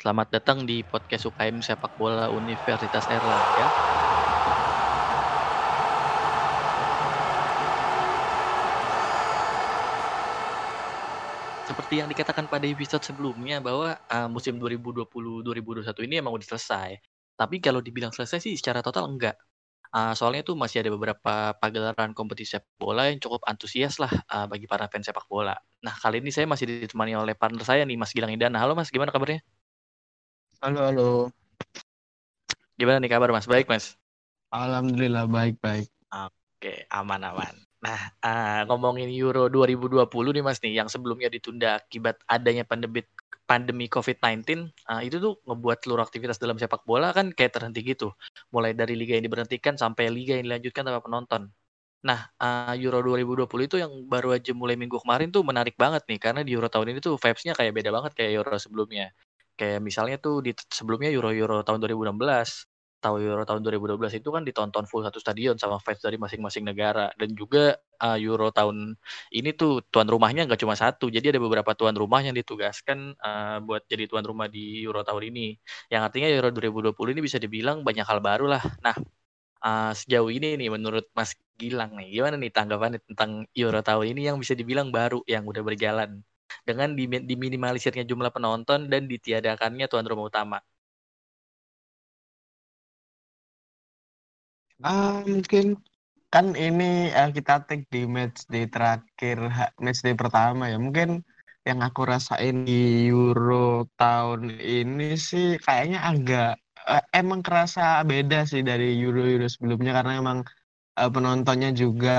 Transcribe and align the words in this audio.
Selamat 0.00 0.32
datang 0.32 0.64
di 0.64 0.80
podcast 0.80 1.28
UKM 1.28 1.60
Sepak 1.60 2.00
Bola 2.00 2.32
Universitas 2.32 3.04
Erlangga. 3.04 3.68
Seperti 11.68 12.00
yang 12.00 12.08
dikatakan 12.08 12.48
pada 12.48 12.64
episode 12.64 13.04
sebelumnya 13.04 13.60
bahwa 13.60 13.92
uh, 14.08 14.24
musim 14.32 14.56
2020-2021 14.56 15.84
ini 16.08 16.24
emang 16.24 16.32
udah 16.32 16.48
selesai. 16.48 16.96
Tapi 17.36 17.60
kalau 17.60 17.84
dibilang 17.84 18.08
selesai 18.08 18.40
sih 18.40 18.56
secara 18.56 18.80
total 18.80 19.04
enggak. 19.04 19.36
Uh, 19.92 20.16
soalnya 20.16 20.40
tuh 20.40 20.56
masih 20.56 20.80
ada 20.80 20.96
beberapa 20.96 21.52
pagelaran 21.60 22.16
kompetisi 22.16 22.56
sepak 22.56 22.72
bola 22.80 23.12
yang 23.12 23.20
cukup 23.20 23.44
antusias 23.44 24.00
lah 24.00 24.08
uh, 24.32 24.48
bagi 24.48 24.64
para 24.64 24.88
fans 24.88 25.12
sepak 25.12 25.28
bola. 25.28 25.60
Nah 25.84 25.92
kali 25.92 26.24
ini 26.24 26.32
saya 26.32 26.48
masih 26.48 26.88
ditemani 26.88 27.20
oleh 27.20 27.36
partner 27.36 27.68
saya 27.68 27.84
nih 27.84 28.00
Mas 28.00 28.16
Gilang 28.16 28.32
Indana. 28.32 28.56
Halo 28.64 28.72
Mas, 28.72 28.88
gimana 28.88 29.12
kabarnya? 29.12 29.44
Halo, 30.60 30.80
halo. 30.84 31.10
Gimana 32.76 33.00
nih 33.00 33.08
kabar 33.08 33.32
Mas? 33.32 33.48
Baik 33.48 33.64
Mas? 33.64 33.96
Alhamdulillah 34.52 35.24
baik-baik. 35.24 35.88
Oke, 36.12 36.84
aman-aman. 36.92 37.56
Nah, 37.80 38.12
uh, 38.20 38.68
ngomongin 38.68 39.08
Euro 39.08 39.48
2020 39.48 40.04
nih 40.36 40.44
Mas 40.44 40.60
nih, 40.60 40.84
yang 40.84 40.92
sebelumnya 40.92 41.32
ditunda 41.32 41.80
akibat 41.80 42.20
adanya 42.28 42.68
pandemi 42.68 43.00
pandemi 43.48 43.88
COVID-19 43.88 44.68
uh, 44.84 45.00
itu 45.00 45.16
tuh 45.16 45.40
ngebuat 45.48 45.80
seluruh 45.80 46.04
aktivitas 46.04 46.36
dalam 46.36 46.60
sepak 46.60 46.84
bola 46.84 47.16
kan 47.16 47.32
kayak 47.32 47.56
terhenti 47.56 47.80
gitu. 47.80 48.12
Mulai 48.52 48.76
dari 48.76 49.00
liga 49.00 49.16
yang 49.16 49.24
diberhentikan 49.24 49.80
sampai 49.80 50.12
liga 50.12 50.36
yang 50.36 50.44
dilanjutkan 50.44 50.84
tanpa 50.84 51.00
penonton. 51.00 51.48
Nah, 52.04 52.28
uh, 52.36 52.76
Euro 52.76 53.00
2020 53.00 53.48
itu 53.64 53.76
yang 53.80 53.92
baru 54.12 54.36
aja 54.36 54.52
mulai 54.52 54.76
minggu 54.76 55.00
kemarin 55.00 55.32
tuh 55.32 55.40
menarik 55.40 55.80
banget 55.80 56.04
nih 56.04 56.20
karena 56.20 56.44
di 56.44 56.52
Euro 56.52 56.68
tahun 56.68 56.92
ini 56.92 57.00
tuh 57.00 57.16
vibes-nya 57.16 57.56
kayak 57.56 57.72
beda 57.72 57.88
banget 57.88 58.12
kayak 58.12 58.44
Euro 58.44 58.60
sebelumnya. 58.60 59.08
Kayak 59.60 59.80
misalnya 59.88 60.16
tuh 60.24 60.34
di 60.46 60.50
sebelumnya 60.78 61.10
Euro 61.12 61.30
Euro 61.36 61.56
tahun 61.66 61.78
2016 61.84 62.70
tahu 63.00 63.16
Euro 63.24 63.42
tahun 63.48 63.64
2012 63.64 64.20
itu 64.20 64.28
kan 64.28 64.42
ditonton 64.44 64.84
full 64.84 65.02
satu 65.04 65.18
stadion 65.24 65.56
sama 65.56 65.80
fans 65.80 66.00
dari 66.04 66.16
masing-masing 66.20 66.64
negara. 66.68 67.08
Dan 67.16 67.32
juga 67.32 67.76
uh, 68.00 68.16
Euro 68.20 68.52
tahun 68.52 68.96
ini 69.32 69.50
tuh 69.56 69.80
tuan 69.92 70.06
rumahnya 70.08 70.44
nggak 70.48 70.60
cuma 70.60 70.76
satu 70.76 71.08
jadi 71.08 71.32
ada 71.36 71.40
beberapa 71.44 71.72
tuan 71.76 71.96
rumah 71.96 72.20
yang 72.24 72.36
ditugaskan 72.36 73.16
uh, 73.20 73.58
buat 73.64 73.84
jadi 73.88 74.04
tuan 74.08 74.24
rumah 74.24 74.46
di 74.52 74.84
Euro 74.84 75.00
tahun 75.04 75.32
ini. 75.32 75.56
Yang 75.92 76.02
artinya 76.12 76.28
Euro 76.28 76.48
2020 76.52 77.14
ini 77.16 77.20
bisa 77.24 77.38
dibilang 77.40 77.82
banyak 77.84 78.04
hal 78.04 78.20
baru 78.20 78.46
lah. 78.52 78.62
Nah 78.84 78.96
uh, 79.64 79.92
sejauh 79.96 80.30
ini 80.32 80.56
nih 80.60 80.68
menurut 80.72 81.08
Mas 81.16 81.36
Gilang 81.60 81.92
nih 81.98 82.08
gimana 82.20 82.36
nih 82.40 82.52
tanggapannya 82.52 83.00
tentang 83.04 83.44
Euro 83.52 83.80
tahun 83.84 84.16
ini 84.16 84.32
yang 84.32 84.36
bisa 84.40 84.56
dibilang 84.56 84.88
baru 84.88 85.20
yang 85.28 85.44
udah 85.44 85.60
berjalan 85.60 86.24
dengan 86.68 86.88
diminimalisirnya 87.30 88.04
jumlah 88.10 88.30
penonton 88.36 88.86
dan 88.92 89.02
ditiadakannya 89.12 89.86
tuan 89.90 90.06
rumah 90.10 90.26
utama 90.30 90.58
Ah, 94.86 95.20
mungkin 95.32 95.66
kan 96.32 96.46
ini 96.64 96.84
uh, 97.18 97.28
kita 97.36 97.52
take 97.68 97.84
di 97.94 98.00
match 98.16 98.38
day 98.52 98.64
terakhir 98.74 99.38
match 99.84 100.00
day 100.06 100.14
pertama 100.22 100.62
ya. 100.72 100.76
Mungkin 100.86 101.08
yang 101.68 101.80
aku 101.86 102.00
rasain 102.12 102.56
di 102.68 103.06
Euro 103.12 103.84
tahun 104.00 104.40
ini 104.60 105.04
sih 105.28 105.46
kayaknya 105.64 105.98
agak 106.10 106.46
uh, 106.90 107.02
emang 107.18 107.40
kerasa 107.46 107.80
beda 108.10 108.36
sih 108.50 108.62
dari 108.70 108.84
Euro-Euro 109.02 109.46
sebelumnya 109.54 109.92
karena 109.98 110.12
emang 110.22 110.38
uh, 111.00 111.10
penontonnya 111.14 111.70
juga 111.82 112.10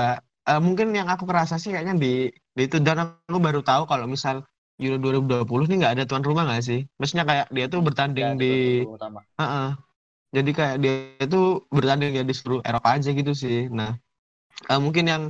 uh, 0.48 0.60
mungkin 0.66 0.88
yang 0.98 1.08
aku 1.14 1.24
kerasa 1.30 1.54
sih 1.62 1.70
kayaknya 1.74 1.94
di, 2.04 2.08
di 2.30 2.41
itu 2.56 2.76
dan 2.84 3.16
aku 3.28 3.38
baru 3.40 3.64
tahu 3.64 3.88
kalau 3.88 4.04
misal 4.04 4.44
Euro 4.80 4.98
2020 4.98 5.68
ini 5.68 5.74
nggak 5.84 5.94
ada 6.00 6.04
tuan 6.04 6.24
rumah 6.24 6.44
nggak 6.48 6.64
sih? 6.64 6.80
Maksudnya 6.98 7.24
kayak 7.24 7.46
dia 7.54 7.66
tuh 7.70 7.80
bertanding 7.80 8.36
di 8.36 8.82
uh 8.82 9.42
-uh, 9.42 9.68
jadi 10.32 10.50
kayak 10.50 10.76
dia 10.80 10.94
itu 11.20 11.62
bertanding 11.68 12.18
ya 12.18 12.24
di 12.24 12.34
seluruh 12.34 12.64
Eropa 12.64 12.98
aja 12.98 13.12
gitu 13.12 13.32
sih. 13.32 13.68
Nah 13.68 13.96
uh, 14.68 14.80
mungkin 14.80 15.04
yang 15.08 15.22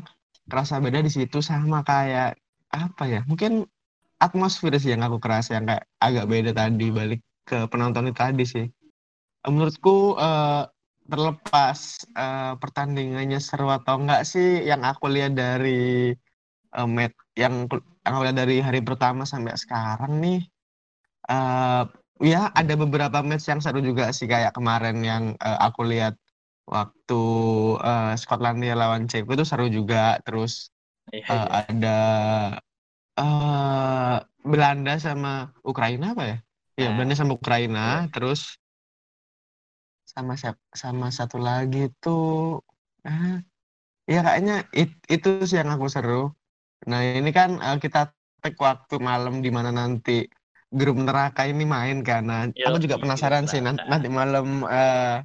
kerasa 0.46 0.82
beda 0.82 1.04
di 1.04 1.10
situ 1.12 1.44
sama 1.44 1.84
kayak 1.84 2.38
apa 2.72 3.04
ya? 3.06 3.20
Mungkin 3.28 3.66
atmosfer 4.22 4.72
sih 4.78 4.94
yang 4.94 5.02
aku 5.02 5.18
kerasa 5.18 5.58
yang 5.58 5.66
kayak 5.66 5.84
agak 5.98 6.26
beda 6.30 6.50
tadi 6.54 6.86
balik 6.94 7.20
ke 7.44 7.66
penonton 7.68 8.10
itu 8.10 8.18
tadi 8.18 8.44
sih. 8.46 8.66
Uh, 9.42 9.50
menurutku 9.50 10.14
uh, 10.16 10.70
terlepas 11.06 12.06
uh, 12.14 12.54
pertandingannya 12.62 13.42
seru 13.42 13.68
atau 13.68 13.98
enggak 13.98 14.22
sih 14.22 14.62
yang 14.62 14.86
aku 14.86 15.10
lihat 15.10 15.34
dari 15.34 16.14
uh, 16.76 16.88
met 16.88 17.12
yang 17.38 17.68
yang 18.02 18.16
lihat 18.20 18.36
dari 18.36 18.58
hari 18.58 18.80
pertama 18.82 19.22
sampai 19.22 19.54
sekarang 19.54 20.18
nih 20.18 20.40
uh, 21.30 21.86
ya 22.22 22.50
ada 22.54 22.74
beberapa 22.78 23.20
match 23.20 23.50
yang 23.50 23.60
seru 23.62 23.82
juga 23.82 24.10
sih 24.14 24.30
kayak 24.30 24.54
kemarin 24.54 25.02
yang 25.02 25.24
uh, 25.42 25.58
aku 25.62 25.86
lihat 25.86 26.14
waktu 26.66 27.22
uh, 27.82 28.14
Skotlandia 28.14 28.78
lawan 28.78 29.10
Ceko 29.10 29.34
itu 29.34 29.44
seru 29.44 29.66
juga 29.66 30.22
terus 30.22 30.70
iya, 31.10 31.26
uh, 31.26 31.34
iya. 31.34 31.46
ada 31.66 31.98
uh, 33.18 34.16
Belanda 34.42 34.98
sama 34.98 35.50
Ukraina 35.62 36.14
apa 36.14 36.24
ya? 36.26 36.38
Iya, 36.78 36.88
nah, 36.90 36.94
Belanda 36.98 37.14
sama 37.18 37.32
Ukraina 37.36 37.86
iya. 38.06 38.10
terus 38.10 38.58
sama 40.06 40.36
sama 40.76 41.08
satu 41.08 41.40
lagi 41.40 41.88
tuh 42.02 42.60
ah, 43.08 43.40
ya 44.04 44.20
kayaknya 44.20 44.68
it, 44.76 44.92
itu 45.08 45.28
sih 45.48 45.58
yang 45.58 45.72
aku 45.72 45.88
seru. 45.88 46.32
Nah, 46.88 47.00
ini 47.02 47.30
kan 47.30 47.58
uh, 47.62 47.78
kita 47.78 48.10
take 48.42 48.58
waktu 48.58 48.98
malam 48.98 49.38
di 49.38 49.50
mana 49.54 49.70
nanti 49.70 50.26
grup 50.72 50.96
neraka 50.98 51.46
ini 51.46 51.68
main 51.68 52.00
karena 52.00 52.48
aku 52.48 52.80
juga 52.80 52.96
penasaran 52.96 53.44
sih 53.44 53.60
nanti, 53.60 53.84
nanti 53.86 54.08
malam 54.08 54.64
uh, 54.64 55.20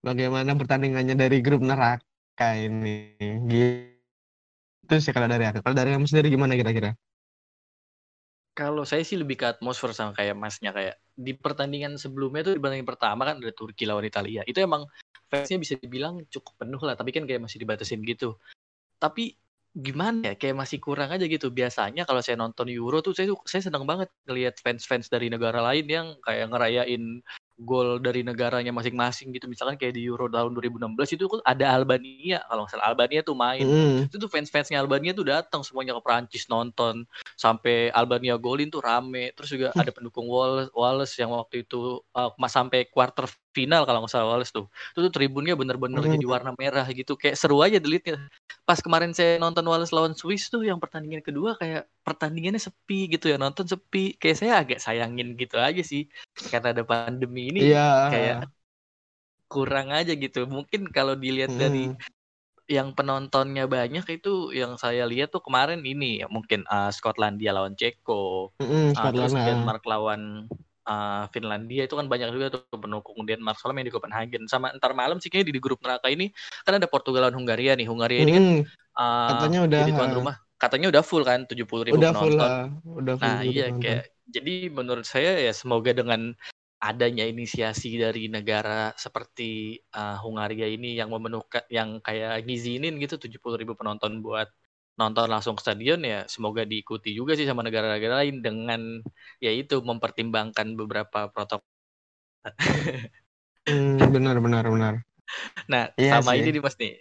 bagaimana 0.00 0.54
pertandingannya 0.56 1.18
dari 1.18 1.42
grup 1.44 1.60
neraka 1.60 2.48
ini. 2.56 3.12
Gitu 3.50 4.94
sih 4.96 5.12
kalau 5.12 5.28
dari 5.28 5.44
aku. 5.44 5.60
Kalau 5.60 5.76
dari 5.76 5.92
kamu 5.92 6.06
sendiri 6.08 6.32
gimana 6.32 6.56
kira-kira? 6.56 6.96
Kalau 8.56 8.82
saya 8.88 9.04
sih 9.06 9.16
lebih 9.20 9.40
ke 9.40 9.46
atmosfer 9.46 9.92
sama 9.94 10.12
kayak 10.16 10.36
masnya 10.36 10.74
kayak 10.74 10.96
di 11.14 11.32
pertandingan 11.36 12.00
sebelumnya 12.00 12.48
tuh 12.48 12.54
di 12.56 12.60
pertandingan 12.60 12.88
pertama 12.88 13.22
kan 13.28 13.36
ada 13.38 13.52
Turki 13.52 13.84
lawan 13.84 14.06
Italia. 14.08 14.42
Itu 14.48 14.64
emang 14.64 14.88
fansnya 15.30 15.60
bisa 15.60 15.74
dibilang 15.78 16.24
cukup 16.26 16.66
penuh 16.66 16.80
lah 16.82 16.98
tapi 16.98 17.14
kan 17.14 17.26
kayak 17.28 17.42
masih 17.44 17.62
dibatasin 17.62 18.02
gitu. 18.02 18.38
Tapi 18.98 19.36
Gimana 19.70 20.32
ya, 20.32 20.34
kayak 20.34 20.56
masih 20.58 20.82
kurang 20.82 21.14
aja 21.14 21.22
gitu. 21.30 21.46
Biasanya 21.54 22.02
kalau 22.02 22.18
saya 22.18 22.34
nonton 22.34 22.66
Euro 22.74 22.98
tuh 22.98 23.14
saya 23.14 23.30
saya 23.46 23.62
senang 23.70 23.86
banget 23.86 24.10
ngelihat 24.26 24.58
fans-fans 24.58 25.06
dari 25.06 25.30
negara 25.30 25.62
lain 25.62 25.86
yang 25.86 26.06
kayak 26.26 26.50
ngerayain 26.50 27.22
gol 27.60 28.00
dari 28.00 28.24
negaranya 28.24 28.72
masing-masing 28.72 29.30
gitu. 29.36 29.46
Misalkan 29.46 29.76
kayak 29.76 29.94
di 29.94 30.08
Euro 30.08 30.26
tahun 30.32 30.56
2016 30.56 31.14
itu 31.20 31.24
kan 31.28 31.40
ada 31.44 31.76
Albania, 31.76 32.40
kalau 32.48 32.64
nggak 32.64 32.72
salah 32.72 32.86
Albania 32.88 33.20
tuh 33.20 33.36
main. 33.36 33.62
Mm. 33.62 33.96
Itu 34.08 34.16
tuh 34.16 34.30
fans-fansnya 34.32 34.80
Albania 34.80 35.12
tuh 35.12 35.28
datang 35.28 35.60
semuanya 35.60 35.92
ke 35.94 36.02
Prancis 36.02 36.48
nonton 36.48 37.04
sampai 37.36 37.92
Albania 37.92 38.40
golin 38.40 38.72
tuh 38.72 38.80
rame. 38.80 39.36
Terus 39.36 39.50
juga 39.52 39.68
ada 39.76 39.92
pendukung 39.92 40.26
Wallace, 40.26 40.72
Wallace 40.72 41.14
yang 41.20 41.30
waktu 41.36 41.68
itu 41.68 42.00
uh, 42.16 42.32
sampai 42.48 42.88
quarter 42.88 43.28
final 43.50 43.82
kalau 43.82 44.04
nggak 44.04 44.12
salah 44.12 44.28
Wallace 44.36 44.54
tuh. 44.54 44.66
Itu 44.94 45.10
tuh 45.10 45.12
tribunnya 45.12 45.58
bener-bener 45.58 46.00
mm. 46.00 46.12
jadi 46.18 46.26
warna 46.26 46.50
merah 46.54 46.86
gitu. 46.90 47.18
Kayak 47.18 47.36
seru 47.38 47.60
aja 47.60 47.82
delitnya. 47.82 48.18
Pas 48.62 48.78
kemarin 48.78 49.10
saya 49.10 49.36
nonton 49.42 49.66
Wallace 49.66 49.94
lawan 49.94 50.14
Swiss 50.14 50.48
tuh 50.48 50.62
yang 50.62 50.78
pertandingan 50.78 51.22
kedua 51.22 51.58
kayak 51.58 51.90
pertandingannya 52.06 52.62
sepi 52.62 53.10
gitu 53.10 53.30
ya. 53.30 53.36
Nonton 53.36 53.66
sepi. 53.66 54.14
Kayak 54.16 54.36
saya 54.38 54.52
agak 54.62 54.78
sayangin 54.78 55.34
gitu 55.34 55.58
aja 55.58 55.82
sih. 55.82 56.06
Karena 56.50 56.70
ada 56.74 56.82
pandemi 56.86 57.50
ini 57.50 57.70
yeah. 57.74 58.08
kayak 58.10 58.38
kurang 59.50 59.90
aja 59.90 60.14
gitu. 60.14 60.46
Mungkin 60.46 60.90
kalau 60.94 61.18
dilihat 61.18 61.50
mm. 61.50 61.58
dari 61.58 61.84
yang 62.70 62.94
penontonnya 62.94 63.66
banyak 63.66 64.06
itu 64.22 64.54
yang 64.54 64.78
saya 64.78 65.02
lihat 65.02 65.34
tuh 65.34 65.42
kemarin 65.42 65.82
ini 65.82 66.22
ya 66.22 66.30
mungkin 66.30 66.62
uh, 66.70 66.94
Skotlandia 66.94 67.50
lawan 67.50 67.74
Ceko, 67.74 68.54
mm, 68.62 68.94
uh, 68.94 69.10
terus 69.10 69.34
Denmark 69.34 69.82
lawan 69.90 70.46
uh, 70.86 71.24
Finlandia 71.34 71.84
itu 71.84 71.94
kan 71.98 72.06
banyak 72.06 72.30
juga 72.32 72.60
tuh 72.60 72.62
pendukung 72.76 73.26
Denmark 73.26 73.58
soalnya 73.58 73.82
main 73.82 73.88
di 73.88 73.94
Copenhagen. 73.94 74.46
Sama 74.46 74.72
ntar 74.76 74.96
malam 74.96 75.18
sih 75.18 75.28
kayaknya 75.28 75.52
di, 75.52 75.54
di 75.58 75.62
grup 75.62 75.80
neraka 75.84 76.08
ini 76.08 76.30
kan 76.64 76.78
ada 76.78 76.88
Portugal 76.88 77.28
lawan 77.28 77.36
Hungaria 77.36 77.76
nih. 77.76 77.88
Hungaria 77.88 78.20
ini 78.22 78.32
kan 78.32 78.46
uh, 78.96 79.30
katanya 79.36 79.58
udah 79.66 79.78
jadi 79.84 79.92
tuan 79.96 80.12
rumah. 80.14 80.36
Katanya 80.60 80.92
udah 80.92 81.02
full 81.02 81.24
kan 81.24 81.48
tujuh 81.48 81.64
puluh 81.64 81.88
ribu 81.88 81.96
udah 81.96 82.12
penonton. 82.12 82.24
full 82.28 82.36
lah. 82.36 82.68
udah 82.84 83.14
full 83.16 83.24
nah 83.24 83.40
iya 83.40 83.72
penonton. 83.72 83.80
kayak 83.80 84.04
jadi 84.30 84.54
menurut 84.70 85.06
saya 85.08 85.32
ya 85.40 85.52
semoga 85.56 85.90
dengan 85.96 86.36
adanya 86.80 87.28
inisiasi 87.28 88.00
dari 88.00 88.28
negara 88.32 88.92
seperti 88.96 89.80
uh, 89.92 90.16
Hungaria 90.20 90.64
ini 90.64 90.96
yang 90.96 91.12
memenuhkan 91.12 91.60
yang 91.68 92.00
kayak 92.00 92.44
ngizinin 92.44 92.96
gitu 92.96 93.20
tujuh 93.20 93.36
puluh 93.36 93.60
ribu 93.60 93.76
penonton 93.76 94.24
buat 94.24 94.48
nonton 95.00 95.32
langsung 95.32 95.56
ke 95.56 95.64
stadion 95.64 96.04
ya 96.04 96.28
semoga 96.28 96.68
diikuti 96.68 97.16
juga 97.16 97.32
sih 97.32 97.48
sama 97.48 97.64
negara-negara 97.64 98.20
lain 98.20 98.44
dengan 98.44 99.00
ya 99.40 99.48
itu 99.48 99.80
mempertimbangkan 99.80 100.76
beberapa 100.76 101.32
protokol. 101.32 101.64
hmm, 103.68 104.12
benar 104.12 104.36
benar 104.44 104.64
benar. 104.68 104.94
Nah, 105.72 105.88
iya 105.96 106.20
sama 106.20 106.36
sih. 106.36 106.44
ini 106.44 106.60
nih 106.60 106.62
Mas 106.62 106.76
nih. 106.76 106.94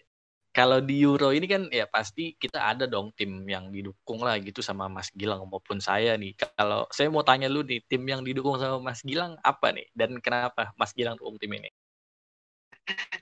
kalau 0.49 0.81
di 0.81 1.05
Euro 1.05 1.29
ini 1.29 1.45
kan 1.45 1.69
ya 1.69 1.85
pasti 1.85 2.33
kita 2.33 2.57
ada 2.57 2.89
dong 2.89 3.13
tim 3.13 3.45
yang 3.45 3.69
didukung 3.69 4.25
lah 4.25 4.33
gitu 4.41 4.65
sama 4.65 4.89
Mas 4.89 5.13
Gilang 5.13 5.45
maupun 5.45 5.77
saya 5.77 6.17
nih. 6.17 6.33
Kalau 6.35 6.89
saya 6.89 7.07
mau 7.13 7.21
tanya 7.21 7.45
lu 7.45 7.61
nih, 7.61 7.85
tim 7.85 8.01
yang 8.09 8.25
didukung 8.25 8.57
sama 8.57 8.81
Mas 8.81 9.05
Gilang 9.05 9.37
apa 9.45 9.69
nih 9.69 9.87
dan 9.93 10.17
kenapa 10.17 10.73
Mas 10.73 10.91
Gilang 10.97 11.15
dukung 11.21 11.37
tim 11.37 11.53
ini? 11.53 11.69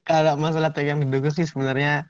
Kalau 0.07 0.39
masalah 0.39 0.71
tim 0.71 0.88
yang 0.88 1.00
didukung 1.03 1.35
sih 1.35 1.44
sebenarnya 1.44 2.07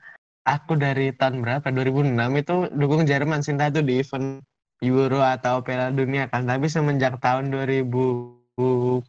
aku 0.48 0.80
dari 0.80 1.12
tahun 1.12 1.44
berapa 1.44 1.68
2006 1.68 2.16
itu 2.40 2.54
dukung 2.72 3.04
Jerman 3.04 3.44
Sinta 3.44 3.68
itu 3.68 3.84
di 3.84 4.00
event 4.00 4.40
Euro 4.80 5.20
atau 5.20 5.60
Piala 5.60 5.92
Dunia 5.92 6.30
kan. 6.32 6.48
Tapi 6.48 6.70
semenjak 6.72 7.20
tahun 7.20 7.52
2014 7.52 9.04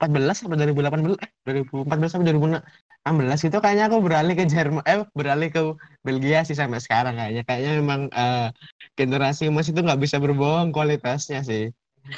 atau 0.46 0.56
2018 0.58 1.16
eh 1.24 1.32
2014 1.48 2.12
sampai 2.12 2.36
2016 2.36 3.48
itu 3.48 3.58
kayaknya 3.62 3.86
aku 3.88 3.98
beralih 4.04 4.36
ke 4.36 4.46
Jerman 4.50 4.84
eh 4.84 5.08
beralih 5.16 5.50
ke 5.50 5.62
Belgia 6.04 6.44
sih 6.44 6.58
sampai 6.58 6.84
sekarang 6.84 7.16
kayaknya. 7.16 7.44
Kayaknya 7.48 7.72
memang 7.80 8.02
uh, 8.12 8.52
generasi 9.00 9.48
emas 9.48 9.72
itu 9.72 9.80
nggak 9.80 10.02
bisa 10.02 10.20
berbohong 10.20 10.76
kualitasnya 10.76 11.46
sih. 11.46 11.72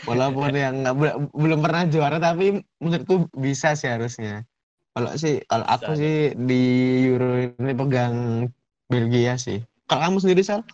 Walaupun 0.08 0.56
yang 0.56 0.88
gak, 0.88 0.96
belum 1.36 1.60
pernah 1.60 1.84
juara 1.90 2.18
tapi 2.22 2.64
menurutku 2.80 3.28
bisa 3.36 3.76
sih 3.76 3.92
harusnya. 3.92 4.48
Kalau 4.96 5.12
sih 5.16 5.44
kalau 5.48 5.68
aku 5.68 5.92
sih 5.96 6.36
di 6.36 6.64
Euro 7.12 7.40
ini 7.40 7.74
pegang 7.76 8.48
Belgia 8.92 9.40
sih. 9.40 9.64
Kalau 9.88 10.02
kamu 10.04 10.18
sendiri 10.20 10.44
Sal? 10.44 10.68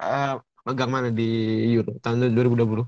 Uh, 0.00 0.36
pegang 0.64 0.92
mana 0.92 1.08
di 1.08 1.28
Euro 1.72 1.96
tahun 2.04 2.36
2020? 2.36 2.84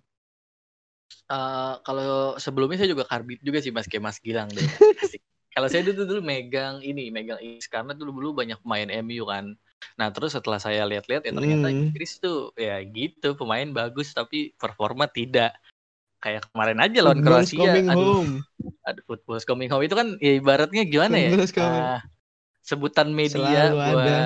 Uh, 1.32 1.80
kalau 1.88 2.36
sebelumnya 2.36 2.84
saya 2.84 2.92
juga 2.92 3.08
karbit 3.08 3.40
juga 3.40 3.64
sih 3.64 3.72
Mas 3.72 3.88
kayak 3.88 4.04
Mas 4.04 4.20
Gilang 4.20 4.52
deh. 4.52 4.60
kalau 5.56 5.68
saya 5.68 5.80
dulu 5.84 6.04
dulu 6.04 6.20
megang 6.20 6.84
ini, 6.84 7.08
megang 7.08 7.40
Inggris 7.40 7.68
karena 7.72 7.96
dulu 7.96 8.12
dulu 8.20 8.44
banyak 8.44 8.60
pemain 8.60 8.88
MU 9.00 9.24
kan. 9.24 9.56
Nah 9.96 10.08
terus 10.12 10.36
setelah 10.36 10.60
saya 10.60 10.84
lihat-lihat 10.84 11.24
ya 11.24 11.32
ternyata 11.32 11.68
hmm. 11.72 11.92
Inggris 11.92 12.20
tuh 12.20 12.52
ya 12.56 12.80
gitu 12.84 13.32
pemain 13.36 13.68
bagus 13.72 14.12
tapi 14.12 14.52
performa 14.60 15.08
tidak. 15.08 15.56
Kayak 16.22 16.46
kemarin 16.54 16.78
aja 16.78 16.98
lawan 17.02 17.20
Kroasia. 17.24 17.72
Aduh, 17.82 18.22
home. 18.22 18.34
aduh 18.86 19.02
football 19.08 19.42
coming 19.42 19.66
home 19.72 19.82
itu 19.82 19.96
kan 19.96 20.14
ya 20.22 20.38
ibaratnya 20.38 20.86
gimana 20.86 21.16
ya? 21.18 21.30
Uh, 21.34 21.98
sebutan 22.62 23.10
media 23.10 23.74
buat 23.74 24.06
ada. 24.06 24.18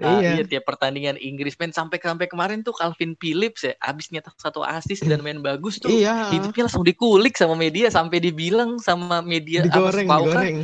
Uh, 0.00 0.18
iya. 0.18 0.40
iya 0.40 0.44
tiap 0.48 0.64
pertandingan 0.64 1.20
Inggris 1.20 1.60
main 1.60 1.76
sampai 1.76 2.00
sampai 2.00 2.24
kemarin 2.24 2.64
tuh 2.64 2.72
Calvin 2.72 3.12
Phillips 3.20 3.68
ya 3.68 3.76
abis 3.84 4.08
nyetak 4.08 4.32
satu 4.40 4.64
asis 4.64 5.04
dan 5.04 5.20
main 5.20 5.44
bagus 5.44 5.76
tuh 5.76 5.92
iya. 5.92 6.32
hidupnya 6.32 6.66
langsung 6.66 6.88
dikulik 6.88 7.36
sama 7.36 7.52
media 7.52 7.92
sampai 7.92 8.16
dibilang 8.16 8.80
sama 8.80 9.20
media 9.20 9.68
digoreng, 9.68 10.08
apa 10.08 10.16
digoreng. 10.24 10.56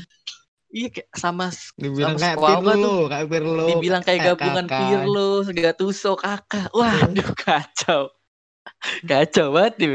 Iya 0.72 0.88
kayak 0.88 1.08
sama 1.12 1.52
dibilang 1.76 2.16
sama 2.16 2.32
kayak 2.32 2.40
Pirlo, 2.64 2.72
tuh, 2.80 3.02
kayak 3.12 3.26
Pirlo. 3.28 3.64
Dibilang 3.68 4.02
kayak 4.02 4.20
gabungan 4.24 4.64
kakak. 4.64 4.80
Pirlo, 4.80 5.30
Gattuso, 5.52 6.12
Kakak. 6.16 6.68
Wah, 6.72 6.96
aduh 6.96 7.30
kacau. 7.36 8.08
Kacau 9.10 9.54
banget 9.54 9.74
nih. 9.78 9.90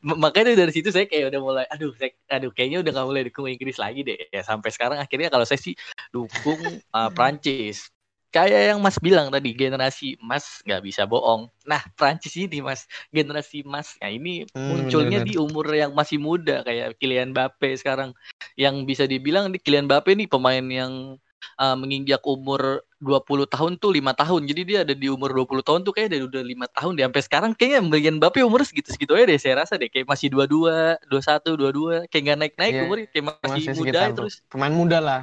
Makanya 0.00 0.56
dari 0.56 0.72
situ 0.72 0.92
saya 0.92 1.08
kayak 1.08 1.32
udah 1.32 1.40
mulai 1.40 1.64
aduh 1.72 1.92
saya, 1.96 2.12
aduh 2.28 2.52
kayaknya 2.52 2.84
udah 2.84 2.92
gak 2.92 3.08
mulai 3.08 3.22
dukung 3.28 3.48
Inggris 3.48 3.80
lagi 3.80 4.04
deh. 4.04 4.18
Ya 4.32 4.44
sampai 4.44 4.70
sekarang 4.72 4.98
akhirnya 5.00 5.32
kalau 5.32 5.44
saya 5.44 5.60
sih 5.60 5.74
dukung 6.12 6.60
uh, 6.92 7.10
Prancis. 7.12 7.88
Kayak 8.30 8.70
yang 8.70 8.78
Mas 8.78 8.94
bilang 9.02 9.26
tadi 9.26 9.50
generasi 9.58 10.14
Mas 10.22 10.62
nggak 10.62 10.86
bisa 10.86 11.02
bohong. 11.02 11.50
Nah 11.66 11.82
Prancis 11.98 12.38
ini 12.38 12.62
Mas 12.62 12.86
generasi 13.10 13.66
Mas. 13.66 13.98
Nah 13.98 14.06
ini 14.06 14.46
hmm, 14.46 14.70
munculnya 14.70 15.18
bener 15.18 15.26
-bener. 15.26 15.34
di 15.34 15.42
umur 15.42 15.66
yang 15.74 15.90
masih 15.98 16.22
muda 16.22 16.62
kayak 16.62 16.94
Kylian 17.02 17.34
Mbappe 17.34 17.74
sekarang. 17.74 18.14
Yang 18.54 18.86
bisa 18.86 19.04
dibilang 19.10 19.50
di 19.50 19.58
Kylian 19.58 19.90
Mbappe 19.90 20.14
nih 20.14 20.30
pemain 20.30 20.62
yang 20.62 21.18
uh, 21.56 21.76
menginjak 21.78 22.20
umur 22.26 22.84
20 23.00 23.48
tahun 23.48 23.72
tuh 23.80 23.96
lima 23.96 24.12
tahun. 24.12 24.44
Jadi 24.44 24.62
dia 24.66 24.78
ada 24.84 24.92
di 24.92 25.08
umur 25.08 25.32
20 25.32 25.64
tahun 25.64 25.80
tuh 25.86 25.92
kayak 25.96 26.20
udah 26.28 26.42
lima 26.44 26.66
tahun 26.68 26.98
di 26.98 27.02
sampai 27.06 27.22
sekarang 27.24 27.50
kayaknya 27.56 27.80
Kylian 28.00 28.16
Mbappe 28.18 28.40
umur 28.42 28.60
segitu-segitu 28.66 29.12
aja 29.14 29.24
deh 29.30 29.38
saya 29.38 29.54
rasa 29.62 29.78
deh 29.78 29.86
kayak 29.86 30.08
masih 30.08 30.28
22, 30.32 31.06
21, 31.06 32.08
22 32.08 32.10
kayak 32.10 32.22
nggak 32.26 32.38
naik-naik 32.42 32.74
yeah. 32.74 32.84
umur 32.84 32.98
kayak 33.08 33.24
masih, 33.24 33.64
masih 33.70 33.78
muda 33.78 34.00
terus. 34.10 34.34
Pemain 34.50 34.74
muda 34.74 34.98
lah. 34.98 35.22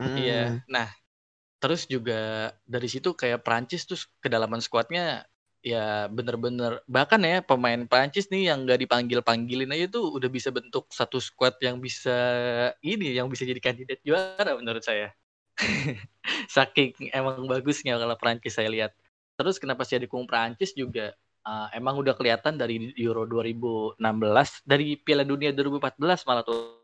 Mm. 0.00 0.16
Iya. 0.16 0.42
Nah, 0.70 0.88
terus 1.60 1.84
juga 1.84 2.52
dari 2.64 2.88
situ 2.88 3.12
kayak 3.12 3.44
Prancis 3.44 3.84
terus 3.84 4.08
kedalaman 4.24 4.64
skuadnya 4.64 5.28
ya 5.60 6.08
bener-bener 6.08 6.80
bahkan 6.88 7.20
ya 7.20 7.44
pemain 7.44 7.84
Prancis 7.84 8.32
nih 8.32 8.48
yang 8.48 8.64
gak 8.64 8.80
dipanggil 8.80 9.20
panggilin 9.20 9.68
aja 9.68 9.92
tuh 9.92 10.08
udah 10.16 10.32
bisa 10.32 10.48
bentuk 10.48 10.88
satu 10.88 11.20
squad 11.20 11.60
yang 11.60 11.76
bisa 11.84 12.16
ini 12.80 13.12
yang 13.12 13.28
bisa 13.28 13.44
jadi 13.44 13.60
kandidat 13.60 14.00
juara 14.00 14.56
menurut 14.56 14.80
saya. 14.80 15.12
Saking 16.54 17.12
emang 17.12 17.44
bagusnya 17.46 17.96
kalau 18.00 18.16
Prancis 18.16 18.56
saya 18.56 18.68
lihat. 18.68 18.92
Terus 19.36 19.56
kenapa 19.56 19.88
saya 19.88 20.04
dukung 20.04 20.28
Prancis 20.28 20.76
juga 20.76 21.16
uh, 21.44 21.68
emang 21.72 21.96
udah 22.00 22.12
kelihatan 22.16 22.60
dari 22.60 22.92
Euro 23.00 23.24
2016, 23.24 24.00
dari 24.68 25.00
Piala 25.00 25.24
Dunia 25.24 25.52
2014 25.52 26.28
malah 26.28 26.44
tuh. 26.44 26.76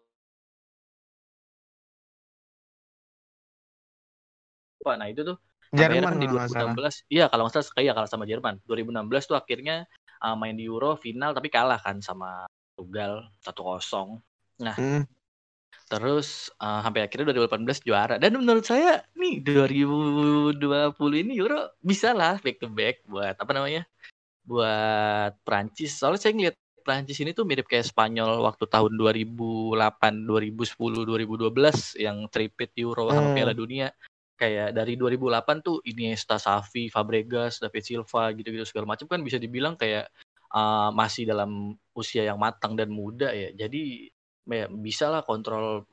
Nah 4.87 5.11
itu 5.11 5.27
tuh 5.27 5.37
Jerman 5.75 6.15
kan 6.15 6.23
di 6.23 6.31
2016, 6.31 7.11
iya 7.11 7.27
kalau 7.27 7.51
nggak 7.51 7.59
salah 7.59 7.75
kayak 7.75 7.93
kalah 7.99 8.11
sama 8.11 8.25
Jerman. 8.25 8.63
2016 8.71 9.27
tuh 9.27 9.37
akhirnya 9.37 9.83
uh, 10.23 10.39
main 10.39 10.55
di 10.55 10.71
Euro 10.71 10.95
final 10.95 11.35
tapi 11.35 11.51
kalah 11.51 11.83
kan 11.83 11.99
sama 11.99 12.47
Portugal 12.79 13.27
1-0. 13.43 14.23
Nah, 14.63 14.77
hmm. 14.79 15.03
Terus 15.87 16.51
uh, 16.59 16.83
sampai 16.83 17.07
akhirnya 17.07 17.31
2018 17.31 17.87
juara. 17.87 18.15
Dan 18.19 18.35
menurut 18.43 18.67
saya 18.67 19.07
nih 19.15 19.39
2020 19.43 20.59
ini 21.23 21.33
Euro 21.39 21.71
bisa 21.79 22.11
lah 22.11 22.43
back 22.43 22.59
to 22.59 22.67
back 22.67 23.07
buat 23.07 23.39
apa 23.39 23.53
namanya? 23.55 23.87
Buat 24.43 25.39
Prancis. 25.47 25.95
Soalnya 25.95 26.21
saya 26.23 26.35
ngeliat 26.35 26.57
Prancis 26.83 27.19
ini 27.23 27.35
tuh 27.35 27.47
mirip 27.47 27.67
kayak 27.71 27.87
Spanyol 27.87 28.43
waktu 28.47 28.67
tahun 28.67 28.99
2008, 28.99 30.27
2010, 30.27 31.51
2012 31.51 32.03
yang 32.03 32.31
tripit 32.31 32.71
Euro 32.79 33.11
sama 33.11 33.31
hmm. 33.31 33.37
Piala 33.39 33.55
Dunia. 33.55 33.89
Kayak 34.37 34.75
dari 34.75 34.95
2008 34.99 35.67
tuh 35.67 35.83
Iniesta, 35.87 36.39
Xavi, 36.39 36.91
Fabregas, 36.91 37.63
David 37.63 37.83
Silva 37.87 38.31
gitu-gitu 38.35 38.67
segala 38.69 38.95
macam 38.95 39.07
kan 39.07 39.23
bisa 39.23 39.39
dibilang 39.39 39.79
kayak 39.79 40.11
uh, 40.51 40.91
masih 40.95 41.27
dalam 41.27 41.75
usia 41.95 42.27
yang 42.27 42.39
matang 42.39 42.75
dan 42.75 42.91
muda 42.91 43.35
ya. 43.35 43.55
Jadi 43.55 44.11
ya, 44.47 44.67
bisa 44.71 45.11
lah 45.11 45.23
kontrol 45.27 45.87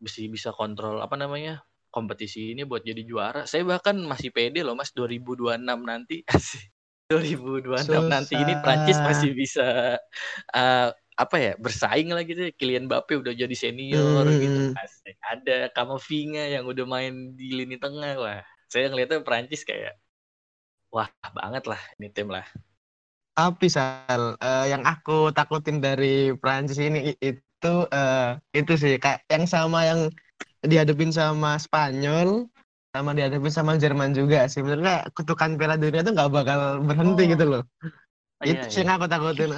bisa 0.00 0.24
bisa 0.28 0.50
kontrol 0.56 1.04
apa 1.04 1.20
namanya 1.20 1.60
kompetisi 1.92 2.52
ini 2.52 2.68
buat 2.68 2.84
jadi 2.84 3.02
juara. 3.04 3.48
Saya 3.48 3.64
bahkan 3.64 3.96
masih 3.96 4.28
pede 4.28 4.60
loh 4.60 4.76
Mas 4.76 4.92
2026 4.92 5.64
nanti. 5.64 6.20
2026 7.06 7.86
Susah. 7.86 8.02
nanti 8.10 8.34
ini 8.34 8.58
Prancis 8.58 8.98
masih 8.98 9.30
bisa 9.30 9.94
uh, 10.50 10.88
apa 11.16 11.36
ya 11.38 11.52
bersaing 11.56 12.10
lagi 12.10 12.34
gitu 12.34 12.50
Kylian 12.58 12.90
Mbappe 12.90 13.16
udah 13.16 13.32
jadi 13.32 13.54
senior 13.56 14.26
hmm. 14.26 14.40
gitu 14.42 14.62
Asik. 14.74 15.16
ada 15.22 15.70
Kamavinga 15.70 16.50
yang 16.50 16.66
udah 16.66 16.84
main 16.84 17.38
di 17.38 17.56
lini 17.56 17.78
tengah 17.78 18.18
wah 18.18 18.42
saya 18.68 18.90
ngeliatnya 18.90 19.22
Prancis 19.22 19.62
kayak 19.62 19.96
wah 20.90 21.06
banget 21.30 21.64
lah 21.70 21.80
ini 21.96 22.10
tim 22.10 22.28
lah 22.28 22.44
tapi 23.38 23.70
Sal 23.70 24.34
uh, 24.36 24.66
yang 24.66 24.82
aku 24.82 25.30
takutin 25.30 25.78
dari 25.78 26.34
Prancis 26.36 26.82
ini 26.82 27.14
itu 27.22 27.40
itu 27.56 27.74
uh, 27.88 28.36
itu 28.52 28.72
sih 28.76 28.92
kayak 29.00 29.24
yang 29.32 29.48
sama 29.48 29.88
yang 29.88 30.00
dihadapin 30.60 31.08
sama 31.08 31.56
Spanyol 31.56 32.46
sama 32.92 33.12
dihadapin 33.12 33.52
sama 33.52 33.72
Jerman 33.76 34.16
juga 34.16 34.48
sih. 34.48 34.60
Sebenarnya 34.64 35.08
kutukan 35.12 35.60
Piala 35.60 35.76
Dunia 35.76 36.00
itu 36.00 36.12
nggak 36.16 36.32
bakal 36.32 36.60
berhenti 36.84 37.24
oh. 37.24 37.28
gitu 37.32 37.44
loh. 37.44 37.62
Oh, 38.40 38.44
itu 38.44 38.64
iya, 38.64 38.72
sih 38.72 38.84
iya. 38.84 38.96
aku 38.96 39.04
takutin. 39.08 39.52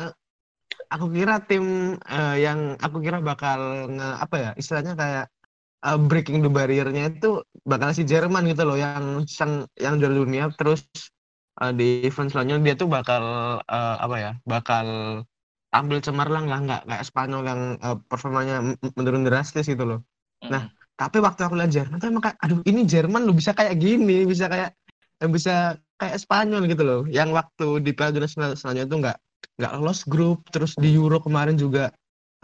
Aku 0.88 1.06
kira 1.12 1.42
tim 1.44 1.96
uh, 2.02 2.36
yang 2.38 2.74
aku 2.80 3.02
kira 3.02 3.18
bakal 3.22 3.90
nge, 3.92 4.08
apa 4.24 4.36
ya 4.36 4.50
istilahnya 4.56 4.94
kayak 4.96 5.26
uh, 5.84 5.98
breaking 5.98 6.42
the 6.42 6.50
barriernya 6.50 7.12
itu 7.12 7.44
bakal 7.62 7.92
si 7.92 8.02
Jerman 8.02 8.48
gitu 8.48 8.64
loh 8.64 8.78
yang 8.78 9.22
yang 9.26 9.52
yang 9.76 9.94
juara 10.00 10.14
dunia 10.16 10.44
terus 10.56 10.86
uh, 11.60 11.72
di 11.74 12.06
event 12.08 12.30
selanjutnya 12.32 12.72
dia 12.72 12.74
tuh 12.78 12.88
bakal 12.88 13.22
uh, 13.62 13.96
apa 14.00 14.16
ya 14.16 14.32
bakal 14.48 14.86
tampil 15.68 15.98
cemerlang 16.00 16.48
lah 16.48 16.58
nggak 16.64 16.82
kayak 16.88 17.04
Spanyol 17.04 17.42
yang 17.44 17.60
uh, 17.84 17.96
performanya 18.08 18.74
menurun 18.96 19.28
drastis 19.28 19.68
gitu 19.68 19.84
loh. 19.84 20.00
Mm. 20.44 20.50
Nah, 20.52 20.62
tapi 20.96 21.20
waktu 21.20 21.44
aku 21.44 21.54
lihat 21.60 21.70
Jerman 21.70 22.00
tuh 22.00 22.08
emang 22.08 22.24
kayak 22.24 22.38
aduh 22.40 22.60
ini 22.64 22.88
Jerman 22.88 23.28
lo 23.28 23.32
bisa 23.36 23.52
kayak 23.52 23.76
gini, 23.76 24.24
bisa 24.24 24.48
kayak 24.48 24.72
bisa 25.28 25.76
kayak 26.00 26.16
Spanyol 26.18 26.64
gitu 26.66 26.82
loh. 26.82 27.00
Yang 27.06 27.36
waktu 27.36 27.66
di 27.84 27.90
Piala 27.92 28.16
Dunia 28.16 28.28
selanjutnya 28.30 28.86
itu 28.88 28.96
nggak 28.96 29.18
nggak 29.58 29.72
lolos 29.78 30.00
grup, 30.08 30.46
terus 30.54 30.72
di 30.78 30.94
Euro 30.96 31.20
kemarin 31.20 31.58
juga 31.58 31.92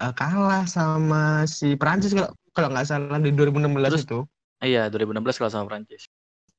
uh, 0.02 0.12
kalah 0.12 0.68
sama 0.68 1.48
si 1.48 1.74
Prancis 1.78 2.12
kalau 2.12 2.30
kalau 2.54 2.68
nggak 2.70 2.86
salah 2.86 3.18
di 3.18 3.34
2016 3.34 3.90
terus, 3.90 4.04
itu. 4.06 4.20
Iya, 4.62 4.92
2016 4.92 5.40
kalah 5.40 5.52
sama 5.52 5.66
Prancis. 5.66 6.06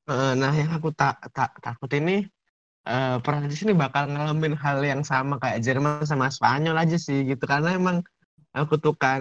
Uh, 0.06 0.34
nah, 0.38 0.54
yang 0.54 0.70
aku 0.74 0.94
tak 0.94 1.18
tak 1.34 1.58
takut 1.62 1.90
ini 1.98 2.26
uh, 2.88 3.18
Prancis 3.22 3.62
ini 3.66 3.74
bakal 3.74 4.10
ngalamin 4.10 4.54
hal 4.58 4.80
yang 4.86 5.02
sama 5.06 5.38
kayak 5.42 5.62
Jerman 5.66 6.06
sama 6.06 6.30
Spanyol 6.32 6.78
aja 6.80 6.98
sih 6.98 7.26
gitu 7.30 7.44
karena 7.46 7.76
emang 7.80 8.02
kutukan 8.56 9.20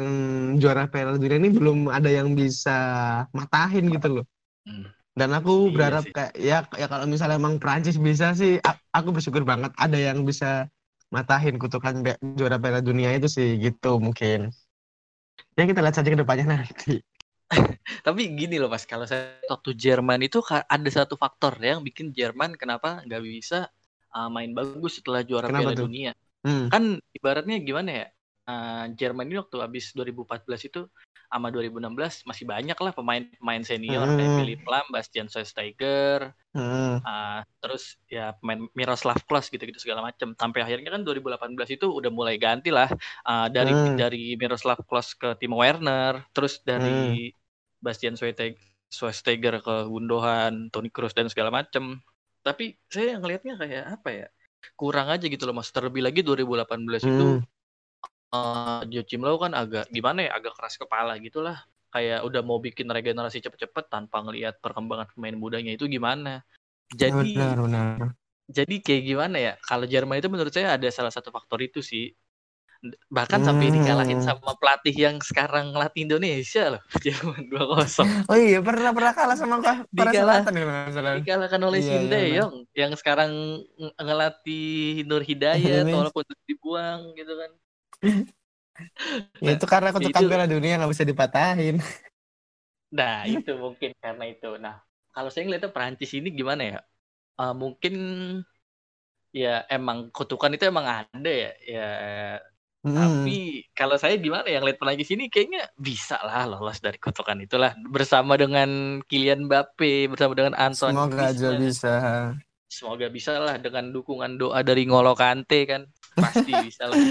juara 0.62 0.86
Piala 0.86 1.18
Dunia 1.18 1.42
ini 1.42 1.50
belum 1.50 1.90
ada 1.90 2.06
yang 2.06 2.38
bisa 2.38 2.70
matahin 3.34 3.90
gitu 3.90 4.22
loh. 4.22 4.26
Hmm. 4.62 4.86
Dan 5.14 5.30
aku 5.34 5.70
Iya 5.74 5.74
berharap 5.74 6.04
sih. 6.06 6.14
kayak 6.14 6.32
ya 6.38 6.58
ya 6.78 6.86
kalau 6.90 7.06
misalnya 7.10 7.38
emang 7.38 7.58
Prancis 7.62 7.98
bisa 7.98 8.34
sih 8.38 8.58
aku 8.94 9.08
bersyukur 9.14 9.42
banget 9.42 9.70
ada 9.78 9.98
yang 9.98 10.22
bisa 10.22 10.70
matahin 11.10 11.58
kutukan 11.58 12.02
juara 12.38 12.58
Piala 12.62 12.78
Dunia 12.82 13.10
itu 13.14 13.26
sih 13.30 13.58
gitu 13.58 13.98
mungkin. 13.98 14.50
Ya 15.58 15.64
kita 15.70 15.82
lihat 15.82 15.94
saja 15.98 16.10
ke 16.14 16.18
depannya 16.18 16.46
nanti. 16.58 17.02
Tapi 18.06 18.22
gini 18.32 18.56
loh 18.56 18.72
Mas, 18.72 18.88
kalau 18.88 19.04
saya 19.04 19.38
waktu 19.48 19.76
Jerman 19.76 20.24
itu 20.24 20.40
ada 20.48 20.90
satu 20.90 21.14
faktor 21.14 21.56
yang 21.60 21.84
bikin 21.84 22.10
Jerman 22.10 22.56
kenapa 22.56 23.04
nggak 23.04 23.22
bisa 23.22 23.68
uh, 24.14 24.28
main 24.32 24.52
bagus 24.56 25.00
setelah 25.02 25.20
juara 25.26 25.48
Kenapa 25.50 25.72
Piala 25.72 25.78
tuh? 25.78 25.84
Dunia. 25.86 26.12
Hmm. 26.44 26.68
Kan 26.68 27.00
ibaratnya 27.12 27.56
gimana 27.60 27.90
ya? 27.92 28.06
Uh, 28.44 28.92
Jerman 29.00 29.24
ini 29.24 29.40
waktu 29.40 29.56
habis 29.56 29.96
2014 29.96 30.68
itu 30.68 30.84
sama 31.32 31.48
2016 31.50 32.28
masih 32.28 32.44
banyak 32.44 32.76
lah 32.78 32.92
pemain-pemain 32.92 33.64
senior 33.64 34.06
kayak 34.14 34.30
Hmm. 34.30 34.38
Philipp 34.38 34.62
Lahm, 34.68 34.86
Bastian 34.92 35.26
Schweinsteiger, 35.32 36.30
Hmm. 36.54 37.02
uh, 37.02 37.40
terus 37.58 37.98
ya 38.06 38.36
pemain 38.38 38.68
Miroslav 38.76 39.18
Klose 39.26 39.50
gitu-gitu 39.50 39.80
segala 39.82 40.04
macam. 40.04 40.36
Sampai 40.38 40.62
akhirnya 40.62 40.94
kan 40.94 41.02
2018 41.02 41.74
itu 41.74 41.90
udah 41.90 42.12
mulai 42.12 42.38
ganti 42.38 42.70
lah 42.70 42.86
uh, 43.26 43.48
dari 43.50 43.72
Hmm. 43.74 43.96
dari 43.98 44.36
Miroslav 44.38 44.78
Klose 44.86 45.16
ke 45.18 45.34
Timo 45.40 45.58
Werner, 45.58 46.22
terus 46.36 46.60
dari 46.62 47.32
Bastian 47.82 48.14
Schweinsteiger 48.14 49.58
ke 49.58 49.74
Gundogan, 49.90 50.70
Toni 50.70 50.92
Kroos 50.92 51.16
dan 51.16 51.26
segala 51.32 51.50
macam. 51.50 51.98
Tapi 52.44 52.76
saya 52.92 53.18
ngelihatnya 53.18 53.56
kayak 53.58 53.84
apa 53.98 54.08
ya? 54.12 54.26
Kurang 54.78 55.10
aja 55.10 55.26
gitu 55.26 55.44
loh 55.48 55.56
Mas. 55.56 55.68
Terlebih 55.72 56.04
lagi 56.04 56.20
2018 56.22 57.02
itu 57.04 57.42
Hmm. 58.34 58.82
eh 58.82 58.92
Joachim 58.92 59.22
Low 59.22 59.36
kan 59.36 59.52
agak 59.52 59.86
gimana 59.88 60.22
ya? 60.22 60.34
Agak 60.34 60.54
keras 60.54 60.74
kepala 60.74 61.14
gitulah. 61.16 61.62
Kayak 61.88 62.22
udah 62.22 62.42
mau 62.42 62.58
bikin 62.58 62.86
regenerasi 62.86 63.38
cepet-cepet 63.38 63.86
tanpa 63.86 64.18
ngelihat 64.20 64.58
perkembangan 64.58 65.06
pemain 65.08 65.32
mudanya 65.32 65.70
itu 65.70 65.86
gimana. 65.86 66.42
Jadi 66.90 67.32
Benar, 67.32 67.56
benar. 67.56 67.86
jadi 68.46 68.74
kayak 68.76 69.02
gimana 69.04 69.36
ya? 69.36 69.52
Kalau 69.60 69.84
Jerman 69.84 70.18
itu 70.18 70.26
menurut 70.26 70.50
saya 70.50 70.74
ada 70.74 70.88
salah 70.88 71.08
satu 71.08 71.30
faktor 71.30 71.58
itu 71.60 71.78
sih. 71.80 72.10
Bahkan 73.08 73.40
sampai 73.40 73.72
dikalahin 73.72 74.20
Hmm. 74.20 74.28
sama 74.28 74.52
pelatih 74.54 74.92
yang 74.92 75.16
sekarang 75.18 75.72
ngelatih 75.72 76.04
Indonesia 76.04 76.68
loh. 76.68 76.82
Jerman 77.00 77.48
2-0. 77.48 78.28
Oh 78.28 78.36
iya 78.36 78.60
pernah 78.60 78.92
pernah 78.92 79.12
kalah 79.12 79.32
sama 79.34 79.56
Korea 79.56 79.88
Dikalah- 79.88 80.44
Selatan 80.44 80.52
dikalahkan 81.16 81.60
oleh 81.62 81.78
Iya, 81.78 81.86
iya, 81.86 81.96
Sinteyong 81.96 82.54
yang 82.74 82.92
sekarang 82.92 83.30
ng- 83.72 83.94
ngelatih 83.96 84.66
Nur 85.06 85.22
Hidayat 85.22 85.64
Indonesia. 85.80 85.96
walaupun 85.96 86.24
dibuang 86.44 87.00
gitu 87.14 87.32
kan. 87.32 87.50
Ya, 89.44 89.48
itu 89.56 89.66
karena 89.72 89.88
kutukan 89.94 90.24
Piala 90.28 90.46
Dunia 90.50 90.72
nggak 90.78 90.92
bisa 90.94 91.04
dipatahin. 91.10 91.76
Nah, 92.96 93.14
itu 93.34 93.50
mungkin 93.64 93.90
karena 94.02 94.24
itu. 94.32 94.46
Nah, 94.64 94.74
kalau 95.14 95.28
saya 95.30 95.42
ngeliatnya 95.44 95.70
Perancis 95.74 96.10
ini 96.18 96.28
gimana 96.38 96.62
ya? 96.70 96.76
Eh, 97.40 97.52
mungkin 97.62 97.94
ya 99.34 99.48
emang 99.74 99.98
kutukan 100.14 100.54
itu 100.54 100.64
emang 100.72 100.86
ada 100.88 101.30
ya. 101.42 101.50
Ya 101.72 101.82
Hmm. 102.84 102.94
tapi 102.94 103.66
kalau 103.78 103.96
saya 103.98 104.14
gimana 104.24 104.46
ya 104.46 104.62
ngeliat 104.62 104.78
Perancis 104.78 105.10
ini 105.14 105.26
kayaknya 105.32 105.66
bisa 105.86 106.14
lah 106.26 106.46
lolos 106.50 106.78
dari 106.78 106.94
kutukan 107.02 107.38
itulah 107.42 107.74
bersama 107.94 108.32
dengan 108.38 109.02
Kylian 109.08 109.50
Mbappe, 109.50 110.06
bersama 110.14 110.32
dengan 110.38 110.54
Antoine 110.54 111.02
Semoga 111.02 111.18
aja 111.32 111.48
Griezmann. 111.50 111.62
bisa. 111.62 111.88
Semoga 112.74 113.06
bisa 113.06 113.38
lah 113.38 113.54
dengan 113.56 113.94
dukungan 113.94 114.34
doa 114.34 114.66
dari 114.66 114.82
Ngolo 114.82 115.14
Kante 115.14 115.62
kan. 115.62 115.86
Pasti 116.18 116.50
bisa 116.50 116.90
lah. 116.90 116.98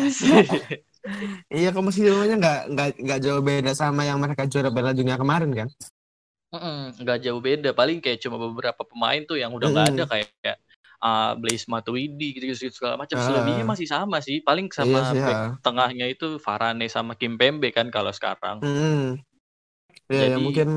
Iya, 1.51 1.75
komposisinya 1.75 2.39
nggak 2.39 2.59
nggak 2.71 2.89
nggak 2.95 3.19
jauh 3.19 3.43
beda 3.43 3.75
sama 3.75 4.07
yang 4.07 4.23
mereka 4.23 4.47
juara 4.47 4.71
Piala 4.71 4.95
Dunia 4.95 5.19
kemarin 5.19 5.51
kan? 5.51 5.67
Nggak 6.95 7.27
jauh 7.27 7.43
beda. 7.43 7.75
Paling 7.75 7.99
kayak 7.99 8.23
cuma 8.23 8.39
beberapa 8.39 8.87
pemain 8.87 9.19
tuh 9.27 9.35
yang 9.35 9.51
udah 9.51 9.67
nggak 9.67 9.87
ada 9.91 10.03
kayak 10.07 10.31
kayak 10.39 10.57
uh, 11.03 11.35
Blaise 11.35 11.67
Matuidi 11.67 12.31
gitu-gitu 12.31 12.71
segala 12.71 12.95
macam. 12.95 13.19
Ah. 13.19 13.23
Selebihnya 13.27 13.67
masih 13.67 13.83
sama 13.83 14.23
sih. 14.23 14.39
Paling 14.39 14.71
Iya 14.71 14.75
sama 14.79 14.99
sih, 15.11 15.19
back 15.19 15.35
ha. 15.35 15.47
tengahnya 15.59 16.07
itu 16.07 16.39
Varane 16.39 16.87
sama 16.87 17.19
Kimpembe 17.19 17.75
kan 17.75 17.91
kalau 17.91 18.15
sekarang. 18.15 18.63
Hmm. 18.63 19.19
Ya, 20.07 20.15
ya 20.15 20.27
Jadi- 20.31 20.39
mungkin 20.39 20.67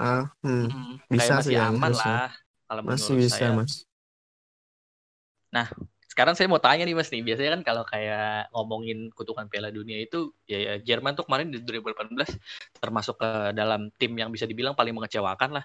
ah, 0.00 0.32
hmm, 0.40 0.66
Mm, 0.72 0.92
bisa 1.08 1.20
kayak 1.20 1.36
masih 1.36 1.50
sih 1.52 1.56
ya, 1.56 1.64
aman 1.68 1.80
harusnya. 1.92 2.12
lah 2.16 2.30
kalau 2.64 2.80
masih 2.84 3.12
bisa 3.20 3.36
saya. 3.36 3.52
mas. 3.52 3.84
Sekarang 6.10 6.32
saya 6.32 6.48
mau 6.48 6.56
tanya 6.62 6.88
nih 6.88 6.96
Mas 6.96 7.12
nih, 7.12 7.20
biasanya 7.20 7.50
kan 7.60 7.62
kalau 7.68 7.84
kayak 7.84 8.48
ngomongin 8.54 9.12
kutukan 9.12 9.46
Piala 9.52 9.68
Dunia 9.68 10.00
itu 10.00 10.32
ya, 10.48 10.58
ya 10.58 10.74
Jerman 10.80 11.12
tuh 11.18 11.28
kemarin 11.28 11.52
di 11.52 11.60
2018 11.60 12.30
termasuk 12.80 13.20
ke 13.20 13.28
dalam 13.52 13.92
tim 14.00 14.12
yang 14.16 14.30
bisa 14.32 14.48
dibilang 14.48 14.72
paling 14.72 14.96
mengecewakan 14.96 15.60
lah. 15.60 15.64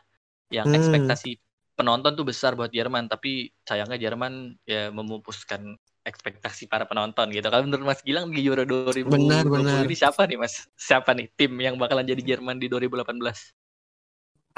Yang 0.51 0.67
Hmm. 0.67 0.75
ekspektasi 0.77 1.29
penonton 1.77 2.13
tuh 2.19 2.25
besar 2.27 2.53
buat 2.59 2.71
Jerman, 2.71 3.07
tapi 3.07 3.51
sayangnya 3.63 3.97
Jerman 3.99 4.59
ya 4.67 4.91
memupuskan 4.91 5.75
ekspektasi 6.03 6.67
para 6.71 6.83
penonton 6.89 7.31
gitu. 7.31 7.47
Kalau 7.47 7.63
menurut 7.67 7.85
Mas 7.95 8.01
Gilang 8.03 8.27
di 8.33 8.41
Euro 8.43 8.63
2020 8.67 9.11
Benar, 9.11 9.45
benar. 9.53 9.87
ini 9.87 9.95
siapa 9.95 10.27
nih 10.27 10.37
Mas? 10.41 10.67
Siapa 10.75 11.11
nih 11.15 11.27
tim 11.37 11.53
yang 11.63 11.75
bakalan 11.79 12.03
jadi 12.07 12.21
Jerman 12.35 12.57
di 12.59 12.67
2018? 12.71 13.55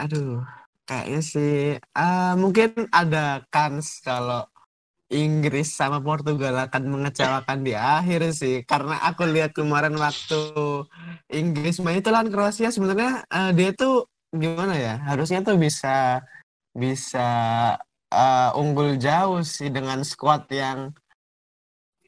Aduh, 0.01 0.41
kayaknya 0.87 1.19
sih 1.33 1.51
ah, 1.97 2.33
mungkin 2.41 2.69
ada 2.99 3.17
kans 3.53 3.87
kalau 4.07 4.41
Inggris 5.13 5.77
sama 5.77 6.01
Portugal 6.01 6.65
akan 6.65 6.83
mengecewakan 6.89 7.61
di 7.61 7.77
akhir 7.77 8.33
sih. 8.33 8.65
Karena 8.65 8.97
aku 9.05 9.29
lihat 9.29 9.53
kemarin 9.53 9.93
waktu 9.95 10.41
Inggris 11.29 11.77
main 11.85 12.01
itu 12.01 12.09
lawan 12.09 12.33
Kroasia 12.33 12.73
sebenarnya 12.73 13.23
ah, 13.29 13.53
dia 13.53 13.69
tuh 13.77 14.09
gimana 14.33 14.73
ya? 14.73 14.97
Harusnya 15.05 15.45
tuh 15.45 15.55
bisa 15.61 16.25
bisa 16.73 17.27
ah, 18.09 18.49
unggul 18.57 18.97
jauh 18.97 19.45
sih 19.45 19.69
dengan 19.69 20.01
squad 20.01 20.49
yang 20.49 20.89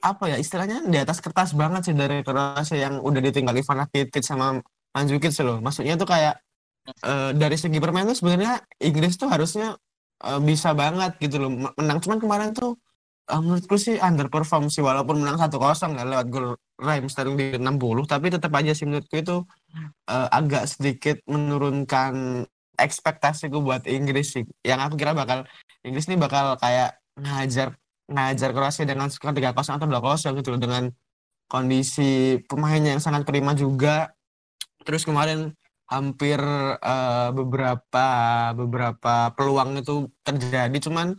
apa 0.02 0.30
ya 0.30 0.38
istilahnya 0.38 0.86
di 0.86 0.98
atas 1.02 1.18
kertas 1.22 1.54
banget 1.54 1.90
sih 1.90 1.96
dari 1.98 2.26
Kroasia 2.26 2.90
yang 2.90 3.02
udah 3.02 3.22
ditinggal 3.22 3.54
Ivan 3.54 3.86
Rakitic 3.86 4.26
sama 4.26 4.58
Mandzukic 4.98 5.34
loh. 5.46 5.62
Maksudnya 5.62 5.94
tuh 6.02 6.10
kayak 6.10 6.42
eh, 7.06 7.32
dari 7.38 7.58
segi 7.62 7.78
permainan 7.78 8.18
sebenarnya 8.18 8.66
Inggris 8.82 9.16
tuh 9.22 9.30
harusnya 9.30 9.78
bisa 10.48 10.72
banget 10.72 11.12
gitu 11.20 11.44
loh 11.44 11.52
menang 11.76 12.00
cuman 12.00 12.18
kemarin 12.24 12.50
tuh 12.56 12.80
eh, 13.32 13.40
menurutku 13.42 13.76
sih 13.78 13.96
underperform 13.98 14.70
sih 14.70 14.82
walaupun 14.86 15.22
menang 15.22 15.38
1-0 15.42 15.98
ya 15.98 16.04
lewat 16.06 16.28
gol 16.30 16.48
Raheem 16.78 17.08
Sterling 17.08 17.38
di 17.40 17.46
60 17.58 18.06
tapi 18.06 18.28
tetap 18.30 18.52
aja 18.54 18.72
sih 18.76 18.86
menurutku 18.86 19.16
itu 19.18 19.38
eh, 20.10 20.28
agak 20.30 20.70
sedikit 20.70 21.18
menurunkan 21.30 22.46
ekspektasiku 22.78 23.64
buat 23.64 23.88
Inggris 23.88 24.36
sih. 24.36 24.44
Yang 24.62 24.80
aku 24.92 24.96
kira 25.00 25.16
bakal 25.16 25.48
Inggris 25.82 26.08
nih 26.12 26.20
bakal 26.20 26.60
kayak 26.60 27.00
ngajar 27.16 27.76
ngajar 28.06 28.54
Kroasia 28.54 28.86
dengan 28.86 29.10
skor 29.10 29.34
3-0 29.34 29.56
atau 29.56 29.88
2-0 29.90 30.38
gitu 30.44 30.50
loh 30.54 30.62
dengan 30.62 30.84
kondisi 31.50 32.38
pemainnya 32.46 32.98
yang 32.98 33.04
sangat 33.04 33.26
prima 33.26 33.58
juga. 33.58 34.14
Terus 34.86 35.08
kemarin 35.08 35.56
hampir 35.90 36.38
eh, 36.82 37.30
beberapa 37.34 38.08
beberapa 38.54 39.34
peluang 39.34 39.82
itu 39.82 40.10
terjadi 40.26 40.78
cuman 40.82 41.18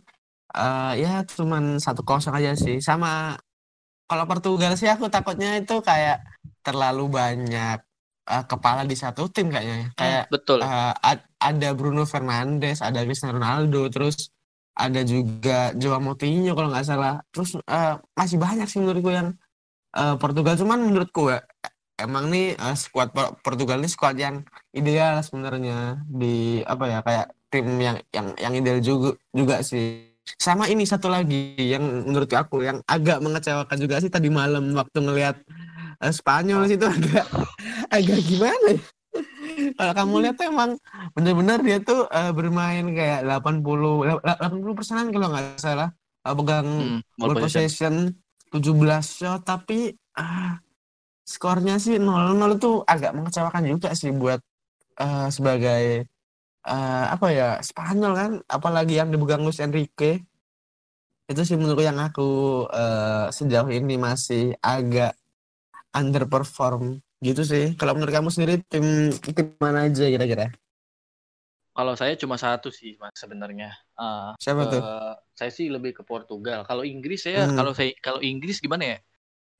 eh, 0.57 0.93
ya 1.03 1.13
cuman 1.23 1.77
satu 1.77 2.01
kosong 2.01 2.33
aja 2.37 2.51
sih 2.57 2.81
sama 2.81 3.37
kalau 4.07 4.23
Portugal 4.25 4.73
sih 4.79 4.89
aku 4.89 5.11
takutnya 5.11 5.59
itu 5.59 5.75
kayak 5.83 6.23
terlalu 6.65 7.05
banyak 7.11 7.77
eh, 8.27 8.43
kepala 8.49 8.83
di 8.83 8.95
satu 8.97 9.29
tim 9.31 9.47
kayaknya 9.53 9.77
ya. 9.77 9.87
kayak 9.99 10.23
Betul. 10.33 10.59
ad- 10.63 11.27
ada 11.37 11.69
Bruno 11.77 12.03
Fernandes 12.09 12.81
ada 12.81 13.05
Cristiano 13.05 13.37
Ronaldo 13.37 13.87
terus 13.93 14.33
ada 14.77 15.01
juga 15.01 15.73
Joao 15.73 16.01
Moutinho 16.01 16.53
kalau 16.53 16.69
nggak 16.73 16.87
salah 16.87 17.21
terus 17.33 17.57
eh, 17.57 17.95
masih 18.17 18.37
banyak 18.37 18.67
sih 18.69 18.79
menurutku 18.81 19.11
yang 19.13 19.33
eh, 19.97 20.15
Portugal 20.21 20.55
cuman 20.57 20.79
menurutku 20.87 21.33
ya 21.33 21.41
emang 21.97 22.29
nih 22.29 22.53
eh, 22.55 22.75
skuad 22.77 23.09
Por- 23.11 23.35
Portugal 23.41 23.81
ini 23.81 23.89
skuad 23.89 24.17
yang 24.17 24.45
ideal 24.73 25.19
sebenarnya 25.25 26.05
di 26.05 26.61
apa 26.63 26.85
ya 26.87 26.99
kayak 27.01 27.27
tim 27.49 27.67
yang 27.79 27.97
yang 28.13 28.27
yang 28.37 28.53
ideal 28.53 28.79
juga 28.83 29.09
juga 29.33 29.55
sih 29.65 30.06
sama 30.35 30.67
ini 30.67 30.83
satu 30.83 31.07
lagi 31.07 31.55
yang 31.55 31.83
menurut 32.07 32.27
aku 32.35 32.59
yang 32.67 32.83
agak 32.85 33.23
mengecewakan 33.23 33.77
juga 33.79 33.95
sih 34.03 34.11
tadi 34.11 34.27
malam 34.27 34.75
waktu 34.75 34.99
ngelihat 34.99 35.35
eh, 36.03 36.13
Spanyol 36.13 36.67
sih 36.67 36.75
itu 36.79 36.87
agak 36.95 37.25
agak 37.91 38.19
gimana 38.27 38.67
ya 38.75 38.81
kalau 39.77 39.93
kamu 39.97 40.15
lihat 40.23 40.35
tuh 40.39 40.47
emang 40.51 40.71
bener-bener 41.15 41.59
dia 41.65 41.77
tuh 41.81 41.99
eh, 42.11 42.31
bermain 42.35 42.85
kayak 42.93 43.19
80 43.25 44.03
la- 44.07 44.21
la- 44.23 44.37
80 44.39 44.75
persenan 44.77 45.07
kalau 45.13 45.27
nggak 45.33 45.45
salah 45.61 45.89
eh, 46.25 46.35
pegang 46.37 46.67
Hmm, 46.77 47.01
ball 47.17 47.33
possession. 47.33 47.65
possession 47.71 47.93
17 48.53 49.05
shot 49.19 49.41
tapi 49.47 49.93
ah, 50.19 50.59
skornya 51.27 51.75
sih 51.81 51.95
0-0 51.99 52.51
itu 52.57 52.71
agak 52.87 53.11
mengecewakan 53.17 53.63
juga 53.67 53.89
sih 53.97 54.11
buat 54.15 54.39
eh, 55.01 55.27
sebagai 55.33 56.07
eh, 56.65 57.05
apa 57.15 57.27
ya 57.33 57.49
Spanyol 57.61 58.13
kan 58.19 58.31
apalagi 58.49 58.93
yang 58.99 59.09
dipegang 59.13 59.43
Luis 59.45 59.59
Enrique 59.61 60.23
itu 61.27 61.41
sih 61.43 61.55
menurutku 61.59 61.83
yang 61.83 61.99
aku 61.99 62.29
eh, 62.71 63.25
sejauh 63.35 63.69
ini 63.71 63.95
masih 63.99 64.55
agak 64.63 65.11
underperform 65.95 67.01
gitu 67.25 67.41
sih 67.43 67.73
kalau 67.79 67.97
menurut 67.97 68.13
kamu 68.13 68.29
sendiri 68.31 68.53
tim 68.71 69.11
tim 69.35 69.47
mana 69.59 69.89
aja 69.89 70.05
kira-kira 70.07 70.47
Kalau 71.77 71.93
saya 71.93 72.17
cuma 72.17 72.41
satu 72.41 72.73
sih 72.73 72.97
mas 72.97 73.13
sebenarnya. 73.13 73.69
Uh, 73.93 74.33
Siapa 74.41 74.65
ke, 74.65 74.69
tuh? 74.73 74.81
Saya 75.37 75.51
sih 75.53 75.69
lebih 75.69 75.93
ke 75.93 76.01
Portugal. 76.01 76.65
Kalau 76.65 76.81
Inggris 76.81 77.21
saya 77.21 77.45
Hmm. 77.45 77.53
kalau 77.53 77.71
saya 77.77 77.93
kalau 78.01 78.17
Inggris 78.25 78.57
gimana 78.57 78.97
ya? 78.97 78.97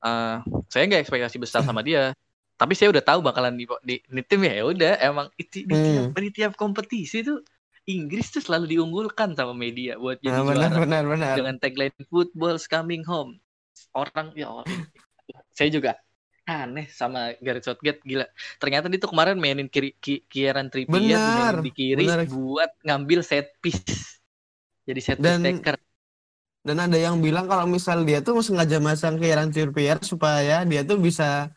Uh, 0.02 0.42
saya 0.74 0.90
nggak 0.90 1.06
ekspektasi 1.06 1.38
besar 1.38 1.62
sama 1.62 1.86
dia. 1.86 2.18
Tapi 2.58 2.74
saya 2.74 2.90
udah 2.90 3.06
tahu 3.06 3.20
bakalan 3.22 3.54
di 3.54 3.66
di, 3.86 3.96
di 4.02 4.22
tim 4.26 4.42
ya 4.42 4.54
ya 4.60 4.64
udah 4.66 4.94
emang 5.00 5.28
itu 5.38 5.62
di, 5.62 5.72
tiap, 5.72 6.04
Hmm. 6.10 6.18
di 6.18 6.30
tiap 6.34 6.54
kompetisi 6.54 7.22
tuh 7.22 7.46
Inggris 7.86 8.28
tuh 8.30 8.42
selalu 8.42 8.76
diunggulkan 8.76 9.32
sama 9.32 9.54
media 9.54 9.96
buat 9.96 10.20
jadi 10.20 10.34
Nah, 10.34 10.44
benar 10.44 10.70
juara 10.74 10.82
benar 10.84 11.04
benar. 11.06 11.34
dengan 11.38 11.56
tagline 11.56 11.96
football's 12.10 12.66
coming 12.66 13.06
home. 13.06 13.38
Orang 13.94 14.34
ya 14.34 14.50
orang, 14.52 14.68
saya 15.58 15.70
juga 15.70 15.96
aneh 16.44 16.88
sama 16.90 17.36
Gareth 17.40 17.64
Southgate 17.64 18.02
gila. 18.02 18.26
Ternyata 18.58 18.88
dia 18.88 18.98
tuh 18.98 19.12
kemarin 19.12 19.38
mainin 19.38 19.68
kiri 19.68 19.94
ki, 19.94 20.26
Kieran 20.26 20.68
Trippier 20.68 21.16
Benar, 21.16 21.62
di 21.62 21.72
kiri 21.72 22.04
benar. 22.04 22.26
buat 22.26 22.72
ngambil 22.82 23.20
set 23.22 23.54
piece. 23.60 24.18
Jadi 24.84 25.00
set 25.00 25.20
Dan- 25.20 25.44
piece 25.44 25.60
taker. 25.60 25.76
Dan 26.60 26.84
ada 26.84 26.96
yang 26.96 27.20
bilang 27.20 27.48
kalau 27.48 27.64
misal 27.64 28.04
dia 28.04 28.20
tuh 28.20 28.44
sengaja 28.44 28.80
masang 28.80 29.16
Kieran 29.16 29.48
Trippier 29.48 30.00
supaya 30.02 30.64
dia 30.64 30.84
tuh 30.84 31.00
bisa 31.00 31.48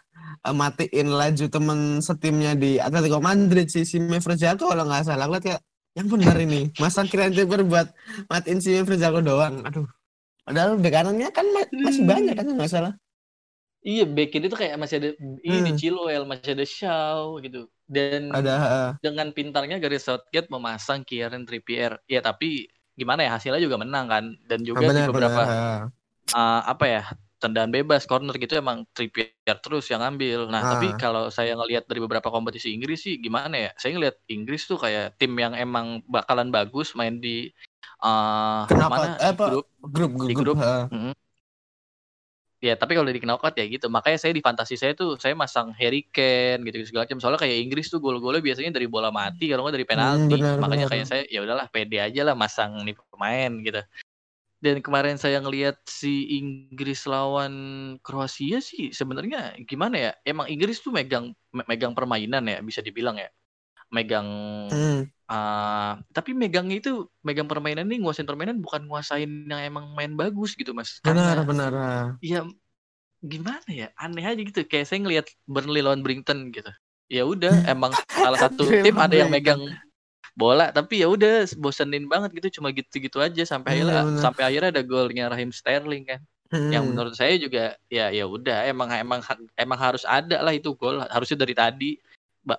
eh, 0.40 0.54
matiin 0.54 1.08
laju 1.10 1.46
temen 1.46 1.78
setimnya 2.00 2.52
di 2.54 2.76
Atletico 2.76 3.18
Madrid 3.18 3.66
si 3.66 3.82
Sime 3.82 4.18
Frjago 4.18 4.68
kalau 4.68 4.84
nggak 4.84 5.04
salah. 5.04 5.24
Aku 5.26 5.34
lihat 5.36 5.44
kayak 5.44 5.60
yang 5.90 6.06
benar 6.06 6.36
ini 6.38 6.70
masang 6.78 7.06
Kieran 7.06 7.34
Trippier 7.34 7.62
buat 7.62 7.90
matiin 8.26 8.58
Sime 8.58 8.82
Frjago 8.82 9.20
doang. 9.20 9.62
Aduh. 9.62 9.86
Padahal 10.40 10.78
bek 10.78 10.90
kanannya 10.90 11.28
kan 11.30 11.46
ma- 11.50 11.70
masih 11.84 12.02
Hmm. 12.02 12.10
banyak 12.10 12.34
kan 12.34 12.46
nggak 12.46 12.70
salah. 12.70 12.94
Iya, 13.80 14.04
back 14.04 14.36
itu 14.36 14.52
kayak 14.52 14.76
masih 14.76 14.96
ada 15.00 15.10
ini 15.40 15.72
Hmm. 15.72 15.78
Chilwell, 15.80 16.28
masih 16.28 16.52
ada 16.52 16.66
Shaw 16.68 17.40
gitu. 17.40 17.64
Dan 17.88 18.28
Ada 18.28 18.54
eh, 18.54 18.90
dengan 19.00 19.32
pintarnya 19.32 19.80
Gareth 19.80 20.04
Southgate 20.04 20.52
memasang 20.52 21.00
Kieran 21.00 21.48
Trippier. 21.48 21.96
Ya 22.04 22.20
tapi 22.20 22.68
gimana 22.92 23.24
ya 23.24 23.40
hasilnya 23.40 23.56
juga 23.58 23.80
menang 23.80 24.04
kan 24.04 24.24
dan 24.44 24.60
juga 24.60 24.84
di 24.84 24.88
benar 24.92 25.08
beberapa 25.08 25.42
benar. 25.42 25.56
eh. 25.56 25.80
uh, 26.36 26.60
apa 26.68 26.84
ya 26.84 27.02
tendangan 27.40 27.73
bebas 27.73 28.04
corner 28.04 28.37
gitu 28.37 28.61
emang 28.61 28.85
Trippier 28.92 29.32
terus 29.64 29.88
yang 29.88 30.04
ambil. 30.04 30.47
Nah, 30.47 30.61
Ah. 30.61 30.70
tapi 30.76 30.92
kalau 31.00 31.32
saya 31.32 31.56
ngelihat 31.56 31.88
dari 31.88 31.99
beberapa 32.04 32.28
kompetisi 32.28 32.70
Inggris 32.76 33.00
sih 33.00 33.16
gimana 33.16 33.56
ya? 33.56 33.70
Saya 33.80 33.97
ngelihat 33.97 34.20
Inggris 34.28 34.68
tuh 34.68 34.76
kayak 34.76 35.16
tim 35.16 35.32
yang 35.35 35.56
emang 35.56 36.04
bakalan 36.04 36.52
bagus 36.52 36.92
main 36.92 37.16
di 37.16 37.49
uh, 38.04 38.68
mana 38.68 39.16
eh, 39.16 39.32
di 39.32 39.32
apa? 39.32 39.44
grup. 39.49 39.66
Grup 39.80 40.12
grup, 40.12 40.28
Di 40.28 40.35
grup. 40.37 40.56
grup. 40.61 40.68
eh. 40.92 41.16
Ya, 42.61 42.76
tapi 42.76 42.92
kalau 42.92 43.09
di 43.09 43.16
knockout 43.25 43.56
ya 43.56 43.64
gitu. 43.64 43.88
Makanya 43.88 44.20
saya 44.20 44.37
di 44.37 44.44
fantasi 44.44 44.76
saya 44.76 44.92
tuh 44.92 45.16
saya 45.16 45.32
masang 45.32 45.73
Harry 45.80 46.04
Kane 46.12 46.61
gitu 46.68 46.85
segala 46.92 47.09
macam. 47.09 47.16
Soalnya 47.16 47.40
kayak 47.40 47.56
Inggris 47.56 47.88
tuh 47.88 48.04
gol-golnya 48.04 48.44
biasanya 48.44 48.76
dari 48.76 48.85
bola 48.85 49.09
mati 49.09 49.49
kalau 49.49 49.64
nggak 49.64 49.80
dari 49.80 49.88
penalti. 49.88 50.37
benar, 50.37 50.61
Makanya 50.61 50.87
kayak 50.92 51.06
saya 51.09 51.23
ya 51.32 51.40
udahlah 51.40 51.73
pede 51.73 51.97
aja 52.04 52.20
lah 52.20 52.37
masang 52.37 52.85
nih 52.85 52.92
pemain 53.09 53.49
gitu. 53.64 53.80
Dan 54.60 54.84
kemarin 54.84 55.16
saya 55.16 55.40
ngelihat 55.40 55.80
si 55.88 56.28
Inggris 56.36 57.08
lawan 57.08 57.52
Kroasia 58.04 58.60
sih 58.60 58.92
sebenarnya 58.92 59.56
gimana 59.64 59.96
ya? 59.96 60.10
Emang 60.24 60.46
Inggris 60.52 60.84
tuh 60.84 60.92
megang 60.92 61.32
me- 61.56 61.66
megang 61.70 61.92
permainan 61.96 62.44
ya 62.44 62.58
bisa 62.60 62.80
dibilang 62.84 63.16
ya. 63.16 63.28
Megang 63.94 64.28
Hmm, 64.70 65.10
ah, 65.30 66.00
tapi 66.16 66.30
megangnya 66.36 66.76
itu 66.82 66.90
megang 67.26 67.48
permainan 67.50 67.86
nih 67.90 67.98
nguasain 68.02 68.26
permainan 68.28 68.58
bukan 68.64 68.82
nguasain 68.88 69.30
yang 69.50 69.60
emang 69.70 69.84
main 69.96 70.12
bagus 70.18 70.54
gitu 70.58 70.72
Mas. 70.76 70.98
benar 71.04 71.36
Karena 71.38 71.46
benar. 71.48 71.72
eh. 71.74 72.04
ya 72.22 72.44
gimana 73.24 73.68
ya 73.70 73.86
aneh 74.00 74.24
aja 74.26 74.40
gitu 74.48 74.60
kayak 74.70 74.86
saya 74.88 75.00
ngelihat 75.04 75.26
Burnley 75.48 75.82
lawan 75.84 76.02
Brighton 76.06 76.52
gitu 76.56 76.70
ya 77.10 77.22
udah 77.28 77.60
emang 77.72 77.98
salah 78.16 78.38
satu 78.40 78.76
tim 78.82 78.96
ada 79.00 79.14
yang 79.20 79.30
megang 79.32 79.76
bola 80.40 80.73
tapi 80.73 81.04
ya 81.04 81.12
udah 81.12 81.44
bosenin 81.61 82.09
banget 82.09 82.32
gitu 82.40 82.59
cuma 82.61 82.73
gitu-gitu 82.73 83.20
aja 83.20 83.44
sampai 83.44 83.76
Iya, 83.76 83.85
akhirnya 83.85 84.02
benar. 84.09 84.23
sampai 84.25 84.42
akhirnya 84.49 84.70
ada 84.73 84.82
golnya 84.82 85.25
Raheem 85.28 85.52
Sterling 85.52 86.04
kan 86.09 86.20
yang 86.73 86.82
Hmm. 86.82 86.97
menurut 86.97 87.14
saya 87.14 87.37
juga 87.37 87.76
ya 87.87 88.09
ya 88.09 88.25
udah 88.25 88.64
emang 88.66 88.88
emang 88.90 89.20
emang 89.54 89.78
harus 89.78 90.02
ada 90.02 90.40
lah 90.40 90.50
itu 90.50 90.73
gol 90.75 90.99
harusnya 91.06 91.37
dari 91.38 91.52
tadi 91.52 91.90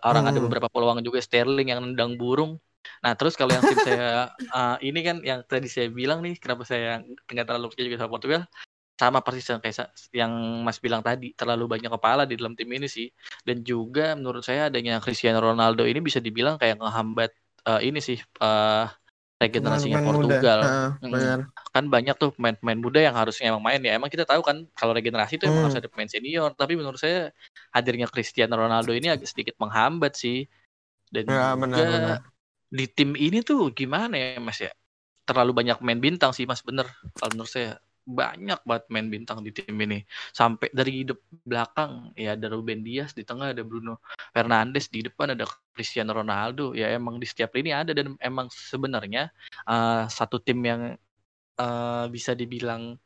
orang 0.06 0.30
ada 0.30 0.38
Hmm. 0.38 0.46
beberapa 0.46 0.70
peluang 0.70 1.02
juga 1.02 1.18
Sterling 1.20 1.74
yang 1.74 1.82
nendang 1.82 2.16
burung 2.16 2.62
nah 3.02 3.18
terus 3.18 3.34
kalau 3.34 3.52
yang 3.52 3.66
tim 3.66 3.78
saya 3.90 4.30
ah, 4.54 4.78
ini 4.80 5.00
kan 5.02 5.18
yang 5.26 5.42
tadi 5.44 5.66
saya 5.66 5.90
bilang 5.90 6.22
nih 6.22 6.38
kenapa 6.38 6.64
saya 6.64 7.02
nggak 7.28 7.46
terlalu 7.50 7.74
percaya 7.74 7.86
juga 7.90 8.00
sama 8.00 8.12
Portugal 8.14 8.44
sama 8.96 9.18
persis 9.26 9.50
yang 9.50 9.58
kayak 9.58 9.90
yang 10.14 10.32
Mas 10.62 10.78
bilang 10.78 11.02
tadi 11.02 11.34
terlalu 11.34 11.66
banyak 11.66 11.90
kepala 11.90 12.22
di 12.30 12.38
dalam 12.38 12.54
tim 12.54 12.70
ini 12.70 12.86
sih 12.86 13.10
dan 13.42 13.66
juga 13.66 14.14
menurut 14.14 14.46
saya 14.46 14.70
adanya 14.70 15.02
Cristiano 15.02 15.42
Ronaldo 15.42 15.90
ini 15.90 15.98
bisa 16.00 16.22
dibilang 16.22 16.62
kayak 16.62 16.78
ngehambat 16.78 17.34
eh, 17.70 17.80
ini 17.88 18.00
sih 18.08 18.18
eh, 18.20 18.84
regenerasinya 19.42 19.98
Pemain 20.00 20.06
muda. 20.22 20.38
Portugal 20.38 20.60
Mm. 21.02 21.10
benar. 21.14 21.40
kan 21.74 21.86
banyak 21.90 22.16
tuh 22.22 22.30
pemain-pemain 22.38 22.80
muda 22.86 23.00
yang 23.02 23.16
harusnya 23.18 23.46
emang 23.52 23.64
main 23.66 23.82
ya. 23.82 23.92
Emang 23.98 24.10
kita 24.14 24.26
tahu 24.28 24.42
kan 24.46 24.58
kalau 24.78 24.94
regenerasi 24.94 25.34
itu 25.42 25.46
emang 25.50 25.66
Hmm. 25.66 25.66
harus 25.72 25.78
ada 25.82 25.90
pemain 25.90 26.10
senior. 26.12 26.50
Tapi 26.54 26.74
menurut 26.78 27.00
saya 27.02 27.34
hadirnya 27.74 28.06
Cristiano 28.12 28.54
Ronaldo 28.60 28.92
ini 28.94 29.08
agak 29.10 29.26
sedikit 29.32 29.56
menghambat 29.58 30.14
sih. 30.20 30.46
Dan 31.10 31.26
Ya, 31.28 31.52
juga 31.58 31.58
benar, 31.58 31.80
benar. 31.90 32.18
di 32.72 32.86
tim 32.88 33.10
ini 33.20 33.38
tuh 33.44 33.72
gimana 33.76 34.16
ya 34.16 34.38
Mas 34.40 34.60
ya? 34.62 34.72
Terlalu 35.28 35.52
banyak 35.60 35.78
main 35.86 36.00
bintang 36.04 36.32
sih 36.38 36.46
Mas 36.50 36.62
bener. 36.66 36.88
Kalau 37.18 37.32
menurut 37.36 37.52
saya 37.52 37.70
banyak 38.06 38.60
banget 38.68 38.86
main 38.94 39.08
bintang 39.08 39.40
di 39.46 39.52
tim 39.54 39.76
ini. 39.78 40.02
Sampai 40.34 40.68
dari 40.74 41.06
de- 41.08 41.22
belakang 41.46 42.12
ya 42.18 42.34
ada 42.36 42.48
Ruben 42.52 42.82
Dias, 42.82 43.14
di 43.18 43.24
tengah 43.24 43.54
ada 43.54 43.64
Bruno 43.66 44.02
Fernandes, 44.36 44.90
di 44.90 45.06
depan 45.06 45.34
ada 45.36 45.46
Cristiano 45.76 46.12
Ronaldo. 46.16 46.74
Ya 46.78 46.92
emang 46.94 47.18
di 47.22 47.28
setiap 47.30 47.54
lini 47.58 47.72
ada 47.72 47.92
dan 47.94 48.18
emang 48.20 48.48
sebenarnya 48.52 49.30
eh, 49.70 50.04
satu 50.10 50.38
tim 50.42 50.60
yang 50.66 50.82
eh, 51.62 52.06
bisa 52.12 52.32
dibilang 52.38 52.98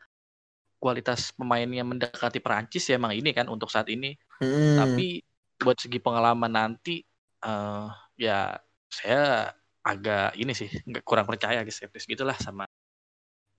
kualitas 0.79 1.33
pemainnya 1.33 1.81
mendekati 1.81 2.39
Perancis 2.43 2.85
ya 2.85 2.99
emang 3.01 3.15
ini 3.17 3.31
kan 3.33 3.47
untuk 3.49 3.69
saat 3.71 3.87
ini. 3.89 4.13
Hmm. 4.41 4.77
Tapi 4.79 5.23
buat 5.59 5.77
segi 5.79 5.99
pengalaman 6.03 6.51
nanti 6.51 6.99
eh 7.45 7.87
ya 8.19 8.55
saya 8.91 9.51
agak 9.85 10.33
ini 10.41 10.51
sih 10.57 10.69
nggak 10.89 11.03
kurang 11.05 11.29
percaya 11.29 11.61
agak 11.61 11.73
skeptis 11.75 12.09
gitulah 12.09 12.35
sama 12.41 12.64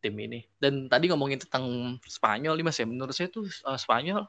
tim 0.01 0.15
ini. 0.19 0.45
Dan 0.57 0.87
tadi 0.87 1.09
ngomongin 1.11 1.41
tentang 1.43 1.97
Spanyol 2.05 2.57
nih 2.57 2.65
Mas 2.67 2.79
ya, 2.79 2.87
menurut 2.87 3.15
saya 3.15 3.29
tuh 3.29 3.47
eh, 3.47 3.79
Spanyol 3.79 4.25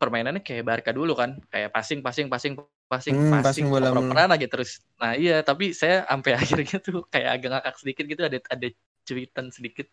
permainannya 0.00 0.40
kayak 0.40 0.64
Barca 0.64 0.90
dulu 0.96 1.12
kan, 1.12 1.36
kayak 1.52 1.76
passing 1.76 2.00
passing 2.00 2.26
passing 2.32 2.56
passing 2.88 3.14
Hmm, 3.14 3.30
passing 3.38 3.68
passing 3.68 3.92
bola 3.92 4.26
aja 4.32 4.46
terus. 4.48 4.80
Nah, 4.96 5.12
iya, 5.12 5.44
tapi 5.44 5.76
saya 5.76 6.08
sampai 6.08 6.32
akhirnya 6.40 6.78
tuh 6.80 7.04
kayak 7.12 7.30
agak 7.36 7.48
ngakak 7.52 7.74
sedikit 7.78 8.04
gitu 8.08 8.22
ada 8.24 8.38
ada 8.48 8.68
cuitan 9.04 9.46
sedikit 9.52 9.86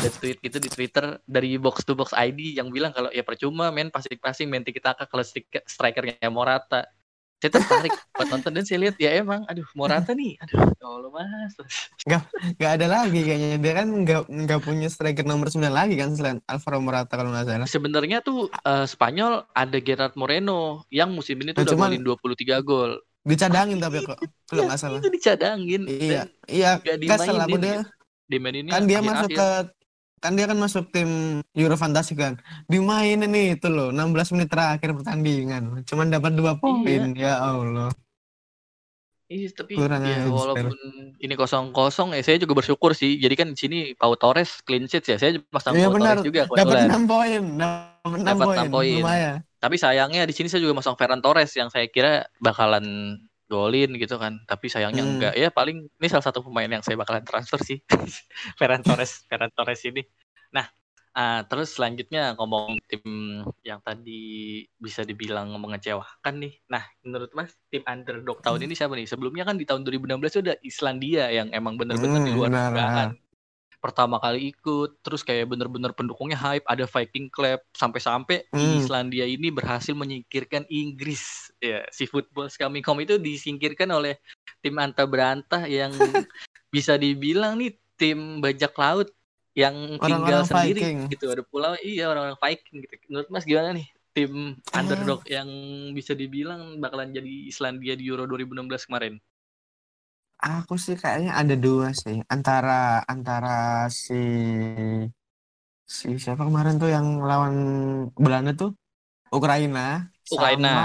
ada 0.00 0.08
tweet 0.16 0.38
gitu 0.40 0.56
di 0.56 0.70
Twitter 0.72 1.20
dari 1.28 1.60
box 1.60 1.84
to 1.84 1.92
box 1.92 2.16
ID 2.16 2.56
yang 2.56 2.72
bilang 2.72 2.88
kalau 2.96 3.12
ya 3.12 3.20
percuma 3.20 3.68
main 3.68 3.92
passing-passing 3.92 4.48
main 4.48 4.64
tiki 4.64 4.80
taka 4.80 5.04
kalau 5.04 5.20
strik- 5.20 5.64
strikernya 5.68 6.28
Morata. 6.32 6.88
Saya 7.40 7.56
tertarik 7.56 7.96
buat 8.12 8.28
nonton 8.28 8.52
dan 8.52 8.62
saya 8.62 8.78
lihat 8.84 9.00
ya 9.00 9.16
emang 9.16 9.48
aduh 9.48 9.64
Morata 9.72 10.12
nih 10.12 10.36
aduh 10.38 10.60
ya 10.76 10.86
Allah 10.86 11.08
Mas. 11.10 11.56
Gak 12.54 12.70
ada 12.76 12.86
lagi 12.86 13.20
kayaknya 13.20 13.56
dia 13.56 13.72
kan 13.74 13.88
nggak 13.88 14.22
nggak 14.28 14.60
punya 14.60 14.92
striker 14.92 15.24
nomor 15.24 15.48
9 15.48 15.64
lagi 15.66 15.96
kan 15.96 16.12
selain 16.12 16.38
Alvaro 16.44 16.84
Morata 16.84 17.16
kalau 17.16 17.32
nggak 17.32 17.48
salah. 17.48 17.64
Sebenarnya 17.64 18.20
tuh 18.20 18.52
eh, 18.52 18.84
Spanyol 18.84 19.48
ada 19.50 19.78
Gerard 19.80 20.12
Moreno 20.14 20.84
yang 20.88 21.10
musim 21.10 21.40
ini 21.40 21.56
tuh 21.56 21.64
Nah, 21.64 21.72
udah 21.72 21.76
golin 21.88 22.04
23 22.04 22.60
gol. 22.60 22.92
Dicadangin 23.20 23.80
tapi 23.80 24.00
kok 24.00 24.20
kalau 24.44 24.60
Iya, 24.60 24.68
nggak 24.68 24.80
salah. 24.80 24.98
itu 25.00 25.08
dicadangin 25.08 25.82
Iya, 25.88 26.22
iya. 26.44 26.70
nggak 26.76 26.96
dimainin. 27.00 27.60
dia 27.60 27.80
dimainin 28.30 28.64
kan 28.68 28.84
dia 28.84 29.00
masuk 29.00 29.32
ke 29.32 29.48
kan 30.20 30.36
dia 30.36 30.44
kan 30.44 30.56
masuk 30.60 30.92
tim 30.92 31.40
Euro 31.56 31.76
Fantasy 31.80 32.12
kan. 32.12 32.36
Dimainin 32.68 33.32
nih 33.32 33.56
itu 33.56 33.72
loh 33.72 33.88
16 33.88 34.36
menit 34.36 34.48
terakhir 34.52 34.92
pertandingan. 34.92 35.80
Cuman 35.88 36.12
dapat 36.12 36.36
dua 36.36 36.60
poin. 36.60 37.16
Ya 37.16 37.40
Allah. 37.40 37.88
Iya, 39.30 39.46
tapi 39.54 39.78
Kurang 39.78 40.02
ya 40.02 40.26
walaupun 40.26 40.74
ini 41.22 41.34
kosong 41.38 41.70
kosong 41.70 42.18
ya 42.18 42.20
saya 42.20 42.42
juga 42.42 42.58
bersyukur 42.58 42.98
sih. 42.98 43.14
Jadi 43.16 43.34
kan 43.38 43.48
di 43.54 43.58
sini 43.58 43.78
Pau 43.94 44.18
Torres 44.18 44.58
clean 44.66 44.90
sheet 44.90 45.06
ya. 45.06 45.16
Saya 45.22 45.38
pasang 45.54 45.78
Iya 45.78 45.86
Pau 45.86 45.96
benar. 45.96 46.18
Torres 46.18 46.26
juga 46.26 46.40
Dapat. 46.50 46.90
6 46.90 47.06
poin. 47.06 47.42
Dapat 47.54 48.18
6 48.20 48.26
Dapat 48.26 48.46
poin. 48.46 48.58
enam 48.58 48.68
poin. 48.74 49.02
Tapi 49.62 49.76
sayangnya 49.78 50.26
di 50.26 50.34
sini 50.34 50.50
saya 50.50 50.66
juga 50.66 50.82
masang 50.82 50.98
Ferran 50.98 51.22
Torres 51.22 51.54
yang 51.54 51.70
saya 51.70 51.86
kira 51.86 52.26
bakalan 52.42 53.16
golin 53.50 53.90
gitu 53.98 54.16
kan. 54.16 54.38
Tapi 54.46 54.66
sayangnya 54.70 55.02
Hmm. 55.02 55.12
enggak. 55.18 55.34
Ya 55.34 55.50
paling 55.50 55.90
ini 55.90 56.06
salah 56.06 56.22
satu 56.22 56.40
pemain 56.46 56.70
yang 56.70 56.82
saya 56.86 56.94
bakalan 56.94 57.26
transfer 57.26 57.58
sih. 57.60 57.82
Ferran 58.58 58.82
Torres, 58.86 59.26
Ferran 59.26 59.50
Torres 59.50 59.82
ini. 59.84 60.02
Nah, 60.54 60.66
ah, 61.12 61.42
terus 61.46 61.74
selanjutnya 61.74 62.38
ngomong 62.38 62.78
tim 62.86 63.02
yang 63.66 63.82
tadi 63.82 64.22
bisa 64.78 65.02
dibilang 65.02 65.50
mengecewakan 65.58 66.34
nih. 66.38 66.54
Nah, 66.70 66.84
menurut 67.02 67.30
Mas 67.34 67.50
tim 67.68 67.82
underdog 67.86 68.38
tahun 68.40 68.70
ini 68.70 68.74
siapa 68.78 68.94
nih? 68.94 69.10
Sebelumnya 69.10 69.42
kan 69.42 69.58
di 69.58 69.66
tahun 69.66 69.82
2016 69.82 70.38
itu 70.38 70.42
ada 70.46 70.56
Islandia 70.62 71.24
yang 71.34 71.48
emang 71.50 71.74
bener-bener 71.74 72.22
Hmm, 72.22 72.26
di 72.26 72.32
luar 72.32 72.50
dugaan. 72.54 73.08
Pertama 73.80 74.20
kali 74.20 74.52
ikut, 74.52 75.00
terus 75.00 75.24
kayak 75.24 75.48
bener-bener 75.48 75.90
pendukungnya 75.90 76.36
hype, 76.36 76.68
ada 76.68 76.84
Viking 76.84 77.26
Club, 77.26 77.58
sampai-sampai 77.72 78.44
Hmm. 78.52 78.76
Islandia 78.76 79.24
ini 79.24 79.48
berhasil 79.48 79.90
menyingkirkan 79.92 80.68
Inggris. 80.68 81.48
Ya, 81.58 81.82
si 81.88 82.04
Football 82.04 82.52
Coming 82.52 82.84
Home 82.84 83.02
itu 83.02 83.16
disingkirkan 83.16 83.88
oleh 83.88 84.20
tim 84.60 84.76
Anta 84.76 85.08
Berantah 85.08 85.64
yang 85.64 85.90
bisa 86.70 86.94
dibilang 86.94 87.56
nih 87.56 87.74
tim 87.96 88.38
bajak 88.38 88.76
laut 88.76 89.08
yang 89.50 89.98
tinggal 89.98 90.40
Orang-orang 90.40 90.46
sendiri 90.46 90.80
Viking. 90.80 90.98
gitu. 91.10 91.24
Ada 91.26 91.42
pulau, 91.42 91.72
iya 91.80 92.06
orang-orang 92.06 92.38
Viking 92.38 92.76
gitu. 92.80 92.94
Menurut 93.08 93.28
Mas 93.28 93.44
gimana 93.44 93.74
nih? 93.74 93.88
Tim 94.10 94.58
Ah. 94.70 94.82
underdog 94.82 95.22
yang 95.24 95.48
bisa 95.90 96.12
dibilang 96.12 96.78
bakalan 96.78 97.10
jadi 97.10 97.46
Islandia 97.46 97.94
di 97.94 98.06
Euro 98.06 98.26
2016 98.26 98.84
kemarin. 98.84 99.16
Aku 100.40 100.74
sih 100.84 100.96
kayaknya 100.96 101.32
ada 101.40 101.54
dua 101.64 101.92
sih 102.02 102.16
antara 102.34 103.04
antara 103.12 103.48
si 103.92 104.14
si 105.84 106.08
siapa 106.22 106.42
kemarin 106.48 106.74
tuh 106.82 106.90
yang 106.96 107.06
lawan 107.20 107.54
Belanda 108.14 108.52
tuh? 108.54 108.70
Ukraina 109.30 110.10
Ukraina. 110.30 110.70
sama 110.70 110.84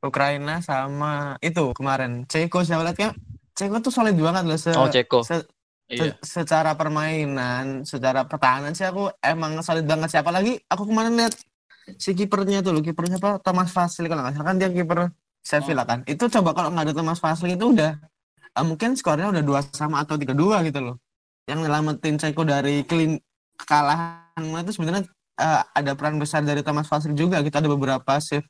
Ukraina 0.00 0.54
sama 0.64 1.10
itu 1.44 1.64
kemarin. 1.78 2.24
Ceko 2.30 2.58
siapa 2.66 2.82
lihat 2.86 2.98
kan 2.98 3.12
Ceko 3.58 3.76
tuh 3.84 3.92
solid 3.92 4.16
banget 4.16 4.44
loh 4.48 4.58
se, 4.58 4.72
Oh, 4.74 4.88
Ceko. 4.88 5.20
se- 5.24 5.46
Iya. 5.90 6.14
se- 6.14 6.18
secara 6.38 6.78
permainan 6.78 7.82
secara 7.82 8.22
pertahanan 8.22 8.72
sih 8.78 8.86
aku 8.86 9.10
emang 9.26 9.58
solid 9.66 9.82
banget 9.90 10.08
siapa 10.14 10.30
lagi 10.30 10.54
aku 10.70 10.86
kemarin 10.86 11.18
lihat 11.18 11.34
si 11.98 12.14
kipernya 12.14 12.62
tuh 12.62 12.72
loh 12.78 12.82
kipernya 12.86 13.18
apa 13.18 13.42
Thomas 13.42 13.70
Fasli 13.74 14.06
kalau 14.06 14.22
nggak 14.22 14.34
salah. 14.38 14.48
Kan 14.50 14.56
dia 14.62 14.70
kiper 14.70 14.98
Sevilla 15.42 15.82
kan. 15.90 16.06
Itu 16.06 16.30
coba 16.30 16.50
kalau 16.54 16.70
nggak 16.70 16.84
ada 16.90 16.94
Thomas 16.94 17.18
Fasli 17.18 17.58
itu 17.58 17.66
udah 17.74 17.98
eh, 18.56 18.64
mungkin 18.66 18.98
skornya 18.98 19.30
udah 19.30 19.42
dua 19.44 19.60
sama 19.70 20.02
atau 20.02 20.16
tiga 20.18 20.34
dua 20.34 20.62
gitu 20.66 20.80
loh. 20.82 20.96
Yang 21.46 21.58
nyelamatin 21.66 22.16
Ceko 22.20 22.42
dari 22.46 22.82
clean 22.86 23.18
kekalahan 23.58 24.40
itu 24.64 24.72
sebenarnya 24.74 25.02
eh, 25.40 25.62
ada 25.76 25.92
peran 25.94 26.16
besar 26.18 26.42
dari 26.42 26.64
Thomas 26.64 26.88
Fasli 26.90 27.14
juga 27.14 27.42
kita 27.44 27.62
ada 27.62 27.70
beberapa 27.70 28.18
save 28.18 28.46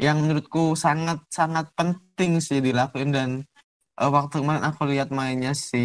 yang 0.00 0.18
menurutku 0.18 0.74
sangat 0.74 1.22
sangat 1.30 1.70
penting 1.78 2.42
sih 2.42 2.60
dilakuin. 2.64 3.10
Dan 3.14 3.30
eh, 4.00 4.10
waktu 4.10 4.40
kemarin 4.40 4.64
aku 4.64 4.88
lihat 4.88 5.12
mainnya 5.14 5.52
si 5.52 5.84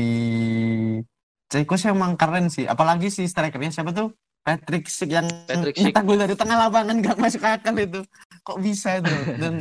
Ceko 1.50 1.76
sih 1.76 1.90
emang 1.90 2.14
keren 2.20 2.48
sih. 2.54 2.70
Apalagi 2.70 3.10
si 3.10 3.26
strikernya 3.26 3.74
siapa 3.74 3.92
tuh? 3.92 4.14
Patrick 4.40 4.88
Schick 4.88 5.12
yang 5.12 5.28
Patrick 5.46 5.76
nyetak 5.78 6.04
gol 6.08 6.18
dari 6.18 6.34
tengah 6.34 6.58
lapangan 6.58 6.96
gak 7.04 7.18
masuk 7.20 7.44
akal 7.44 7.76
itu. 7.76 8.02
Kok 8.42 8.60
bisa 8.64 8.98
itu? 8.98 9.14
Dan 9.38 9.54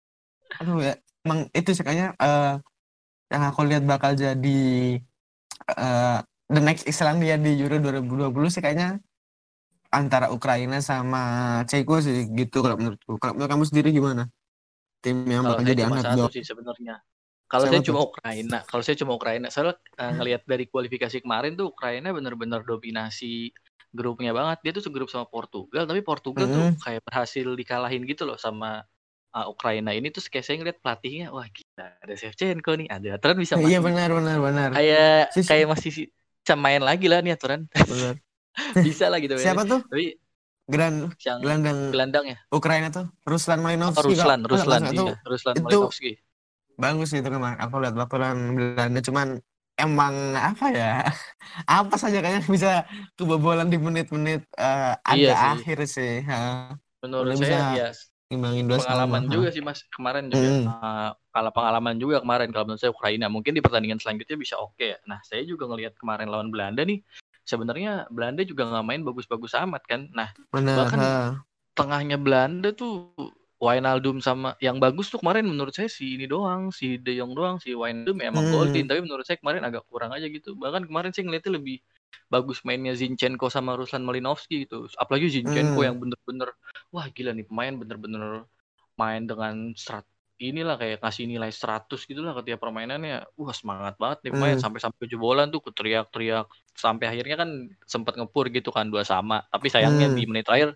aduh 0.62 0.78
ya 0.78 0.94
emang 1.26 1.50
itu 1.50 1.70
sih 1.74 1.82
kayaknya 1.82 2.14
eh, 2.18 2.54
yang 3.32 3.42
aku 3.48 3.60
lihat 3.64 3.82
bakal 3.84 4.12
jadi 4.12 4.60
eh, 5.70 6.18
the 6.50 6.60
next 6.60 6.84
Islandia 6.84 7.40
di 7.40 7.56
Euro 7.60 7.80
2020 7.80 8.52
sih 8.52 8.62
kayaknya 8.62 9.00
antara 9.94 10.28
Ukraina 10.34 10.82
sama 10.82 11.22
Ceko 11.70 12.02
sih 12.02 12.26
gitu 12.34 12.60
kalau 12.60 12.76
menurutku 12.76 13.16
kalau 13.22 13.38
menurut 13.38 13.50
kamu 13.50 13.64
sendiri 13.70 13.88
gimana 13.94 14.26
tim 15.04 15.20
yang 15.28 15.44
Kalau 15.44 15.60
bakal 15.60 15.68
jadi 15.68 15.82
underdog 15.84 16.32
sih 16.32 16.44
sebenarnya. 16.44 16.96
Kalau 17.44 17.68
saya 17.68 17.84
tuh? 17.84 17.92
cuma 17.92 18.00
Ukraina, 18.08 18.58
kalau 18.64 18.82
saya 18.82 18.96
cuma 18.96 19.12
Ukraina, 19.14 19.46
soalnya 19.52 19.76
eh, 20.00 20.12
ngelihat 20.16 20.42
dari 20.48 20.64
kualifikasi 20.64 21.20
kemarin 21.20 21.52
tuh 21.54 21.70
Ukraina 21.70 22.08
benar-benar 22.10 22.64
dominasi 22.64 23.52
grupnya 23.92 24.32
banget. 24.32 24.64
Dia 24.64 24.72
tuh 24.80 24.82
segrup 24.88 25.12
sama 25.12 25.28
Portugal, 25.28 25.84
tapi 25.84 26.00
Portugal 26.00 26.48
tuh 26.48 26.72
Mm-mm. 26.72 26.80
kayak 26.80 27.04
berhasil 27.04 27.46
dikalahin 27.52 28.02
gitu 28.08 28.24
loh 28.24 28.40
sama 28.40 28.82
uh, 29.34 29.46
Ukraina 29.50 29.90
ini. 29.90 30.08
Terus 30.08 30.30
kayak 30.30 30.44
saya 30.46 30.56
ngeliat 30.58 30.78
pelatihnya, 30.80 31.28
wah 31.28 31.44
gila, 31.44 31.86
ada 32.00 32.14
Shevchenko 32.14 32.72
nih, 32.78 32.88
ada 32.88 33.08
Aturan 33.18 33.36
bisa 33.36 33.54
iya 33.60 33.78
main. 33.78 33.92
benar 33.92 34.08
benar 34.14 34.38
benar 34.40 34.68
Kayak 34.72 35.34
Si- 35.34 35.44
kayak 35.44 35.66
masih 35.68 35.90
si- 35.90 36.10
bisa 36.40 36.54
main 36.54 36.80
lagi 36.80 37.06
lah 37.10 37.20
nih 37.20 37.34
Aturan. 37.34 37.66
benar 37.68 38.14
bisa 38.86 39.10
lah 39.10 39.18
gitu. 39.18 39.34
siapa 39.36 39.66
tuh 39.66 39.82
Tapi 39.90 40.14
Grand 40.64 41.12
yang 41.20 41.44
gelandang 41.44 41.92
gelandang 41.92 42.24
ya, 42.24 42.38
Ukraina 42.48 42.88
tuh 42.88 43.04
Ruslan 43.28 43.60
oh, 43.60 43.68
Malinovsky 43.68 44.16
Ruslan, 44.16 44.40
kalau- 44.40 44.48
kalau 44.48 44.52
Ruslan, 44.56 44.80
salah 44.80 44.94
iya, 44.96 45.14
Ruslan 45.28 45.54
itu- 45.54 45.64
Malinovsky. 45.66 46.12
bagus 46.74 47.08
sih 47.10 47.20
itu 47.20 47.28
kemarin 47.28 47.58
aku 47.60 47.74
lihat 47.78 47.94
laporan 47.94 48.36
Belanda 48.56 48.98
cuman 48.98 49.28
emang 49.76 50.14
apa 50.34 50.66
ya 50.70 51.04
apa 51.68 51.94
saja 51.94 52.18
kayaknya 52.18 52.42
bisa 52.46 52.70
kebobolan 53.14 53.68
di 53.68 53.76
menit-menit 53.76 54.46
eh, 54.54 54.94
Iya 54.96 54.96
agak 55.04 55.36
sih. 55.36 55.50
akhir 55.52 55.78
sih 55.84 56.14
ha. 56.24 56.38
Menurut 57.04 57.34
Udah 57.34 57.36
saya 57.36 57.44
bisa 57.44 57.60
ya 57.76 57.88
imbangin 58.34 58.64
dua 58.66 58.82
pengalaman 58.82 59.30
juga 59.30 59.48
sih 59.54 59.62
mas 59.62 59.86
kemarin 59.88 60.28
juga 60.28 60.42
Mm. 60.44 60.66
Eh, 60.66 61.10
kalau 61.34 61.50
pengalaman 61.54 61.94
juga 61.98 62.16
kemarin 62.22 62.48
kalau 62.50 62.64
menurut 62.68 62.82
saya 62.82 62.92
Ukraina 62.94 63.26
mungkin 63.30 63.54
di 63.54 63.62
pertandingan 63.62 63.98
selanjutnya 64.02 64.36
bisa 64.38 64.54
oke 64.58 64.82
ya. 64.82 64.98
Nah 65.06 65.18
saya 65.22 65.42
juga 65.46 65.66
ngelihat 65.70 65.94
kemarin 65.98 66.30
lawan 66.30 66.50
Belanda 66.50 66.82
nih 66.82 67.02
sebenarnya 67.44 68.06
Belanda 68.10 68.42
juga 68.42 68.66
nggak 68.70 68.84
main 68.86 69.02
bagus-bagus 69.02 69.54
amat 69.58 69.82
kan. 69.86 70.10
Nah 70.12 70.30
benar 70.50 70.84
Bahkan 70.84 71.00
ha. 71.00 71.12
tengahnya 71.74 72.16
Belanda 72.18 72.70
tuh 72.70 73.14
Wijnaldum 73.62 74.20
sama 74.20 74.58
yang 74.60 74.76
bagus 74.76 75.08
tuh 75.08 75.22
kemarin 75.22 75.48
menurut 75.48 75.72
saya 75.72 75.88
si 75.88 76.20
ini 76.20 76.28
doang 76.28 76.68
si 76.68 77.00
De 77.00 77.16
Jong 77.16 77.32
doang 77.32 77.56
si 77.56 77.72
Wijnaldum 77.72 78.20
ya 78.20 78.28
emang 78.28 78.44
Hmm. 78.44 78.52
golin 78.52 78.84
tapi 78.84 79.00
menurut 79.00 79.24
saya 79.24 79.40
kemarin 79.40 79.64
agak 79.64 79.88
kurang 79.88 80.12
aja 80.12 80.28
gitu 80.28 80.52
bahkan 80.58 80.84
kemarin 80.84 81.14
sih 81.16 81.24
ngeliatnya 81.24 81.56
lebih 81.56 81.80
bagus 82.30 82.62
mainnya 82.66 82.94
Zinchenko 82.96 83.50
sama 83.50 83.74
Ruslan 83.78 84.02
Malinovsky 84.06 84.64
gitu 84.68 84.86
apalagi 84.98 85.30
Zinchenko 85.30 85.80
Hmm. 85.80 85.86
yang 85.88 85.96
bener-bener 86.00 86.48
wah 86.94 87.06
gila 87.10 87.32
nih 87.34 87.46
pemain 87.46 87.74
bener-bener 87.74 88.44
main 88.94 89.22
dengan 89.26 89.74
serat 89.74 90.06
inilah 90.38 90.74
kayak 90.74 90.98
ngasih 90.98 91.30
nilai 91.30 91.50
100 91.54 92.04
gitu 92.10 92.18
lah 92.22 92.34
ketika 92.38 92.58
permainannya 92.58 93.22
wah 93.38 93.54
semangat 93.54 93.94
banget 93.98 94.18
nih 94.26 94.32
pemain 94.34 94.56
Hmm. 94.58 94.64
sampai 94.66 94.80
sampai 94.82 95.04
jebolan 95.06 95.46
tuh 95.50 95.62
teriak-teriak 95.70 96.46
sampai 96.74 97.06
akhirnya 97.06 97.36
kan 97.38 97.50
sempat 97.86 98.18
ngepur 98.18 98.50
gitu 98.50 98.74
kan 98.74 98.90
dua 98.90 99.06
sama 99.06 99.46
tapi 99.50 99.70
sayangnya 99.70 100.10
Hmm. 100.10 100.18
di 100.18 100.24
menit 100.26 100.46
terakhir 100.46 100.74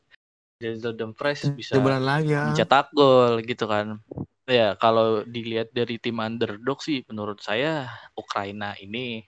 Denzel 0.59 0.99
Dumfries 0.99 1.47
bisa 1.55 1.79
Jebolan 1.79 2.03
lagi 2.03 2.35
ya 2.35 2.51
mencetak 2.51 2.91
gol 2.91 3.39
gitu 3.47 3.71
kan. 3.71 4.03
Ya 4.51 4.75
kalau 4.75 5.23
dilihat 5.23 5.71
dari 5.71 6.03
tim 6.03 6.19
underdog 6.19 6.83
sih 6.83 7.07
menurut 7.07 7.39
saya 7.39 7.87
Ukraina 8.19 8.75
ini. 8.83 9.23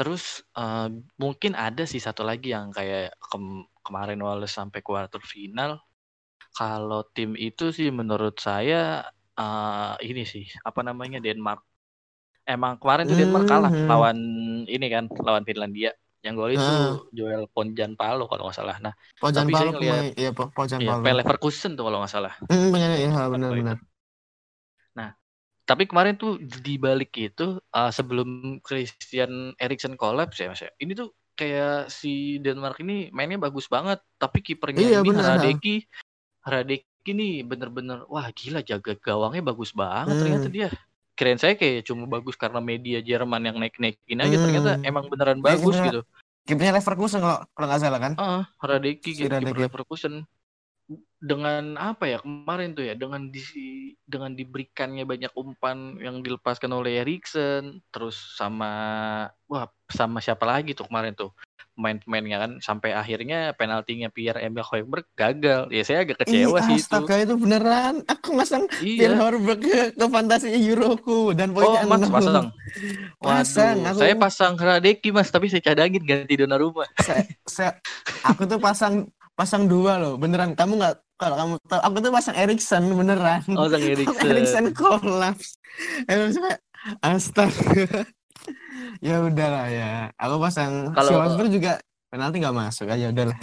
Terus 0.00 0.22
eh, 0.60 0.88
mungkin 1.22 1.52
ada 1.66 1.84
sih 1.92 2.00
satu 2.06 2.22
lagi 2.30 2.48
yang 2.56 2.72
kayak 2.78 3.12
kem- 3.30 3.68
kemarin 3.86 4.20
Wales 4.26 4.52
sampai 4.58 4.80
quarter 4.88 5.20
final. 5.34 5.70
Kalau 6.58 7.00
tim 7.16 7.30
itu 7.46 7.64
sih 7.78 7.88
menurut 8.00 8.36
saya 8.48 8.76
eh, 9.40 9.92
ini 10.08 10.22
sih 10.32 10.44
apa 10.68 10.80
namanya 10.88 11.18
Denmark. 11.26 11.60
Emang 12.54 12.74
kemarin 12.82 13.06
tuh 13.10 13.18
Denmark 13.20 13.44
kalah 13.52 13.72
Mhm. 13.72 13.88
lawan 13.90 14.18
ini 14.74 14.86
kan 14.94 15.04
lawan 15.28 15.44
Finlandia. 15.48 15.90
Yang 16.24 16.34
gol 16.40 16.52
itu 16.58 16.72
Ah. 16.72 17.00
Joel 17.16 17.42
Ponjan-Palo 17.54 18.22
kalau 18.30 18.42
nggak 18.48 18.58
salah. 18.60 18.76
Nah, 18.84 18.94
Pojan 19.20 19.46
tapi 19.46 19.52
saya 19.56 19.68
Palo 19.68 19.72
ngelihat 19.74 20.04
pemain 20.04 20.12
iya 20.20 20.30
Po- 20.36 20.52
Pojan 20.56 20.80
ya 20.82 20.92
Palo 21.04 21.16
Leverkusen 21.18 21.72
tuh 21.78 21.84
kalau 21.86 21.98
nggak 22.02 22.12
salah. 22.16 22.34
hmm, 22.50 22.66
benar 22.74 22.90
iya 23.00 23.08
benar 23.32 23.50
Atau 23.50 23.56
itu. 23.62 23.74
benar 23.74 23.76
Nah, 24.98 25.10
tapi 25.70 25.86
kemarin 25.86 26.18
tuh 26.18 26.34
di 26.42 26.74
balik 26.76 27.14
itu 27.14 27.62
uh, 27.62 27.90
sebelum 27.90 28.58
Christian 28.58 29.54
Eriksen 29.54 29.94
collapse 29.94 30.42
ya 30.42 30.50
Mas 30.50 30.58
ya. 30.58 30.70
Ini 30.74 30.98
tuh 30.98 31.14
kayak 31.32 31.86
si 31.86 32.36
Denmark 32.36 32.82
ini 32.82 33.08
mainnya 33.10 33.38
bagus 33.38 33.64
banget, 33.64 34.02
tapi 34.18 34.42
kipernya 34.42 34.82
Iya, 34.82 34.98
ini 35.00 35.08
benar, 35.08 35.38
Radeki 35.38 35.76
Radeki 36.42 37.10
nih 37.12 37.34
bener-bener 37.44 38.02
wah 38.06 38.26
gila 38.30 38.60
jaga 38.60 38.92
gawangnya 38.94 39.46
bagus 39.46 39.70
banget 39.70 40.10
Hmm. 40.10 40.20
ternyata 40.20 40.48
dia. 40.48 40.68
Kirain 41.14 41.36
saya 41.36 41.52
kayak 41.54 41.84
cuma 41.84 42.08
bagus 42.08 42.34
karena 42.34 42.58
media 42.58 42.98
Jerman 42.98 43.44
yang 43.44 43.56
naik-naikin 43.56 44.18
aja 44.18 44.36
ternyata 44.36 44.70
Hmm. 44.74 44.88
emang 44.88 45.04
beneran 45.06 45.38
Dia 45.38 45.46
bagus 45.52 45.76
kipernya- 45.76 45.86
gitu. 45.86 46.00
kipernya 46.40 46.72
Leverkusen 46.74 47.20
kalau 47.20 47.38
kalau 47.52 47.66
nggak 47.68 47.80
salah 47.80 48.00
kan 48.00 48.12
Ah, 48.16 48.42
Radeki 48.58 49.10
Si 49.12 49.22
kiper 49.22 49.38
Radeki. 49.38 49.60
Leverkusen 49.68 50.14
dengan 51.20 51.78
apa 51.78 52.08
ya 52.08 52.18
kemarin 52.18 52.74
tuh 52.74 52.82
ya 52.88 52.94
dengan 52.98 53.30
di 53.30 53.42
dengan 54.08 54.34
diberikannya 54.34 55.06
banyak 55.06 55.30
umpan 55.38 56.00
yang 56.02 56.24
dilepaskan 56.24 56.72
oleh 56.72 57.04
Eriksen 57.04 57.84
terus 57.94 58.16
sama 58.34 58.72
wah 59.46 59.70
sama 59.92 60.18
siapa 60.18 60.42
lagi 60.48 60.74
tuh 60.74 60.88
kemarin 60.88 61.14
tuh 61.14 61.30
pemain-pemainnya 61.80 62.38
kan 62.40 62.52
sampai 62.60 62.92
akhirnya 62.92 63.56
penaltinya 63.56 64.12
Pierre 64.12 64.44
Emil 64.44 64.60
Højbjerg 64.60 65.06
gagal. 65.16 65.72
Ya 65.72 65.80
saya 65.80 66.04
agak 66.04 66.20
kecewa 66.20 66.60
Ih, 66.60 66.64
sih 66.68 66.76
itu. 66.76 66.84
astaga 66.84 67.14
itu 67.16 67.34
beneran? 67.40 68.04
Aku 68.04 68.36
masang 68.36 68.68
iya. 68.84 69.08
Pierre 69.08 69.16
Horberg 69.16 69.60
ke, 69.64 69.96
ke 69.96 70.06
fantasi 70.12 70.52
Euroku 70.60 71.32
dan 71.32 71.56
oh 71.56 71.56
poinnya 71.56 71.88
mas 71.88 72.04
nol. 72.04 72.12
pasang. 72.12 72.46
Pasang, 73.20 73.76
waduh 73.84 73.90
aku- 73.92 74.00
saya 74.00 74.14
pasang 74.16 74.52
Radeki 74.56 75.08
mas 75.12 75.28
tapi 75.28 75.52
saya 75.52 75.60
cadangin 75.60 76.00
ganti 76.00 76.40
Donnarumma 76.40 76.88
saya, 77.04 77.28
saya 77.44 77.70
aku 78.24 78.48
tuh 78.48 78.56
pasang 78.56 79.12
pasang 79.40 79.64
dua 79.64 79.96
loh 79.96 80.14
beneran. 80.14 80.52
Kamu 80.52 80.76
nggak 80.76 80.94
kalau 81.16 81.36
kamu 81.36 81.52
tahu 81.64 81.80
aku 81.80 81.96
tuh 81.98 82.12
pasang 82.12 82.36
Erikson 82.36 82.84
beneran. 82.92 83.40
Oh 83.56 83.64
sang 83.66 83.80
Aku 83.80 83.92
Eriksen 83.96 84.26
Erikson 84.26 84.64
kolaps. 84.76 85.56
Emang 86.04 86.30
saya 86.30 86.60
astaga. 87.00 87.88
Ya 89.00 89.20
udahlah 89.20 89.68
ya. 89.68 90.08
Aku 90.16 90.40
pasang 90.40 90.92
Kalau- 90.92 91.20
Horberg 91.20 91.52
juga 91.52 91.76
penalti 92.08 92.40
nggak 92.40 92.56
masuk. 92.56 92.88
Aja 92.88 93.08
udahlah. 93.08 93.36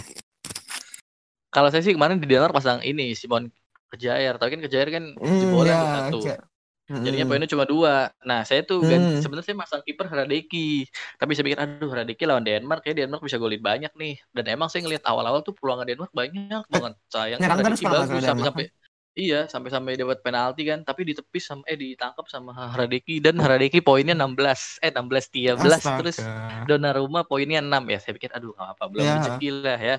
Kalau 1.48 1.68
saya 1.70 1.82
sih 1.82 1.94
kemarin 1.94 2.18
di 2.18 2.26
Denmark 2.26 2.52
pasang 2.52 2.82
ini 2.82 3.14
Simon 3.14 3.48
Kejair, 3.88 4.36
tapi 4.36 4.58
kan 4.58 4.60
Kejair 4.62 4.88
kan 4.90 5.04
Hmm, 5.16 5.38
jebolan 5.40 5.70
ya, 5.70 5.80
tuh 6.10 6.22
satu. 6.22 6.34
Jadinya 6.88 7.24
poinnya 7.24 7.44
cuma 7.46 7.62
dua. 7.62 7.94
Nah, 8.22 8.42
saya 8.42 8.60
tuh 8.60 8.80
Hmm. 8.80 8.88
ganti 8.88 9.20
sebenarnya 9.20 9.46
saya 9.46 9.58
masang 9.58 9.82
kiper 9.82 10.06
Hradeki. 10.06 10.88
Tapi 11.14 11.30
saya 11.32 11.44
pikir 11.44 11.58
aduh 11.58 11.86
Hradeki 11.86 12.24
lawan 12.24 12.42
Denmark 12.42 12.80
kayak 12.80 12.96
Denmark 12.98 13.20
bisa 13.20 13.36
golin 13.36 13.60
banyak 13.60 13.92
nih. 13.92 14.16
Dan 14.30 14.44
emang 14.50 14.66
saya 14.66 14.82
ngelihat 14.82 15.04
awal-awal 15.04 15.40
tuh 15.40 15.52
peluangan 15.52 15.84
Denmark 15.84 16.08
banyak 16.10 16.64
banget. 16.64 16.92
Sayang 17.06 17.38
terus 17.38 17.52
Hradeki 17.52 17.84
kalau 17.84 17.94
nggak 17.98 18.08
bagus 18.08 18.24
sampai-sampai 18.24 18.64
iya 19.12 19.40
sampai-sampai 19.44 19.92
dapat 19.96 20.18
penalti 20.20 20.62
kan, 20.62 20.80
tapi 20.80 21.02
ditepis 21.04 21.44
sama 21.44 21.66
eh 21.66 21.74
ditangkap 21.74 22.22
sama 22.24 22.54
Hradeki 22.70 23.18
dan 23.18 23.34
Hradeki 23.34 23.82
poinnya 23.82 24.14
16. 24.14 24.78
Eh 24.78 24.88
16 24.88 25.28
13 25.28 25.58
terus 25.98 26.16
Astaga. 26.16 26.64
Donnarumma 26.64 27.20
poinnya 27.22 27.58
6 27.58 27.82
ya. 27.84 27.98
Saya 27.98 28.14
pikir 28.14 28.30
aduh 28.30 28.54
nggak 28.54 28.68
apa 28.74 28.84
belum 28.86 29.02
Ya. 29.02 29.14
rezeki 29.18 29.48
lah 29.58 29.76
ya. 29.76 29.96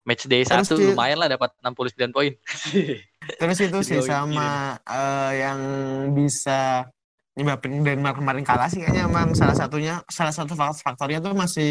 Match 0.00 0.24
day 0.24 0.40
Terus 0.40 0.70
1 0.70 0.78
di- 0.78 0.88
lumayan 0.88 1.18
lah 1.18 1.28
dapat 1.28 1.50
69 1.60 2.08
poin. 2.08 2.32
Terus 3.38 3.58
itu 3.66 3.78
sih 3.88 4.00
sama 4.10 4.76
eh, 4.88 5.30
yang 5.42 5.60
bisa 6.18 6.84
nyebabin 7.38 7.80
Denmark 7.86 8.16
kemarin 8.20 8.44
kalah 8.44 8.68
sih 8.72 8.80
kayaknya 8.82 9.06
emang 9.08 9.28
salah 9.38 9.56
satunya 9.56 10.02
salah 10.10 10.34
satu 10.34 10.52
fak- 10.58 10.82
faktornya 10.84 11.18
tuh 11.24 11.32
masih 11.36 11.68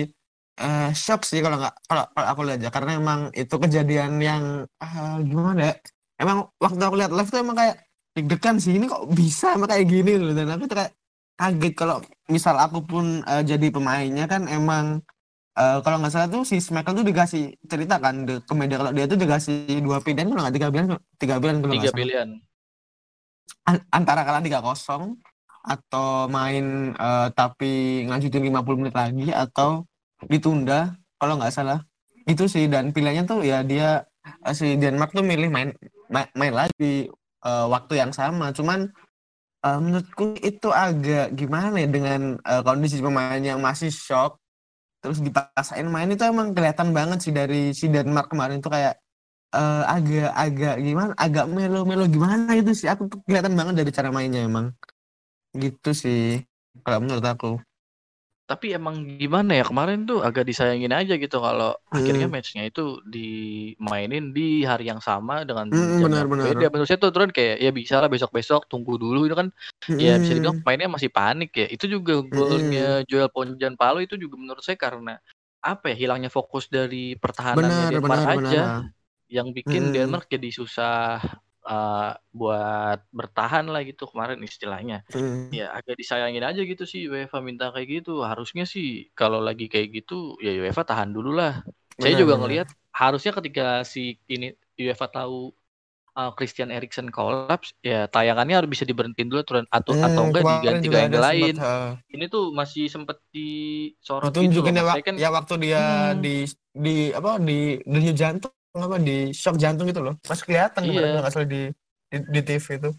eh, 0.61 0.89
shock 0.95 1.21
sih 1.29 1.39
kalau 1.43 1.57
nggak 1.61 1.75
kalau 1.89 2.03
kalau 2.15 2.27
aku 2.31 2.41
lihat 2.47 2.59
ya. 2.65 2.71
Karena 2.75 2.91
emang 3.01 3.19
itu 3.35 3.55
kejadian 3.63 4.11
yang 4.23 4.43
eh, 4.83 5.15
gimana 5.29 5.59
ya 5.69 5.73
emang 6.21 6.37
waktu 6.63 6.81
aku 6.83 6.95
lihat 6.99 7.11
live 7.15 7.29
tuh 7.31 7.39
emang 7.45 7.57
kayak 7.59 7.75
deg-degan 8.15 8.55
sih 8.63 8.73
ini 8.77 8.85
kok 8.91 9.03
bisa 9.13 9.55
emang 9.55 9.69
kayak 9.71 9.85
gini? 9.87 10.11
Loh 10.19 10.33
dan 10.37 10.47
aku 10.55 10.63
tuh 10.71 10.77
kayak 10.79 10.93
kaget 11.39 11.73
kalau 11.79 11.95
misal 12.27 12.55
aku 12.59 12.79
pun 12.83 13.05
eh, 13.23 13.43
jadi 13.47 13.67
pemainnya 13.71 14.25
kan 14.31 14.47
emang 14.51 14.99
eh, 15.59 15.77
kalau 15.83 15.97
nggak 15.99 16.13
salah 16.13 16.29
tuh 16.31 16.43
si 16.47 16.57
Smackle 16.57 16.95
tuh 16.95 17.05
dikasih 17.05 17.43
cerita 17.67 17.99
kan 17.99 18.23
de- 18.23 18.41
ke 18.41 18.53
media 18.55 18.79
kalau 18.79 18.91
dia 18.95 19.05
tuh 19.05 19.19
dikasih 19.19 19.83
dua 19.83 19.99
pilihan 19.99 20.27
kalau 20.27 20.41
nggak 20.41 20.55
tiga 20.55 20.67
pilihan 20.71 20.87
tiga 21.19 21.35
pilihan 21.37 21.57
kalau 21.59 21.73
Tiga 21.75 21.91
pilihan. 21.91 22.29
An- 23.67 23.85
antara 23.93 24.25
kalah 24.25 24.41
3-0 24.41 25.19
atau 25.59 26.25
main 26.31 26.95
eh, 26.95 27.27
tapi 27.35 27.71
ngajutin 28.07 28.41
50 28.47 28.79
menit 28.79 28.95
lagi 28.95 29.29
atau 29.29 29.85
ditunda 30.25 30.95
kalau 31.19 31.37
nggak 31.37 31.53
salah. 31.53 31.79
Itu 32.25 32.47
sih 32.47 32.65
dan 32.65 32.89
pilihannya 32.95 33.23
tuh 33.27 33.43
ya 33.45 33.61
dia 33.61 34.07
eh, 34.47 34.55
si 34.55 34.79
Denmark 34.79 35.11
tuh 35.13 35.21
milih 35.21 35.51
main 35.51 35.69
ma- 36.09 36.31
main 36.33 36.53
lagi 36.55 37.11
eh, 37.45 37.65
waktu 37.69 37.93
yang 37.99 38.09
sama. 38.15 38.49
Cuman 38.55 38.89
eh, 39.61 39.79
menurutku 39.79 40.39
itu 40.41 40.69
agak 40.71 41.35
gimana 41.35 41.75
ya 41.77 41.89
dengan 41.91 42.39
eh, 42.39 42.61
kondisi 42.63 43.03
pemain 43.03 43.41
yang 43.43 43.59
masih 43.61 43.91
shock 43.93 44.39
terus 45.01 45.19
dipaksain 45.25 45.87
main 45.95 46.09
itu 46.11 46.23
emang 46.27 46.51
kelihatan 46.55 46.89
banget 46.97 47.19
sih 47.23 47.33
dari 47.39 47.71
si 47.79 47.85
Denmark 47.93 48.27
kemarin 48.31 48.59
tuh 48.65 48.71
kayak 48.75 48.93
eh, 49.55 49.83
agak 49.95 50.29
agak 50.43 50.75
gimana 50.85 51.11
agak 51.25 51.45
melo 51.55 51.79
melo 51.89 52.05
gimana 52.15 52.51
itu 52.59 52.71
sih. 52.79 52.87
Aku 52.93 53.03
kelihatan 53.27 53.53
banget 53.59 53.75
dari 53.79 53.91
cara 53.97 54.09
mainnya 54.15 54.41
emang. 54.49 54.67
Gitu 55.63 55.89
sih 56.03 56.21
kalau 56.85 56.99
menurut 57.03 57.25
aku 57.25 57.47
Tapi 58.49 58.73
emang 58.73 58.95
gimana 59.21 59.51
ya 59.59 59.63
kemarin 59.69 60.09
tuh 60.09 60.25
agak 60.25 60.43
disayangin 60.49 60.89
aja 60.89 61.13
gitu 61.21 61.37
kalau 61.37 61.77
akhirnya 61.93 62.25
Hmm. 62.25 62.33
matchnya 62.33 62.65
itu 62.65 62.97
dimainin 63.05 64.33
di 64.33 64.65
hari 64.65 64.89
yang 64.89 64.97
sama 64.97 65.45
dengan 65.45 65.69
Hmm, 65.71 66.01
benar, 66.03 66.25
benar. 66.29 66.45
beda. 66.45 66.65
Menurut 66.73 66.87
saya 66.89 66.97
tuh 66.97 67.13
turun 67.13 67.29
kayak 67.29 67.61
ya 67.61 67.69
bisa 67.69 68.01
lah 68.01 68.09
besok-besok 68.09 68.65
tunggu 68.71 68.97
dulu 68.97 69.29
itu 69.29 69.35
kan 69.37 69.47
ya 70.01 70.17
bisa 70.17 70.33
dibilang 70.33 70.55
Hmm, 70.55 70.63
pemainnya 70.65 70.89
masih 70.89 71.11
panik 71.13 71.49
ya. 71.53 71.67
Itu 71.69 71.85
juga 71.85 72.13
golnya 72.25 73.05
Joel 73.05 73.29
Ponjan 73.29 73.77
Palo 73.77 74.01
itu 74.01 74.17
juga 74.17 74.35
menurut 74.41 74.63
saya 74.65 74.77
karena 74.81 75.21
apa 75.61 75.93
ya 75.93 75.95
hilangnya 76.01 76.31
fokus 76.33 76.65
dari 76.73 77.13
pertahanannya 77.21 77.85
benar 77.85 77.91
Denmark 77.91 78.23
benar 78.25 78.25
aja 78.25 78.57
benar 78.61 78.81
yang 79.29 79.53
bikin 79.57 79.93
Hmm. 79.93 79.93
Denmark 79.93 80.25
jadi 80.31 80.49
susah 80.53 81.21
uh, 81.67 82.15
buat 82.39 82.99
bertahan 83.11 83.65
lah 83.73 83.81
gitu 83.89 84.03
kemarin 84.11 84.39
istilahnya. 84.45 84.95
Hmm, 85.13 85.49
Ya 85.51 85.73
agak 85.77 85.95
disayangin 86.01 86.43
aja 86.45 86.61
gitu 86.61 86.83
sih 86.85 87.09
UEFA 87.11 87.39
minta 87.41 87.73
kayak 87.73 87.87
gitu. 88.05 88.21
Harusnya 88.29 88.63
sih 88.69 89.09
kalau 89.17 89.39
lagi 89.47 89.65
kayak 89.73 89.89
gitu 90.03 90.37
ya 90.45 90.51
UEFA 90.61 90.83
tahan 90.89 91.09
dulu 91.15 91.29
lah. 91.39 91.65
Saya 92.01 92.13
benar, 92.13 92.21
juga 92.21 92.33
ngelihat 92.39 92.67
harusnya 92.95 93.31
ketika 93.37 93.63
si 93.87 94.19
ini 94.31 94.53
UEFA 94.79 95.07
tahu 95.11 95.51
uh, 96.17 96.31
Christian 96.37 96.69
Eriksen 96.75 97.09
kolaps 97.13 97.73
ya 97.85 98.05
tayangannya 98.09 98.55
harus 98.59 98.69
bisa 98.71 98.85
diberhentiin 98.89 99.29
dulu 99.31 99.41
aturan 99.45 99.65
atau 99.71 99.93
Hmm, 99.93 100.01
atau 100.01 100.21
enggak 100.29 100.45
diganti 100.49 100.87
ke 100.89 100.97
ada 100.97 101.19
lain. 101.19 101.55
sempat, 101.57 101.65
eh, 101.65 101.91
Ini 102.15 102.25
tuh 102.33 102.43
masih 102.59 102.89
sempet 102.89 103.17
disorot 103.33 104.33
gitu 104.41 104.41
ditunjukin 104.41 104.73
loh. 104.75 104.85
ya, 104.97 105.01
kan 105.07 105.15
ya 105.15 105.29
waktu 105.31 105.53
dia 105.63 105.79
Hmm. 105.79 106.19
di 106.23 106.35
di 106.75 106.95
apa 107.15 107.39
di 107.39 107.79
denyut 107.87 108.15
jantung 108.19 108.53
apa 108.81 108.97
di 108.99 109.31
shock 109.31 109.55
jantung 109.57 109.85
gitu 109.89 110.01
loh 110.01 110.15
masih 110.25 110.43
kelihatan 110.47 110.81
Iya. 110.85 111.19
nggak 111.19 111.31
salah 111.33 111.47
di, 111.47 111.61
di 112.09 112.17
di 112.33 112.41
TV 112.41 112.65
itu 112.79 112.91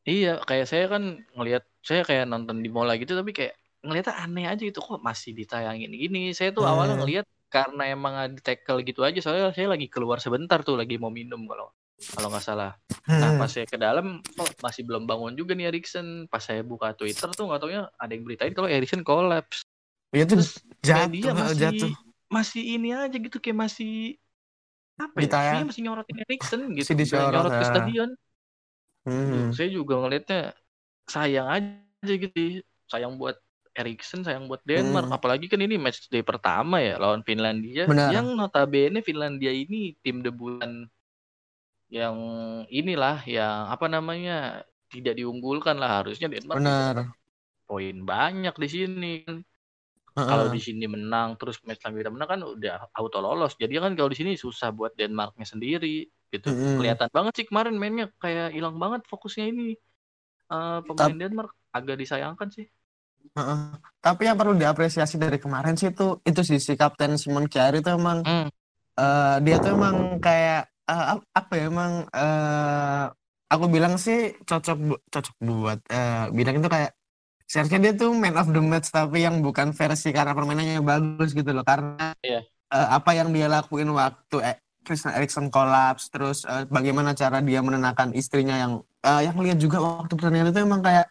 Iya, 0.00 0.40
kayak 0.48 0.66
saya 0.66 0.84
kan 0.88 1.02
ngelihat 1.36 1.62
saya 1.84 2.02
kayak 2.08 2.24
nonton 2.24 2.64
di 2.64 2.72
mall 2.72 2.88
gitu 2.96 3.12
tapi 3.12 3.36
kayak 3.36 3.52
ngeliatnya 3.84 4.14
aneh 4.16 4.44
aja 4.48 4.62
gitu 4.64 4.80
kok 4.80 5.00
masih 5.04 5.36
ditayangin 5.36 5.92
gini. 5.92 6.32
Saya 6.32 6.56
tuh 6.56 6.64
awalnya 6.64 6.96
Hmm. 6.96 7.04
ngelihat 7.04 7.26
karena 7.52 7.82
emang 7.92 8.14
di 8.32 8.40
tackle 8.40 8.80
gitu 8.80 9.04
aja 9.04 9.18
soalnya 9.20 9.52
saya 9.52 9.68
lagi 9.68 9.92
keluar 9.92 10.16
sebentar 10.16 10.62
tuh 10.64 10.80
lagi 10.80 10.96
mau 10.96 11.12
minum 11.12 11.44
kalau 11.44 11.68
kalau 12.16 12.32
nggak 12.32 12.44
salah. 12.44 12.72
Nah, 13.12 13.36
Hmm. 13.36 13.40
pas 13.44 13.50
saya 13.52 13.68
ke 13.68 13.76
dalam 13.76 14.24
kok 14.24 14.48
masih 14.64 14.82
belum 14.88 15.04
bangun 15.04 15.36
juga 15.36 15.52
nih 15.52 15.68
Erikson. 15.68 16.24
Pas 16.32 16.40
saya 16.40 16.64
buka 16.64 16.96
Twitter 16.96 17.28
tuh 17.36 17.44
nggak 17.44 17.60
taunya 17.60 17.82
ada 18.00 18.12
yang 18.16 18.24
beritain 18.24 18.56
kalau 18.56 18.68
Erikson 18.72 19.04
collapse. 19.04 19.68
ya 20.10 20.24
itu 20.24 20.32
Terus 20.34 20.52
jatuh 20.82 21.06
media 21.12 21.30
eh, 21.30 21.34
masih 21.36 21.58
jatuh 21.60 21.90
masih 22.26 22.62
ini 22.66 22.88
aja 22.90 23.14
gitu 23.14 23.36
kayak 23.38 23.58
masih 23.68 24.16
apa 25.00 25.16
ya? 25.16 25.22
Ditayang. 25.24 25.44
Kayaknya 25.48 25.68
masih 25.72 25.82
nyorotin 25.88 26.16
Erikson 26.20 26.60
gitu. 26.76 26.88
Masih 26.92 27.16
nyorot 27.16 27.52
ke 27.52 27.64
ya. 27.64 27.68
stadion. 27.68 28.10
Hmm. 29.08 29.30
Tuh, 29.32 29.44
saya 29.56 29.68
juga 29.72 29.94
ngelihatnya 30.04 30.40
sayang 31.08 31.48
aja 31.48 32.14
gitu. 32.14 32.60
Sayang 32.90 33.16
buat 33.16 33.36
Erikson, 33.72 34.20
sayang 34.26 34.44
buat 34.50 34.60
Denmark. 34.68 35.08
Hmm. 35.08 35.16
Apalagi 35.16 35.46
kan 35.48 35.62
ini 35.62 35.80
match 35.80 36.12
day 36.12 36.20
pertama 36.20 36.78
ya 36.84 37.00
lawan 37.00 37.24
Finlandia. 37.24 37.88
Benar. 37.88 38.12
Yang 38.12 38.26
notabene 38.36 39.00
Finlandia 39.00 39.50
ini 39.54 39.96
tim 40.04 40.20
debutan 40.20 40.86
yang 41.90 42.16
inilah 42.70 43.26
yang 43.26 43.66
apa 43.66 43.90
namanya 43.90 44.62
tidak 44.94 45.18
diunggulkan 45.18 45.74
lah 45.74 46.02
harusnya 46.02 46.30
Denmark 46.30 46.62
bisa 46.62 46.62
benar 46.62 47.18
poin 47.70 48.02
banyak 48.02 48.54
di 48.58 48.68
sini. 48.68 49.14
Heeh. 50.20 50.28
Kalau 50.28 50.46
di 50.54 50.60
sini 50.66 50.84
menang 50.94 51.28
terus 51.38 51.56
match 51.66 51.80
selanjutnya 51.82 52.12
menang 52.16 52.30
kan 52.34 52.40
udah 52.54 52.74
auto 52.98 53.18
lolos. 53.24 53.52
Jadi 53.62 53.72
kan 53.84 53.92
kalau 53.98 54.10
di 54.12 54.18
sini 54.20 54.32
susah 54.44 54.68
buat 54.78 54.92
Denmarknya 55.00 55.46
sendiri 55.52 55.88
gitu. 56.32 56.48
Mm-mm. 56.48 56.76
Kelihatan 56.76 57.08
banget 57.16 57.32
sih 57.38 57.46
kemarin 57.50 57.74
mainnya 57.80 58.06
kayak 58.22 58.46
hilang 58.56 58.76
banget 58.82 59.00
fokusnya 59.10 59.44
ini. 59.52 59.62
Eh, 60.52 60.78
pemain 60.88 61.16
Denmark 61.22 61.50
agak 61.78 61.96
disayangkan 62.02 62.48
sih. 62.56 62.66
Heeh. 63.36 63.58
Tapi 64.02 64.22
yang 64.26 64.36
perlu 64.40 64.54
diapresiasi 64.58 65.16
dari 65.20 65.38
kemarin 65.38 65.74
sih 65.78 65.92
itu 65.92 66.18
itu 66.26 66.40
sih 66.48 66.58
si 66.58 66.72
Kapten 66.80 67.14
Simon 67.20 67.46
Kjær 67.52 67.72
itu 67.78 67.88
emang 67.92 68.18
Hmm. 68.24 68.48
eh, 69.00 69.36
dia 69.44 69.56
tuh 69.62 69.70
emang 69.78 69.96
kayak 70.24 70.68
ap- 70.90 71.28
apa 71.38 71.52
ya 71.58 71.64
emang 71.72 71.92
eh, 72.16 73.04
aku 73.52 73.66
bilang 73.74 73.94
sih 74.04 74.18
cocok 74.48 74.76
bu- 74.88 75.02
cocok 75.14 75.36
buat 75.48 75.78
eh, 75.94 76.30
bilang 76.38 76.54
itu 76.60 76.68
kayak 76.74 76.90
seharusnya 77.50 77.78
dia 77.84 77.92
tuh 77.98 78.10
man 78.14 78.34
of 78.38 78.48
the 78.54 78.62
match 78.62 78.88
tapi 78.94 79.26
yang 79.26 79.36
bukan 79.46 79.68
versi 79.74 80.08
karena 80.16 80.32
permainannya 80.38 80.80
bagus 80.86 81.30
gitu 81.34 81.50
loh. 81.56 81.64
Karena 81.66 82.14
Iya. 82.22 82.40
eh, 82.74 82.88
apa 82.98 83.10
yang 83.18 83.28
dia 83.34 83.46
lakuin 83.50 83.90
waktu 83.90 84.36
eh, 84.46 84.56
Christian 84.86 85.12
Eriksen 85.18 85.46
kolaps 85.50 86.08
terus 86.14 86.38
eh, 86.46 86.64
bagaimana 86.70 87.10
cara 87.18 87.38
dia 87.42 87.60
menenangkan 87.66 88.14
istrinya 88.14 88.54
yang 88.62 88.72
eh, 89.02 89.20
yang 89.26 89.36
lihat 89.44 89.58
juga 89.58 89.78
waktu 89.82 90.12
pertandingan 90.14 90.50
itu 90.54 90.60
emang 90.62 90.82
kayak 90.86 91.06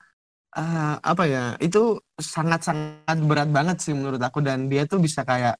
eh, 0.60 0.96
apa 1.04 1.24
ya 1.28 1.44
itu 1.64 2.00
sangat-sangat 2.20 3.18
berat 3.30 3.50
banget 3.58 3.78
sih 3.84 3.94
menurut 3.98 4.22
aku. 4.24 4.40
Dan 4.46 4.68
dia 4.72 4.84
tuh 4.90 5.00
bisa 5.04 5.22
kayak 5.28 5.56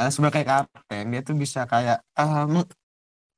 eh, 0.00 0.10
sebagai 0.14 0.42
kapten 0.48 1.04
dia 1.12 1.22
tuh 1.26 1.36
bisa 1.38 1.60
kayak 1.68 1.98
meng- 2.50 2.72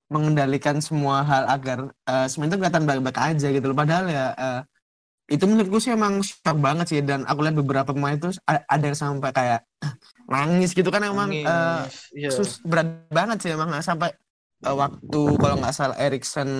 mengendalikan 0.07 0.79
semua 0.79 1.27
hal 1.27 1.45
agar 1.51 1.79
eh, 2.07 2.27
semua 2.31 2.47
itu 2.47 2.57
kelihatan 2.61 2.85
baik-baik 2.87 3.19
aja 3.19 3.47
gitu 3.51 3.67
loh. 3.71 3.77
Padahal 3.79 4.07
ya 4.07 4.27
eh, 4.39 4.61
itu 5.27 5.43
menurutku 5.43 5.83
sih 5.83 5.91
emang 5.91 6.23
shock 6.23 6.55
banget 6.63 6.87
sih 6.87 7.01
dan 7.03 7.27
aku 7.27 7.43
lihat 7.43 7.57
beberapa 7.59 7.91
pemain 7.91 8.15
itu 8.15 8.31
ada 8.47 8.85
yang 8.85 8.95
sampai 8.95 9.31
kayak 9.35 9.61
nangis 10.31 10.71
gitu 10.71 10.87
kan 10.87 11.03
emang 11.03 11.31
Nangis. 11.31 12.11
Iya. 12.15 12.31
sus 12.31 12.63
berat 12.63 13.11
banget 13.11 13.43
sih 13.43 13.51
emang 13.51 13.75
sampai 13.83 14.15
eh, 14.63 14.77
waktu 14.77 15.21
kalau 15.35 15.55
nggak 15.59 15.75
salah 15.75 15.99
Erikson 15.99 16.51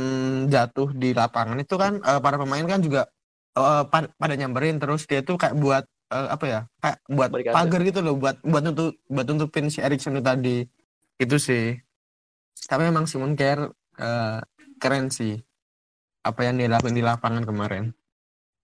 jatuh 0.51 0.91
di 0.91 1.15
lapangan 1.15 1.59
itu 1.63 1.79
kan 1.79 2.03
eh, 2.03 2.19
para 2.19 2.37
pemain 2.39 2.67
kan 2.67 2.83
juga 2.83 3.07
eh, 3.55 3.83
pa- 3.87 4.11
pada 4.19 4.35
nyamperin 4.35 4.83
terus 4.83 5.07
dia 5.07 5.23
tuh 5.23 5.39
kayak 5.39 5.55
buat 5.55 5.85
eh, 6.11 6.29
apa 6.31 6.45
ya 6.47 6.61
kayak 6.83 6.99
buat 7.07 7.31
Barikade. 7.31 7.55
pagar 7.55 7.81
gitu 7.87 8.01
loh 8.03 8.15
buat 8.19 8.37
buat 8.43 8.63
nutup 8.67 8.99
buat 9.07 9.27
nutupin 9.31 9.71
si 9.71 9.79
Erikson 9.79 10.19
itu 10.19 10.25
tadi 10.27 10.57
itu 11.23 11.37
sih 11.39 11.79
tapi 12.67 12.83
memang 12.91 13.07
Simon 13.07 13.39
Kjær 13.39 13.71
eh, 14.03 14.39
keren 14.83 15.07
sih 15.09 15.39
apa 16.27 16.41
yang 16.43 16.59
dia 16.59 16.67
lakuin 16.67 16.99
di 16.99 17.05
lapangan 17.07 17.47
kemarin 17.47 17.95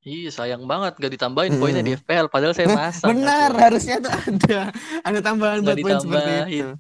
Iya 0.03 0.31
sayang 0.31 0.65
banget 0.65 0.99
gak 0.99 1.13
ditambahin 1.13 1.57
poinnya 1.57 1.81
di 1.81 1.95
FPL 1.95 2.27
padahal 2.27 2.51
saya 2.51 2.67
Nah, 2.69 2.79
pasang. 2.83 3.09
benar 3.13 3.49
Aduh. 3.49 3.61
harusnya 3.61 3.97
tuh 3.99 4.11
ada 4.11 4.59
ada 5.01 5.19
tambahan 5.21 5.59
Nggak 5.61 5.67
buat 5.73 5.79
poin 5.81 5.97
seperti 5.97 6.27
ditambahin. 6.27 6.51
itu 6.51 6.71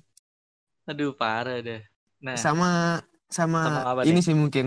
Aduh 0.85 1.11
parah 1.13 1.59
deh. 1.59 1.83
Nah, 2.19 2.35
sama 2.35 2.99
sama, 3.27 3.61
Sama 3.87 4.03
ini 4.03 4.19
nih? 4.19 4.25
sih 4.25 4.35
mungkin 4.35 4.67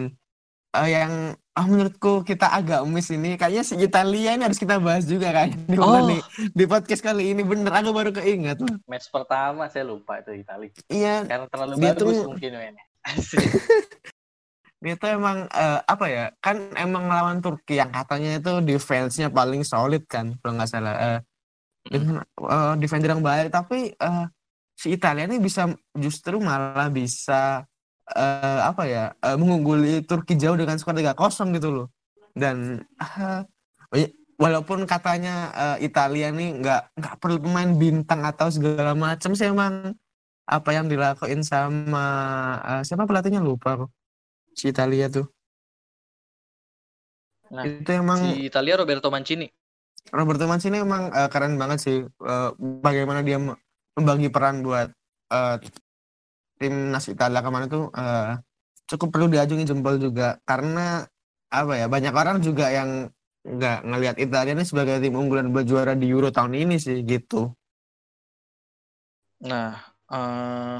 eh, 0.71 0.87
yang 0.89 1.11
ah 1.51 1.63
menurutku 1.63 2.19
kita 2.21 2.47
agak 2.49 2.83
miss 2.85 3.07
ini 3.09 3.35
kayaknya 3.35 3.63
si 3.63 3.75
Italia 3.77 4.31
ini 4.31 4.43
harus 4.43 4.55
kita 4.57 4.75
bahas 4.77 5.03
juga 5.03 5.31
kan 5.31 5.51
di, 5.67 5.75
Oh. 5.75 6.03
nih, 6.03 6.19
di 6.49 6.63
podcast 6.65 6.99
kali 7.01 7.31
ini 7.31 7.43
bener 7.43 7.69
aku 7.69 7.91
baru 7.91 8.11
keinget 8.11 8.57
loh 8.57 8.75
Match 8.85 9.07
pertama 9.07 9.67
saya 9.67 9.83
lupa 9.83 10.17
itu 10.17 10.31
Italia. 10.33 10.71
iya 10.87 11.23
Karena 11.23 11.45
terlalu 11.45 11.73
Dia 11.75 11.91
bagus 11.93 11.99
tuh- 12.17 12.27
mungkin 12.29 12.51
mainnya. 12.53 12.85
Dia 14.86 14.93
tuh 15.02 15.10
emang 15.17 15.50
eh, 15.50 15.80
apa 15.82 16.06
ya 16.06 16.26
kan 16.38 16.69
emang 16.78 17.10
lawan 17.10 17.41
Turki 17.41 17.82
yang 17.82 17.89
katanya 17.89 18.38
itu 18.38 18.62
defense-nya 18.62 19.34
paling 19.34 19.65
solid 19.65 20.06
kan 20.06 20.38
kalau 20.39 20.54
nggak 20.62 20.69
salah 20.69 20.95
Eh, 21.02 21.19
dengan 21.89 22.21
eh, 22.26 22.74
defender 22.82 23.10
yang 23.13 23.24
baik. 23.26 23.54
Tapi 23.54 23.93
eh, 23.93 24.26
si 24.78 24.98
Italia 24.98 25.30
ini 25.30 25.38
bisa 25.38 25.69
justru 25.93 26.41
malah 26.41 26.89
bisa 26.89 27.65
eh, 28.13 28.60
apa 28.62 28.84
ya 28.89 29.13
eh, 29.21 29.38
mengungguli 29.38 30.02
Turki 30.06 30.38
jauh 30.38 30.58
dengan 30.58 30.78
skor 30.82 30.98
3-0 30.98 31.56
gitu 31.58 31.69
loh. 31.69 31.88
Dan 32.34 32.82
eh, 33.93 34.10
walaupun 34.41 34.89
katanya 34.89 35.54
eh, 35.54 35.88
Italia 35.88 36.34
nih 36.34 36.50
nggak 36.62 36.82
nggak 36.98 37.15
perlu 37.21 37.38
pemain 37.41 37.71
bintang 37.78 38.21
atau 38.26 38.50
segala 38.50 38.98
macam 38.98 39.32
sih 39.38 39.50
emang 39.50 39.93
apa 40.45 40.69
yang 40.78 40.86
dilakuin 40.89 41.41
sama 41.45 42.06
eh, 42.65 42.82
siapa 42.82 43.06
pelatihnya? 43.06 43.41
Lupa 43.45 43.78
aku 43.78 43.88
si 44.55 44.71
Italia 44.71 45.11
tuh 45.11 45.27
Nah, 47.45 47.61
itu 47.61 47.89
emang 47.93 48.19
Si 48.19 48.49
Italia 48.49 48.73
Roberto 48.75 49.07
Mancini. 49.13 49.45
Roberto 50.09 50.49
Mancini 50.49 50.81
emang 50.81 51.13
eh, 51.13 51.29
keren 51.29 51.55
banget 51.61 51.79
sih 51.85 51.97
eh, 52.01 52.49
bagaimana 52.81 53.21
dia 53.21 53.37
me- 53.37 53.57
membagi 53.93 54.33
peran 54.33 54.65
buat 54.65 54.89
eh, 55.29 55.55
timnas 56.57 57.05
Italia 57.05 57.45
kemarin 57.45 57.69
tuh 57.69 57.85
eh, 57.93 58.41
cukup 58.89 59.07
perlu 59.13 59.27
diajungi 59.29 59.65
jempol 59.65 60.01
juga 60.01 60.41
karena 60.41 61.05
apa 61.53 61.73
ya 61.77 61.85
banyak 61.85 62.13
orang 62.13 62.37
juga 62.41 62.73
yang 62.73 63.13
nggak 63.45 63.79
ngelihat 63.85 64.15
Italia 64.17 64.57
ini 64.57 64.65
sebagai 64.65 64.97
tim 64.97 65.13
unggulan 65.13 65.53
buat 65.53 65.69
juara 65.69 65.93
di 65.93 66.09
Euro 66.09 66.33
tahun 66.33 66.57
ini 66.65 66.81
sih 66.81 67.05
gitu. 67.05 67.53
Nah, 69.45 69.77
eh 70.09 70.77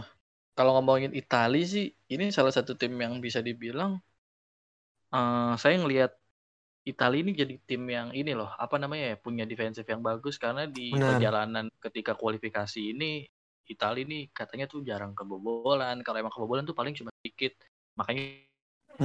kalau 0.58 0.72
ngomongin 0.76 1.12
Italia 1.22 1.64
sih, 1.74 1.86
ini 2.14 2.24
salah 2.38 2.54
satu 2.58 2.72
tim 2.82 2.94
yang 3.04 3.14
bisa 3.26 3.40
dibilang 3.48 3.92
eh 5.16 5.52
saya 5.62 5.76
ngelihat 5.82 6.12
Italia 6.92 7.20
ini 7.24 7.32
jadi 7.42 7.56
tim 7.70 7.84
yang 7.98 8.10
ini 8.20 8.32
loh, 8.40 8.50
apa 8.66 8.76
namanya 8.84 9.06
ya, 9.14 9.18
punya 9.26 9.44
defensif 9.52 9.86
yang 9.94 10.02
bagus 10.10 10.36
karena 10.44 10.64
di 10.78 10.82
Benar. 10.92 11.06
perjalanan 11.08 11.66
ketika 11.86 12.14
kualifikasi 12.22 12.80
ini 12.94 13.06
Italia 13.74 14.04
ini 14.08 14.18
katanya 14.40 14.66
tuh 14.74 14.82
jarang 14.90 15.14
kebobolan. 15.20 15.98
Kalau 16.06 16.18
emang 16.22 16.34
kebobolan 16.36 16.66
tuh 16.70 16.78
paling 16.80 16.94
cuma 17.00 17.12
sedikit. 17.22 17.54
Makanya 18.00 18.24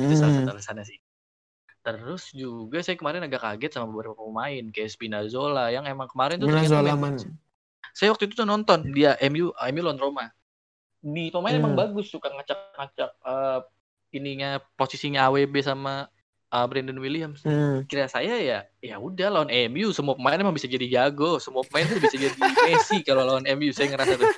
itu 0.05 0.15
salah 0.19 0.35
Hmm, 0.35 0.39
satu 0.39 0.51
alasannya 0.55 0.85
sih. 0.91 0.99
Terus 1.87 2.23
juga 2.37 2.79
saya 2.87 2.97
kemarin 3.01 3.23
agak 3.27 3.43
kaget 3.47 3.71
sama 3.77 3.87
beberapa 3.93 4.17
pemain 4.21 4.65
kayak 4.75 4.91
Spinazzola 4.95 5.73
yang 5.75 5.85
emang 5.89 6.09
kemarin 6.13 6.39
tuh 6.45 6.51
Spinazzola 6.51 6.93
main 6.93 7.01
man. 7.03 7.17
saya 7.97 8.09
waktu 8.13 8.25
itu 8.31 8.35
tuh 8.41 8.49
nonton 8.49 8.79
dia 8.97 9.11
MU 9.23 9.51
MU 9.55 9.83
lawan 9.87 9.99
Roma. 10.01 10.27
Di 11.01 11.33
pemain 11.33 11.57
emang 11.57 11.73
Hmm. 11.73 11.81
bagus 11.81 12.09
suka 12.09 12.29
ngacak-ngacak 12.29 13.11
eh, 13.21 13.59
ininya 14.13 14.61
posisinya 14.77 15.27
AWB 15.27 15.55
sama 15.61 16.07
eh, 16.51 16.67
Brandon 16.69 16.99
Williams. 16.99 17.41
Hmm, 17.41 17.87
Kira 17.87 18.05
saya 18.05 18.37
ya 18.37 18.59
ya 18.79 18.97
udah 18.97 19.29
lawan 19.31 19.51
MU 19.71 19.91
semua 19.91 20.13
pemain 20.13 20.37
emang 20.37 20.53
bisa 20.53 20.69
jadi 20.69 20.87
jago, 20.87 21.41
semua 21.41 21.65
pemain 21.65 21.87
tuh 21.87 22.03
bisa 22.03 22.17
jadi 22.19 22.37
Messi 22.37 23.01
kalau 23.01 23.25
lawan 23.25 23.47
MU 23.49 23.71
saya 23.71 23.91
ngerasa 23.91 24.15
tuh. 24.19 24.29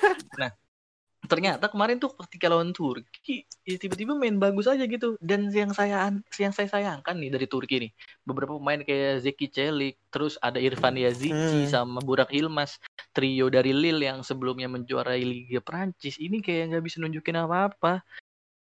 Ternyata 1.23 1.71
kemarin 1.71 2.03
tuh 2.03 2.11
ketika 2.27 2.51
lawan 2.51 2.75
Turki 2.75 3.47
ya 3.63 3.79
tiba-tiba 3.79 4.11
main 4.11 4.35
bagus 4.35 4.67
aja 4.67 4.83
gitu 4.83 5.15
dan 5.23 5.47
yang 5.55 5.71
saya 5.71 6.11
yang 6.35 6.51
saya 6.51 6.67
sayangkan 6.67 7.15
nih 7.15 7.31
dari 7.31 7.47
Turki 7.47 7.79
nih 7.79 7.91
beberapa 8.27 8.59
pemain 8.59 8.83
kayak 8.83 9.23
Zeki 9.23 9.47
Celik 9.47 9.95
terus 10.11 10.35
ada 10.43 10.59
Irfan 10.59 10.99
Yazici 10.99 11.31
Hmm. 11.33 11.71
sama 11.71 11.99
Burak 12.03 12.27
Hilmas 12.35 12.75
trio 13.15 13.47
dari 13.47 13.71
Lille 13.71 14.03
yang 14.03 14.19
sebelumnya 14.19 14.67
menjuarai 14.67 15.23
Liga 15.23 15.63
Prancis 15.63 16.19
ini 16.19 16.43
kayak 16.43 16.75
nggak 16.75 16.83
bisa 16.83 16.99
nunjukin 16.99 17.39
apa-apa 17.39 18.03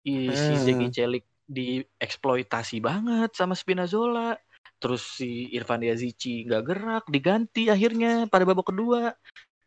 si 0.05 0.29
Hmm. 0.29 0.61
Zeki 0.61 0.87
Celik 0.93 1.25
dieksploitasi 1.49 2.79
banget 2.85 3.33
sama 3.35 3.57
Spinazzola 3.57 4.37
terus 4.77 5.17
si 5.17 5.49
Irfan 5.57 5.81
Yazici 5.81 6.45
nggak 6.45 6.63
gerak 6.69 7.05
diganti 7.09 7.73
akhirnya 7.73 8.29
pada 8.29 8.45
babak 8.45 8.69
kedua 8.69 9.17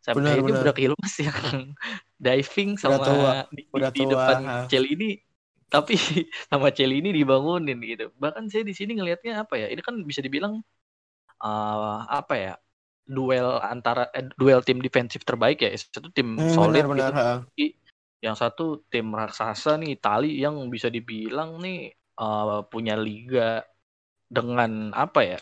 sampai 0.05 0.27
Benar, 0.27 0.37
akhirnya 0.37 0.53
benar. 0.53 0.59
Burak 0.59 0.77
Hilmas 0.81 1.15
yang 1.27 1.39
diving 2.25 2.69
Udah 2.83 2.99
sama 2.99 3.05
tua, 3.05 3.31
di, 3.55 3.61
udah 3.75 3.91
di 3.95 4.01
tua, 4.01 4.13
depan 4.13 4.39
ha. 4.47 4.57
Celini 4.71 5.05
tapi 5.73 5.93
sama 6.51 6.69
Celini 6.77 7.09
dibangunin 7.17 7.77
gitu 7.91 8.03
bahkan 8.21 8.45
saya 8.51 8.63
di 8.69 8.73
sini 8.77 8.91
ngelihatnya 8.97 9.33
apa 9.43 9.55
ya 9.61 9.67
ini 9.73 9.81
kan 9.87 9.95
bisa 10.09 10.21
dibilang 10.25 10.53
eh, 11.43 11.97
apa 12.19 12.33
ya 12.45 12.51
duel 13.15 13.47
antara 13.73 14.01
eh, 14.17 14.25
duel 14.39 14.59
tim 14.67 14.79
defensif 14.85 15.21
terbaik 15.29 15.57
ya 15.65 15.69
satu 15.75 16.09
tim 16.17 16.29
Hmm, 16.37 16.57
solid 16.57 16.85
benar-benar. 16.85 16.91
gitu 16.97 17.13
ha. 17.17 17.25
I- 17.59 17.75
yang 18.25 18.35
satu 18.39 18.63
tim 18.91 19.07
raksasa 19.11 19.75
nih 19.81 19.99
Itali 19.99 20.27
yang 20.43 20.55
bisa 20.73 20.87
dibilang 20.95 21.59
nih 21.63 21.77
eh, 22.21 22.59
punya 22.71 22.95
liga 23.07 23.63
dengan 24.37 24.91
apa 24.95 25.19
ya 25.31 25.37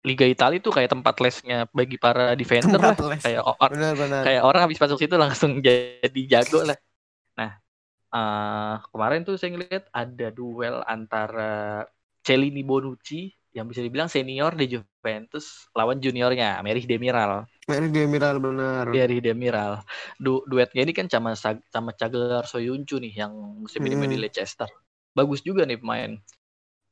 Liga 0.00 0.24
Italia 0.24 0.56
itu 0.56 0.72
kayak 0.72 0.90
tempat 0.90 1.14
lesnya 1.20 1.68
bagi 1.70 2.00
para 2.00 2.32
defender 2.32 2.80
lah 2.80 2.96
les. 2.96 3.20
kayak 3.20 3.42
or- 3.44 3.68
Benar-benar. 3.68 4.22
kayak 4.24 4.42
orang 4.42 4.62
habis 4.64 4.80
masuk 4.80 4.96
situ 4.96 5.14
langsung 5.14 5.60
jadi 5.66 6.20
jago 6.24 6.64
lah. 6.64 6.78
Nah, 7.36 7.52
eh 8.10 8.74
kemarin 8.88 9.22
tuh 9.22 9.36
saya 9.36 9.52
ngeliat 9.52 9.84
ada 9.90 10.28
duel 10.30 10.80
antara 10.84 11.84
Celini 12.20 12.64
Bonucci 12.64 13.28
yang 13.50 13.66
bisa 13.66 13.82
dibilang 13.82 14.06
senior 14.06 14.54
di 14.54 14.70
Juventus 14.70 15.66
lawan 15.74 15.98
juniornya 15.98 16.62
Merih 16.62 16.86
Demiral. 16.86 17.44
Mary 17.66 17.88
Demiral 17.88 18.38
benar. 18.38 18.86
Merih 18.86 19.20
Demiral. 19.20 19.82
Du 20.16 20.40
duetnya 20.44 20.80
ini 20.80 20.92
kan 20.92 21.06
sama 21.06 21.34
sama 21.36 21.90
Cagelar 21.92 22.44
Soyuncu 22.44 22.96
nih 22.96 23.20
yang 23.20 23.32
musim 23.58 23.82
ini 23.82 23.94
main 23.94 24.08
di 24.08 24.16
Hmm. 24.16 24.24
Leicester. 24.24 24.70
Bagus 25.12 25.42
juga 25.42 25.66
nih 25.66 25.76
pemain. 25.76 26.16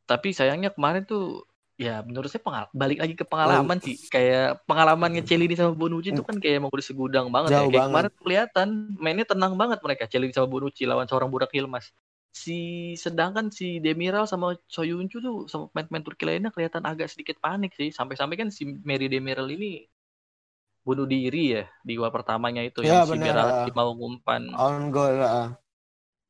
Tapi 0.04 0.30
sayangnya 0.30 0.70
kemarin 0.70 1.02
tuh 1.02 1.46
ya 1.78 2.02
menurut 2.02 2.26
saya 2.26 2.42
pengal 2.42 2.64
balik 2.74 2.98
lagi 2.98 3.14
ke 3.14 3.22
pengalaman 3.22 3.78
sih. 3.78 3.94
Kayak 4.10 4.66
pengalamannya 4.66 5.22
Celini 5.22 5.54
sama 5.54 5.78
Bonucci 5.78 6.10
itu 6.10 6.26
kan 6.26 6.36
kayak 6.36 6.58
emang 6.58 6.74
udah 6.74 6.82
segudang 6.84 7.30
banget 7.30 7.54
ya. 7.54 7.62
Jauh 7.62 7.70
Kayak 7.70 7.78
banget. 7.78 7.88
kemarin 7.94 8.12
kelihatan 8.18 8.68
mainnya 8.98 9.26
tenang 9.30 9.54
banget 9.54 9.78
mereka 9.80 10.04
Celini 10.10 10.34
sama 10.34 10.50
Bonucci 10.50 10.82
lawan 10.84 11.06
seorang 11.06 11.30
budak 11.30 11.54
Hilmas. 11.54 11.94
Si 12.34 12.92
sedangkan 12.98 13.54
si 13.54 13.78
Demiral 13.78 14.26
sama 14.26 14.58
Soyuncu 14.66 15.22
tuh 15.22 15.46
sama 15.46 15.70
pemain-pemain 15.70 16.04
Turki 16.04 16.24
lainnya 16.26 16.50
kelihatan 16.50 16.82
agak 16.82 17.08
sedikit 17.08 17.38
panik 17.38 17.72
sih. 17.78 17.94
Sampai-sampai 17.94 18.34
kan 18.34 18.48
si 18.50 18.66
Mary 18.82 19.06
Demiral 19.06 19.46
ini 19.46 19.86
bunuh 20.82 21.06
diri 21.06 21.52
ya 21.52 21.64
di 21.84 21.94
gol 21.94 22.08
pertamanya 22.08 22.64
itu 22.64 22.80
Ya, 22.80 23.04
yang 23.04 23.06
si 23.06 23.12
benar, 23.14 23.34
Berardi 23.38 23.70
ah. 23.70 23.74
mau 23.76 23.90
ngumpan. 23.94 24.42
On 24.56 24.90
goal. 24.90 25.16
ha. 25.20 25.54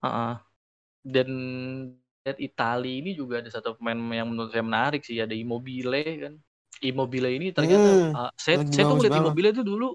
Heeh. 0.05 0.33
Dan 1.09 1.29
lihat 2.29 2.39
Italia 2.49 2.93
ini 3.01 3.11
juga 3.21 3.35
ada 3.43 3.51
satu 3.57 3.69
pemain 3.79 3.99
yang 4.21 4.29
menurut 4.31 4.51
saya 4.55 4.65
menarik 4.71 5.01
sih 5.09 5.17
ada 5.25 5.35
Immobile 5.37 5.97
kan. 6.25 6.35
Immobile 6.85 7.29
ini 7.37 7.47
ternyata 7.57 7.89
Hmm, 7.89 8.15
uh, 8.15 8.31
saya 8.39 8.57
saya 8.75 8.85
tuh 8.91 8.97
banget. 9.01 9.13
Immobile 9.19 9.51
itu 9.57 9.63
dulu 9.67 9.87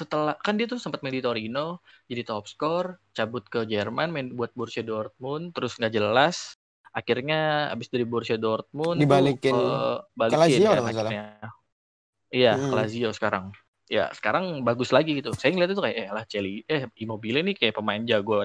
setelah 0.00 0.34
kan 0.44 0.54
dia 0.58 0.66
tuh 0.70 0.78
sempat 0.84 1.00
main 1.02 1.14
di 1.18 1.22
Torino 1.26 1.82
jadi 2.10 2.22
top 2.28 2.44
score 2.52 2.88
cabut 3.16 3.44
ke 3.52 3.60
Jerman 3.72 4.08
main 4.14 4.26
buat 4.38 4.50
Borussia 4.58 4.84
Dortmund 4.86 5.44
terus 5.54 5.74
nggak 5.78 5.92
jelas 5.98 6.36
akhirnya 6.98 7.36
abis 7.74 7.88
dari 7.92 8.04
Borussia 8.06 8.38
Dortmund 8.38 9.00
Dibalikin 9.00 9.56
tuh, 9.74 9.74
uh, 9.74 9.98
ke 10.30 10.34
balikin 10.36 10.40
Lazio 10.40 10.72
kan 10.72 10.84
salah. 10.96 11.14
akhirnya 11.14 11.22
iya 12.34 12.50
ke 12.68 12.72
Hmm. 12.72 12.78
Lazio 12.78 13.08
sekarang 13.16 13.44
ya 13.88 14.12
sekarang 14.18 14.44
bagus 14.68 14.90
lagi 14.96 15.10
gitu 15.18 15.30
saya 15.32 15.50
ngeliat 15.52 15.70
itu 15.72 15.82
kayak 15.86 15.96
eh 16.02 16.08
lah 16.16 16.24
Celi 16.32 16.50
eh 16.68 16.82
Immobile 17.02 17.38
nih 17.46 17.54
kayak 17.60 17.74
pemain 17.78 18.02
jago 18.10 18.44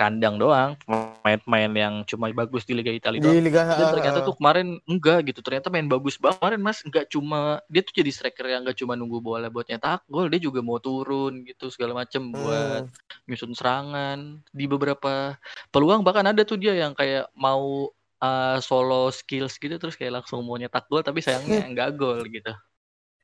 kandang 0.00 0.40
doang 0.40 0.80
pemain-pemain 0.88 1.68
yang 1.76 1.94
cuma 2.08 2.32
bagus 2.32 2.64
di 2.64 2.72
Liga 2.72 2.88
Italia 2.88 3.20
doang. 3.20 3.36
Di 3.36 3.44
Liga 3.44 3.68
dan 3.68 3.92
ternyata 3.92 4.24
tuh 4.24 4.32
kemarin 4.40 4.80
enggak 4.88 5.28
gitu 5.28 5.44
ternyata 5.44 5.68
main 5.68 5.84
bagus 5.84 6.16
banget 6.16 6.40
kemarin 6.40 6.60
mas. 6.64 6.80
Enggak 6.80 7.04
cuma 7.12 7.60
dia 7.68 7.84
tuh 7.84 7.92
jadi 7.92 8.08
striker 8.08 8.48
yang 8.48 8.64
enggak 8.64 8.80
cuma 8.80 8.96
nunggu 8.96 9.20
bola 9.20 9.52
buat 9.52 9.68
nyetak 9.68 10.08
gol 10.08 10.32
dia 10.32 10.40
juga 10.40 10.64
mau 10.64 10.80
turun 10.80 11.44
gitu 11.44 11.68
segala 11.68 11.92
macem 11.92 12.32
buat 12.32 12.88
Hmm, 12.88 12.88
nyusun 13.28 13.52
serangan. 13.52 14.40
Di 14.48 14.64
beberapa 14.64 15.36
peluang 15.68 16.00
bahkan 16.00 16.24
ada 16.24 16.40
tuh 16.48 16.56
dia 16.56 16.72
yang 16.72 16.96
kayak 16.96 17.28
mau 17.36 17.92
uh, 18.24 18.56
solo 18.64 19.12
skills 19.12 19.60
gitu 19.60 19.76
terus 19.76 20.00
kayak 20.00 20.22
langsung 20.24 20.40
mau 20.48 20.56
nyetak 20.56 20.88
gol 20.88 21.04
tapi 21.04 21.20
sayangnya 21.20 21.66
enggak 21.70 22.00
gol 22.00 22.24
gitu 22.24 22.56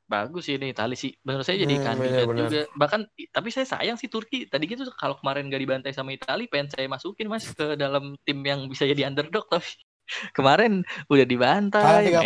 bagus 0.07 0.47
sih 0.47 0.55
ini 0.55 0.71
Itali 0.71 0.95
sih 0.95 1.11
menurut 1.27 1.42
saya 1.42 1.59
jadi 1.66 1.77
Hmm, 1.77 1.87
kandidat 1.87 2.27
benar-benar. 2.31 2.47
juga. 2.47 2.61
Bahkan 2.79 3.01
tapi 3.35 3.49
saya 3.51 3.66
sayang 3.66 3.99
sih 3.99 4.07
Turki. 4.07 4.47
Tadi 4.47 4.64
gitu 4.70 4.87
kalau 4.95 5.18
kemarin 5.18 5.51
gak 5.51 5.62
dibantai 5.62 5.93
sama 5.95 6.14
Itali 6.14 6.47
pengen 6.47 6.70
saya 6.70 6.87
masukin 6.87 7.26
mas 7.26 7.51
ke 7.51 7.74
dalam 7.74 8.14
tim 8.22 8.39
yang 8.47 8.70
bisa 8.70 8.87
jadi 8.87 9.11
underdog 9.11 9.51
tapi 9.51 9.66
kemarin 10.39 10.87
udah 11.11 11.26
dibantai. 11.26 12.07
3-0, 12.11 12.14
gak, 12.14 12.24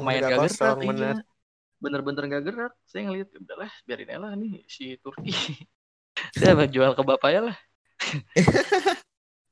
main 0.00 0.22
gak 0.24 0.40
3-0, 0.40 0.48
gerak 0.56 0.78
bener. 0.80 1.16
iya. 1.16 1.22
Bener-bener 1.78 2.24
gak 2.26 2.42
gerak 2.48 2.72
saya 2.88 3.02
ngeliat 3.06 3.28
udahlah 3.36 3.70
biarin 3.86 4.10
lah 4.18 4.32
nih 4.34 4.64
si 4.66 4.96
Turki. 4.98 5.30
Saya 6.34 6.66
jual 6.66 6.98
ke 6.98 7.02
bapaknya 7.06 7.54
lah. 7.54 7.56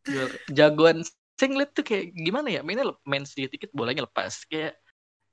Jual 0.06 0.28
jagoan. 0.50 0.98
Saya 1.36 1.48
ngeliat 1.52 1.70
tuh 1.76 1.84
kayak 1.84 2.10
gimana 2.16 2.48
ya 2.50 2.60
mainnya 2.66 2.90
main 3.06 3.22
sedikit 3.22 3.70
bolanya 3.70 4.02
lepas. 4.08 4.42
Kayak 4.50 4.74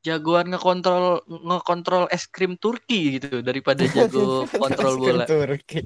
jagoan 0.04 0.52
ngekontrol 0.52 1.24
ngekontrol 1.26 2.12
es 2.12 2.28
krim 2.28 2.60
Turki 2.60 3.18
gitu 3.18 3.40
daripada 3.40 3.88
jago 3.96 4.44
kontrol 4.52 5.00
bola. 5.00 5.26
Turki. 5.26 5.82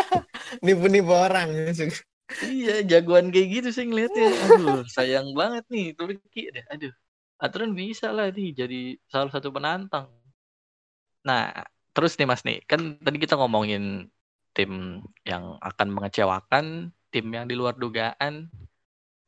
Nipu-nipu 0.64 1.10
orang. 1.10 1.72
iya, 2.44 2.84
jagoan 2.84 3.32
kayak 3.32 3.48
gitu 3.60 3.68
sih 3.72 3.84
ngeliatnya. 3.88 4.28
Aduh, 4.52 4.84
sayang 4.86 5.32
banget 5.32 5.64
nih 5.72 5.96
Turki 5.96 6.52
deh. 6.52 6.64
Aduh. 6.70 6.92
Aturan 7.40 7.74
bisa 7.74 8.14
lah 8.14 8.30
nih 8.30 8.54
jadi 8.54 8.80
salah 9.10 9.32
satu 9.32 9.50
penantang. 9.50 10.08
Nah, 11.24 11.50
terus 11.96 12.14
nih 12.20 12.28
Mas 12.28 12.44
nih, 12.44 12.62
kan 12.68 13.00
tadi 13.00 13.16
kita 13.16 13.34
ngomongin 13.40 14.12
tim 14.54 15.02
yang 15.26 15.58
akan 15.58 15.88
mengecewakan, 15.90 16.94
tim 17.10 17.26
yang 17.32 17.50
di 17.50 17.56
luar 17.58 17.74
dugaan. 17.74 18.48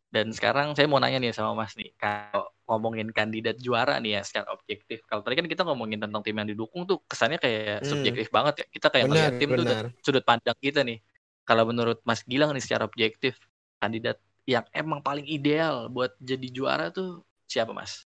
Dan 0.07 0.31
sekarang 0.31 0.73
saya 0.79 0.87
mau 0.87 1.03
nanya 1.03 1.19
nih 1.19 1.35
sama 1.35 1.53
Mas 1.53 1.75
nih, 1.75 1.91
kalau 1.99 2.49
ngomongin 2.67 3.11
kandidat 3.11 3.59
juara 3.59 3.99
nih 3.99 4.19
ya 4.19 4.23
secara 4.23 4.55
objektif. 4.55 5.03
Kalau 5.07 5.23
tadi 5.23 5.39
kan 5.39 5.47
kita 5.51 5.63
ngomongin 5.67 6.03
tentang 6.03 6.23
tim 6.23 6.35
yang 6.39 6.49
didukung 6.49 6.87
tuh 6.87 7.03
kesannya 7.07 7.39
kayak 7.43 7.83
hmm. 7.83 7.89
subjektif 7.91 8.27
banget 8.31 8.55
ya. 8.63 8.67
Kita 8.71 8.87
kayak 8.91 9.05
ngeliat 9.11 9.33
tim 9.39 9.51
bener. 9.51 9.67
tuh 9.67 9.77
sudut 10.03 10.25
pandang 10.25 10.59
kita 10.63 10.87
nih. 10.87 11.03
Kalau 11.47 11.63
menurut 11.67 12.03
Mas 12.03 12.27
Gilang 12.27 12.51
nih 12.55 12.63
secara 12.63 12.87
objektif, 12.87 13.39
kandidat 13.79 14.19
yang 14.47 14.67
emang 14.71 15.03
paling 15.03 15.27
ideal 15.27 15.91
buat 15.91 16.15
jadi 16.23 16.49
juara 16.51 16.91
tuh 16.95 17.27
siapa 17.47 17.75
Mas? 17.75 18.07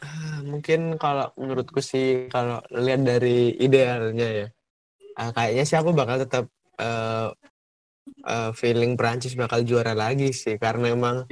Ah, 0.00 0.40
mungkin 0.42 0.96
kalau 0.96 1.28
menurutku 1.36 1.82
sih 1.84 2.30
kalau 2.32 2.62
lihat 2.72 3.04
dari 3.04 3.52
idealnya 3.58 4.28
ya, 4.32 4.46
uh, 5.20 5.30
kayaknya 5.34 5.64
siapa 5.68 5.90
bakal 5.92 6.16
tetap 6.24 6.44
uh, 6.80 7.34
uh, 8.24 8.50
feeling 8.56 8.94
Prancis 8.94 9.36
bakal 9.36 9.64
juara 9.64 9.92
lagi 9.96 10.32
sih 10.34 10.56
karena 10.56 10.92
emang 10.92 11.26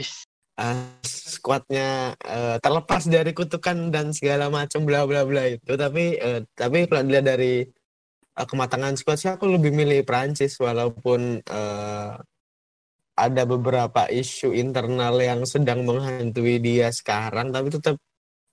uh, 0.59 0.89
skuadnya 1.07 2.19
uh, 2.27 2.57
terlepas 2.59 3.07
dari 3.07 3.31
kutukan 3.33 3.95
dan 3.95 4.11
segala 4.11 4.51
macam 4.51 4.83
bla 4.85 5.07
bla 5.07 5.23
bla 5.25 5.47
itu. 5.49 5.73
Tapi 5.79 6.19
uh, 6.19 6.41
tapi 6.53 6.91
kalau 6.91 7.07
dilihat 7.07 7.27
dari 7.27 7.65
uh, 8.37 8.47
kematangan 8.47 8.99
skuad 8.99 9.19
sih 9.19 9.31
aku 9.31 9.47
lebih 9.47 9.71
milih 9.73 10.03
Prancis 10.03 10.59
walaupun 10.59 11.41
uh, 11.47 12.19
ada 13.19 13.43
beberapa 13.43 14.07
isu 14.07 14.55
internal 14.55 15.19
yang 15.19 15.43
sedang 15.43 15.83
menghantui 15.87 16.63
dia 16.63 16.91
sekarang. 16.95 17.51
Tapi 17.51 17.69
tetap 17.75 17.97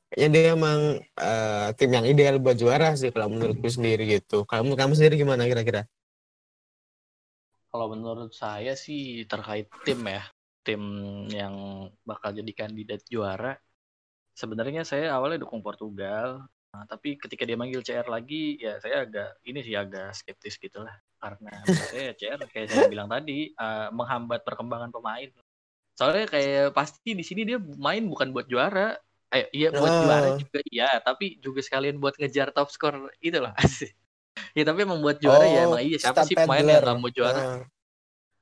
kayaknya 0.10 0.30
dia 0.34 0.44
emang 0.58 0.80
uh, 1.22 1.68
tim 1.78 1.92
yang 1.94 2.06
ideal 2.06 2.38
buat 2.42 2.58
juara 2.58 2.98
sih 2.98 3.14
kalau 3.14 3.34
menurutku 3.34 3.70
sendiri 3.70 4.06
gitu. 4.22 4.46
Kalau 4.50 4.74
kamu 4.74 4.94
sendiri 4.98 5.22
gimana 5.22 5.46
kira-kira 5.46 5.86
kalau 7.76 7.92
menurut 7.92 8.32
saya 8.32 8.80
sih 8.80 9.28
terkait 9.28 9.68
tim 9.84 10.00
ya 10.08 10.24
tim 10.64 10.80
yang 11.28 11.86
bakal 12.08 12.32
jadi 12.32 12.48
kandidat 12.56 13.04
juara 13.12 13.60
sebenarnya 14.32 14.88
saya 14.88 15.12
awalnya 15.12 15.44
dukung 15.44 15.60
Portugal 15.60 16.48
nah, 16.72 16.88
tapi 16.88 17.20
ketika 17.20 17.44
dia 17.44 17.60
manggil 17.60 17.84
CR 17.84 18.08
lagi 18.08 18.56
ya 18.64 18.80
saya 18.80 19.04
agak 19.04 19.44
ini 19.44 19.60
sih 19.60 19.76
agak 19.76 20.16
skeptis 20.16 20.56
gitu 20.60 20.84
lah. 20.84 20.96
Karena 21.16 21.64
saya 21.64 22.12
CR 22.16 22.42
kayak 22.52 22.68
saya 22.68 22.92
bilang 22.92 23.08
tadi 23.08 23.56
uh, 23.56 23.88
menghambat 23.96 24.44
perkembangan 24.44 24.92
pemain. 24.92 25.32
Soalnya 25.96 26.28
kayak 26.28 26.76
pasti 26.76 27.16
di 27.16 27.24
sini 27.24 27.48
dia 27.48 27.56
main 27.60 28.04
bukan 28.04 28.36
buat 28.36 28.52
juara 28.52 29.00
eh 29.34 29.52
iya 29.52 29.68
buat 29.74 29.90
oh. 29.90 30.02
juara 30.06 30.30
juga 30.40 30.60
iya 30.70 31.02
tapi 31.04 31.42
juga 31.44 31.60
sekalian 31.60 32.00
buat 32.00 32.16
ngejar 32.16 32.56
top 32.56 32.72
skor 32.72 33.12
itu 33.20 33.36
lah 33.42 33.52
sih 33.68 33.90
ya 34.58 34.64
tapi 34.68 34.84
emang 34.84 35.00
buat 35.00 35.18
juara 35.20 35.46
oh, 35.46 35.50
ya 35.50 35.62
emang 35.68 35.82
iya 35.84 35.98
siapa 36.00 36.28
sih 36.28 36.36
pemain 36.36 36.64
yang 36.64 36.84
gak 36.84 36.98
mau 37.00 37.12
juara 37.12 37.42
uh. 37.42 37.64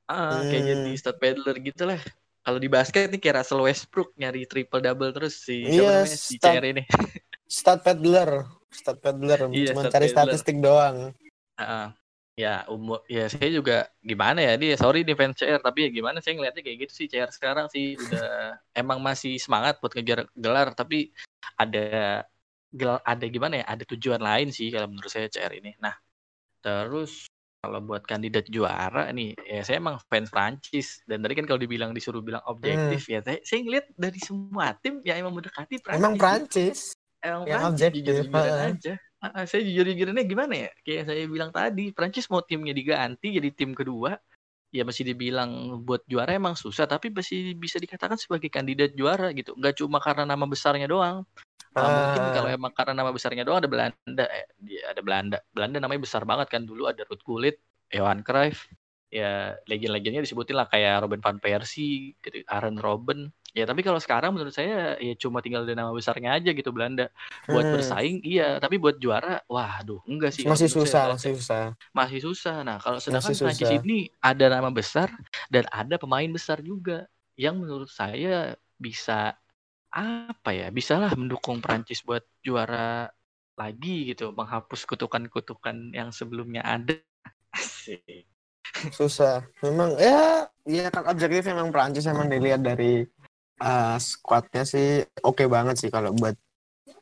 Ah, 0.04 0.44
hmm. 0.44 0.52
kayak 0.52 0.64
jadi 0.68 0.92
stud 1.00 1.16
peddler 1.16 1.56
gitu 1.64 1.82
lah. 1.88 2.00
Kalau 2.44 2.60
di 2.60 2.68
basket 2.68 3.08
nih 3.08 3.20
kayak 3.24 3.40
Russell 3.40 3.64
Westbrook 3.64 4.12
nyari 4.20 4.44
triple 4.44 4.84
double 4.84 5.16
terus 5.16 5.40
si 5.40 5.64
iya, 5.64 6.04
namanya 6.04 6.18
si 6.20 6.36
CR 6.36 6.64
ini. 6.64 6.84
Stud 7.48 7.80
peddler, 7.80 8.44
stud 8.68 9.00
peddler 9.00 9.48
iya, 9.52 9.72
cuma 9.72 9.88
cari 9.88 10.08
peddler. 10.08 10.12
statistik 10.12 10.56
doang. 10.60 11.16
Uh, 11.56 11.88
ya 12.34 12.66
umur 12.66 13.00
ya 13.06 13.30
saya 13.30 13.46
juga 13.46 13.86
gimana 14.02 14.42
ya 14.42 14.58
dia 14.58 14.74
sorry 14.74 15.06
di 15.06 15.14
fans 15.14 15.38
CR 15.38 15.62
tapi 15.62 15.86
ya 15.86 15.90
gimana 15.94 16.18
saya 16.18 16.34
ngeliatnya 16.34 16.66
kayak 16.66 16.78
gitu 16.84 16.92
sih 16.92 17.06
CR 17.06 17.30
sekarang 17.30 17.70
sih 17.70 17.94
udah 17.94 18.58
emang 18.80 18.98
masih 18.98 19.38
semangat 19.38 19.78
buat 19.78 19.94
ngejar 19.94 20.26
gelar 20.34 20.74
tapi 20.74 21.14
ada 21.54 22.26
ada 22.82 23.24
gimana 23.30 23.62
ya 23.62 23.64
ada 23.70 23.84
tujuan 23.86 24.18
lain 24.18 24.50
sih 24.50 24.68
kalau 24.74 24.90
menurut 24.90 25.10
saya 25.10 25.30
CR 25.30 25.52
ini. 25.54 25.74
Nah 25.78 25.94
terus 26.64 27.30
kalau 27.64 27.80
buat 27.80 28.04
kandidat 28.04 28.44
juara 28.52 29.08
nih, 29.08 29.32
ya 29.40 29.64
saya 29.64 29.80
emang 29.80 29.96
fans 30.12 30.28
Prancis 30.28 31.00
dan 31.08 31.24
tadi 31.24 31.32
kan 31.32 31.48
kalau 31.48 31.56
dibilang 31.56 31.96
disuruh 31.96 32.20
bilang 32.20 32.44
objektif 32.44 33.08
hmm. 33.08 33.12
ya 33.16 33.20
saya, 33.24 33.38
saya 33.40 33.58
ngeliat 33.64 33.86
dari 33.96 34.20
semua 34.20 34.76
tim 34.84 35.00
ya 35.00 35.16
emang 35.16 35.32
mendekati 35.32 35.80
Prancis. 35.80 36.00
Emang 36.04 36.14
Prancis. 36.20 36.78
Emang 37.24 37.48
yang 37.48 37.72
Prancis 37.72 37.88
objektif 37.88 38.28
aja. 38.28 38.94
Uh, 39.24 39.44
saya 39.48 39.64
jujur-jujurnya 39.64 40.28
gimana 40.28 40.68
ya? 40.68 40.70
Kayak 40.84 41.08
saya 41.08 41.24
bilang 41.24 41.48
tadi, 41.48 41.88
Prancis 41.96 42.28
mau 42.28 42.44
timnya 42.44 42.76
diganti 42.76 43.32
jadi 43.32 43.48
tim 43.56 43.72
kedua, 43.72 44.20
ya 44.68 44.84
masih 44.84 45.08
dibilang 45.08 45.80
buat 45.80 46.04
juara 46.04 46.36
emang 46.36 46.52
susah, 46.52 46.84
tapi 46.84 47.08
masih 47.08 47.56
bisa 47.56 47.80
dikatakan 47.80 48.20
sebagai 48.20 48.52
kandidat 48.52 48.92
juara 48.92 49.32
gitu. 49.32 49.56
Gak 49.56 49.80
cuma 49.80 49.96
karena 50.04 50.28
nama 50.28 50.44
besarnya 50.44 50.84
doang. 50.84 51.24
Nah, 51.74 51.90
mungkin 51.90 52.22
kalau 52.30 52.48
emang 52.54 52.72
karena 52.72 52.94
nama 53.02 53.10
besarnya 53.10 53.42
doang 53.42 53.58
ada 53.58 53.66
Belanda, 53.66 54.24
eh, 54.30 54.46
ada 54.86 55.00
Belanda. 55.02 55.38
Belanda 55.50 55.82
namanya 55.82 56.06
besar 56.06 56.22
banget 56.22 56.46
kan 56.46 56.62
dulu 56.62 56.86
ada 56.86 57.02
Ruud 57.02 57.22
Gullit, 57.26 57.58
Johan 57.90 58.22
Cruyff, 58.22 58.70
ya 59.10 59.58
legend-legendnya 59.66 60.22
disebutin 60.22 60.54
lah 60.54 60.70
kayak 60.70 61.02
Robin 61.02 61.18
van 61.18 61.42
Persie, 61.42 62.14
gitu, 62.22 62.46
Aaron 62.46 62.78
Robben. 62.78 63.34
Ya 63.54 63.66
tapi 63.70 63.86
kalau 63.86 64.02
sekarang 64.02 64.34
menurut 64.34 64.50
saya 64.50 64.98
ya 64.98 65.14
cuma 65.14 65.38
tinggal 65.38 65.62
ada 65.62 65.78
nama 65.78 65.94
besarnya 65.94 66.34
aja 66.34 66.50
gitu 66.50 66.74
Belanda. 66.74 67.10
Buat 67.46 67.70
hmm. 67.70 67.74
bersaing 67.78 68.18
iya, 68.26 68.58
tapi 68.58 68.82
buat 68.82 68.98
juara, 68.98 69.46
wah 69.46 69.78
aduh 69.78 70.02
enggak 70.10 70.34
sih. 70.34 70.42
Masih 70.42 70.66
susah, 70.66 71.10
saya, 71.10 71.14
masih 71.14 71.32
susah. 71.38 71.62
Masih 71.94 72.18
susah. 72.22 72.56
Nah 72.66 72.82
kalau 72.82 72.98
sedangkan 72.98 73.30
Prancis 73.30 73.70
ini 73.70 74.10
ada 74.18 74.46
nama 74.50 74.74
besar 74.74 75.10
dan 75.50 75.70
ada 75.70 75.94
pemain 76.02 76.26
besar 76.26 76.62
juga 76.66 77.06
yang 77.38 77.58
menurut 77.62 77.90
saya 77.90 78.58
bisa 78.74 79.38
apa 79.94 80.50
ya, 80.50 80.74
bisalah 80.74 81.14
mendukung 81.14 81.62
Prancis 81.62 82.02
buat 82.02 82.26
juara 82.42 83.06
lagi 83.54 84.10
gitu, 84.10 84.34
menghapus 84.34 84.82
kutukan-kutukan 84.90 85.94
yang 85.94 86.10
sebelumnya 86.10 86.66
ada. 86.66 86.98
Asik. 87.54 88.26
Susah. 88.90 89.46
Memang 89.62 89.94
ya, 89.94 90.50
ya 90.66 90.90
kan 90.90 91.06
objektif 91.06 91.46
memang 91.46 91.70
Prancis 91.70 92.10
emang 92.10 92.26
dilihat 92.26 92.66
dari 92.66 93.06
uh, 93.62 93.96
squadnya 94.02 94.66
sih 94.66 95.06
oke 95.22 95.38
okay 95.38 95.46
banget 95.46 95.78
sih 95.78 95.90
kalau 95.92 96.10
buat 96.16 96.34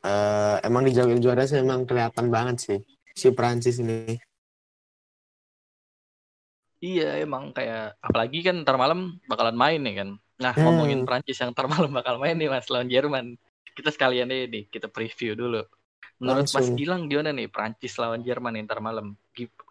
uh, 0.05 0.61
emang 0.61 0.85
dijauhin 0.85 1.23
juara 1.23 1.47
sih 1.49 1.57
emang 1.57 1.89
kelihatan 1.89 2.29
banget 2.29 2.57
sih 2.61 2.79
si 3.17 3.33
Prancis 3.33 3.81
ini. 3.81 4.19
Iya 6.83 7.23
emang 7.23 7.55
kayak 7.55 7.95
apalagi 8.03 8.43
kan 8.43 8.59
ntar 8.67 8.75
malam 8.75 9.17
bakalan 9.25 9.55
main 9.55 9.81
nih 9.81 9.95
kan. 10.03 10.09
Nah, 10.41 10.51
hmm. 10.55 10.63
ngomongin 10.65 10.99
Prancis 11.05 11.37
yang 11.37 11.53
ntar 11.53 11.69
malam 11.69 11.93
bakal 11.93 12.17
main 12.17 12.33
nih 12.37 12.49
Mas 12.49 12.69
lawan 12.71 12.89
Jerman. 12.89 13.37
Kita 13.73 13.89
sekalian 13.89 14.29
deh 14.29 14.49
nih, 14.49 14.63
kita 14.69 14.89
preview 14.89 15.37
dulu. 15.37 15.61
Menurut 16.21 16.45
Langsung. 16.47 16.61
Mas 16.61 16.69
Gilang 16.77 17.01
gimana 17.09 17.29
nih 17.33 17.49
Prancis 17.49 17.93
lawan 17.97 18.21
Jerman 18.21 18.57
ntar 18.63 18.79
malam? 18.79 19.17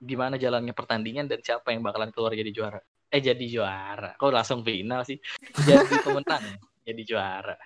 Gimana 0.02 0.36
jalannya 0.36 0.74
pertandingan 0.74 1.30
dan 1.30 1.40
siapa 1.40 1.70
yang 1.70 1.86
bakalan 1.86 2.10
keluar 2.10 2.34
jadi 2.34 2.50
juara? 2.50 2.80
Eh 3.12 3.20
jadi 3.20 3.44
juara. 3.46 4.16
Kok 4.18 4.32
langsung 4.32 4.60
final 4.66 5.04
sih? 5.06 5.20
Jadi 5.64 6.00
pemenang, 6.02 6.44
jadi 6.88 7.02
juara. 7.04 7.56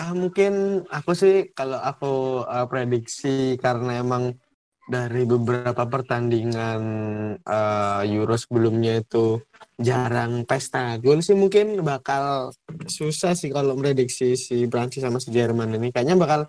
Ah 0.00 0.16
mungkin 0.16 0.84
aku 0.88 1.12
sih 1.12 1.52
kalau 1.52 1.76
aku 1.76 2.44
uh, 2.48 2.64
prediksi 2.64 3.60
karena 3.60 4.00
emang 4.00 4.32
dari 4.90 5.22
beberapa 5.22 5.86
pertandingan 5.86 6.82
uh, 7.46 8.02
Euro 8.10 8.34
sebelumnya 8.34 8.98
itu 8.98 9.38
jarang 9.78 10.42
pesta. 10.42 10.98
Gol 10.98 11.22
sih 11.22 11.38
mungkin 11.38 11.78
bakal 11.86 12.50
susah 12.90 13.38
sih 13.38 13.54
kalau 13.54 13.78
prediksi 13.78 14.34
si 14.34 14.66
Prancis 14.66 15.06
sama 15.06 15.22
si 15.22 15.30
Jerman 15.30 15.78
ini. 15.78 15.94
Kayaknya 15.94 16.18
bakal 16.18 16.40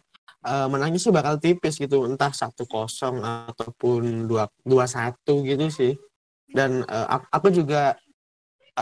uh, 0.42 0.68
menangnya 0.74 0.98
sih 0.98 1.14
bakal 1.14 1.38
tipis 1.38 1.78
gitu. 1.78 2.10
Entah 2.10 2.34
satu 2.34 2.66
kosong 2.66 3.22
ataupun 3.22 4.26
dua 4.26 4.50
dua 4.66 4.89
satu 4.89 5.46
gitu 5.46 5.70
sih. 5.70 5.94
Dan 6.50 6.82
uh, 6.89 7.22
aku 7.30 7.54
juga 7.54 7.94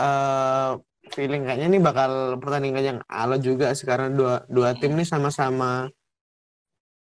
uh, 0.00 0.80
feeling 1.12 1.44
kayaknya 1.44 1.68
ini 1.68 1.78
bakal 1.84 2.40
pertandingan 2.40 2.84
yang 2.96 2.98
ala 3.12 3.36
juga 3.36 3.76
sekarang 3.76 4.16
dua 4.16 4.40
dua 4.48 4.72
tim 4.72 4.96
ini 4.96 5.04
sama-sama 5.04 5.92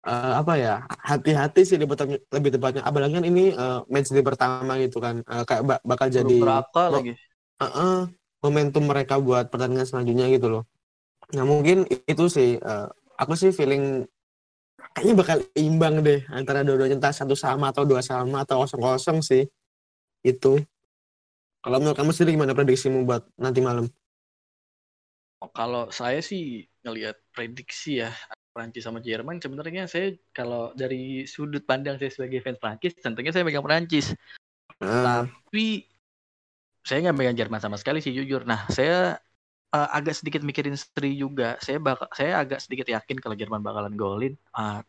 uh, 0.05 0.33
apa 0.39 0.55
ya 0.61 0.75
hati-hati 1.03 1.65
sih 1.65 1.77
lebih 1.81 1.97
tepatnya, 1.97 2.19
lebih 2.31 2.51
tepatnya. 2.55 2.83
Apalagi 2.85 3.13
kan 3.19 3.25
ini 3.25 3.51
uh, 3.57 3.83
match 3.89 4.13
day 4.13 4.23
pertama 4.25 4.77
gitu 4.79 5.01
kan 5.01 5.25
uh, 5.25 5.45
kayak 5.49 5.63
bak 5.65 5.81
bakal 5.83 6.07
jadi 6.13 6.37
berapa 6.39 6.83
lagi. 6.93 7.13
Uh, 7.59 7.67
uh, 7.67 7.99
momentum 8.45 8.85
mereka 8.85 9.17
buat 9.17 9.49
pertandingan 9.49 9.89
selanjutnya 9.89 10.29
gitu 10.31 10.53
loh. 10.53 10.63
Nah 11.33 11.45
mungkin 11.49 11.89
itu 11.89 12.25
sih 12.29 12.61
uh, 12.61 12.87
aku 13.17 13.33
sih 13.35 13.51
feeling 13.51 14.05
kayaknya 14.95 15.15
bakal 15.17 15.39
imbang 15.57 16.05
deh 16.05 16.21
antara 16.31 16.61
dua-duanya 16.61 17.01
entah 17.01 17.15
satu 17.15 17.35
sama 17.35 17.73
atau 17.73 17.89
dua 17.89 18.05
sama 18.05 18.45
atau 18.45 18.63
kosong 18.63 18.83
kosong 18.85 19.19
sih. 19.25 19.49
Itu. 20.21 20.61
Kalau 21.65 21.81
menurut 21.81 21.97
kamu 21.97 22.13
sendiri 22.13 22.37
gimana 22.37 22.53
prediksimu 22.53 23.09
buat 23.09 23.25
nanti 23.41 23.65
malam? 23.65 23.89
Kalau 25.57 25.89
saya 25.89 26.21
sih 26.21 26.69
ngelihat 26.85 27.17
prediksi 27.33 28.05
ya 28.05 28.13
Prancis 28.55 28.87
sama 28.87 29.03
Jerman 29.03 29.43
sebenarnya 29.43 29.91
saya 29.91 30.15
kalau 30.31 30.71
dari 30.79 31.27
sudut 31.27 31.67
pandang 31.67 31.99
saya 31.99 32.15
sebagai 32.15 32.39
fans 32.39 32.63
Prancis 32.63 32.95
tentunya 33.03 33.35
saya 33.35 33.43
megang 33.43 33.67
Prancis. 33.67 34.15
Ah, 34.79 35.27
Tapi 35.27 35.91
saya 36.87 37.11
nggak 37.11 37.17
megang 37.19 37.39
Jerman 37.41 37.59
sama 37.59 37.75
sekali 37.81 37.99
sih 37.99 38.15
jujur. 38.15 38.47
Nah, 38.47 38.69
saya 38.71 39.19
uh, 39.75 39.89
agak 39.91 40.15
sedikit 40.15 40.45
mikirin 40.47 40.77
seri 40.79 41.19
juga. 41.19 41.59
Saya 41.59 41.81
bakal 41.83 42.07
saya 42.15 42.39
agak 42.45 42.63
sedikit 42.63 42.87
yakin 42.87 43.19
kalau 43.19 43.35
Jerman 43.35 43.65
bakalan 43.65 43.99
golin. 43.99 44.35
Uh, 44.55 44.85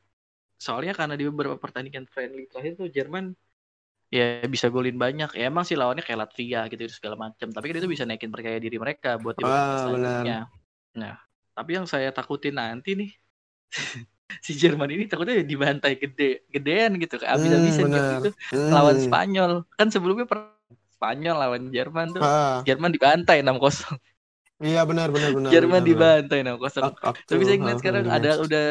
soalnya 0.62 0.94
karena 0.94 1.18
di 1.18 1.26
beberapa 1.26 1.58
pertandingan 1.58 2.06
friendly 2.06 2.48
terakhir 2.52 2.80
tuh 2.80 2.88
Jerman 2.92 3.34
ya 4.12 4.44
bisa 4.46 4.70
golin 4.70 5.00
banyak. 5.00 5.34
Ya 5.40 5.50
emang 5.50 5.66
sih 5.66 5.74
lawannya 5.80 6.06
kayak 6.06 6.30
Latvia 6.30 6.68
gitu 6.70 6.86
segala 6.92 7.16
macam. 7.18 7.50
Tapi 7.50 7.66
kan 7.72 7.76
itu 7.82 7.90
bisa 7.90 8.04
naikin 8.06 8.30
percaya 8.30 8.60
diri 8.62 8.78
mereka 8.78 9.18
buat 9.18 9.40
di 9.40 9.44
Ah, 9.44 9.50
babak 9.50 9.66
benar. 9.66 9.82
selanjutnya. 9.82 10.38
Nah, 10.96 11.16
tapi 11.56 11.72
yang 11.80 11.88
saya 11.88 12.12
takutin 12.12 12.56
nanti 12.60 12.94
nih 13.00 13.12
si 14.46 14.58
Jerman 14.58 14.90
ini 14.92 15.06
takutnya 15.06 15.42
dibantai 15.46 15.96
gede 16.02 16.46
gedean 16.50 16.98
gitu 16.98 17.22
kayak 17.22 17.38
habis-habisan 17.38 17.88
Hmm, 17.88 17.96
gitu, 17.96 18.12
gitu 18.20 18.30
lawan 18.74 18.98
Hmm. 18.98 19.06
Spanyol. 19.06 19.52
Kan 19.78 19.88
sebelumnya 19.94 20.26
per 20.26 20.52
Spanyol 20.96 21.36
lawan 21.38 21.64
Jerman 21.70 22.08
tuh 22.16 22.24
Ah, 22.24 22.64
Jerman 22.66 22.92
dibantai 22.96 23.44
6-0. 23.44 24.00
iya 24.64 24.88
benar 24.88 25.12
benar 25.12 25.36
benar. 25.36 25.50
Jerman 25.52 25.84
benar, 25.84 25.90
dibantai 26.24 26.40
6-0. 26.42 26.84
Ak- 26.88 27.02
ak- 27.04 27.20
Tapi 27.28 27.42
saya 27.44 27.58
ngeliat 27.60 27.76
ah, 27.76 27.82
sekarang 27.84 28.06
ah, 28.08 28.16
ada 28.18 28.32
udah 28.40 28.66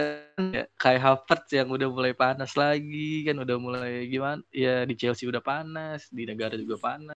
ya, 0.51 0.65
kayak 0.81 1.01
Havertz 1.05 1.51
yang 1.53 1.69
udah 1.71 1.89
mulai 1.93 2.13
panas 2.17 2.53
lagi 2.57 3.23
kan 3.29 3.37
udah 3.39 3.57
mulai 3.61 4.09
gimana 4.09 4.41
ya 4.51 4.83
di 4.89 4.95
Chelsea 4.97 5.29
udah 5.29 5.45
panas 5.45 6.09
di 6.11 6.25
negara 6.25 6.57
juga 6.57 6.81
panas 6.81 7.15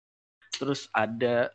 terus 0.54 0.86
ada 0.92 1.48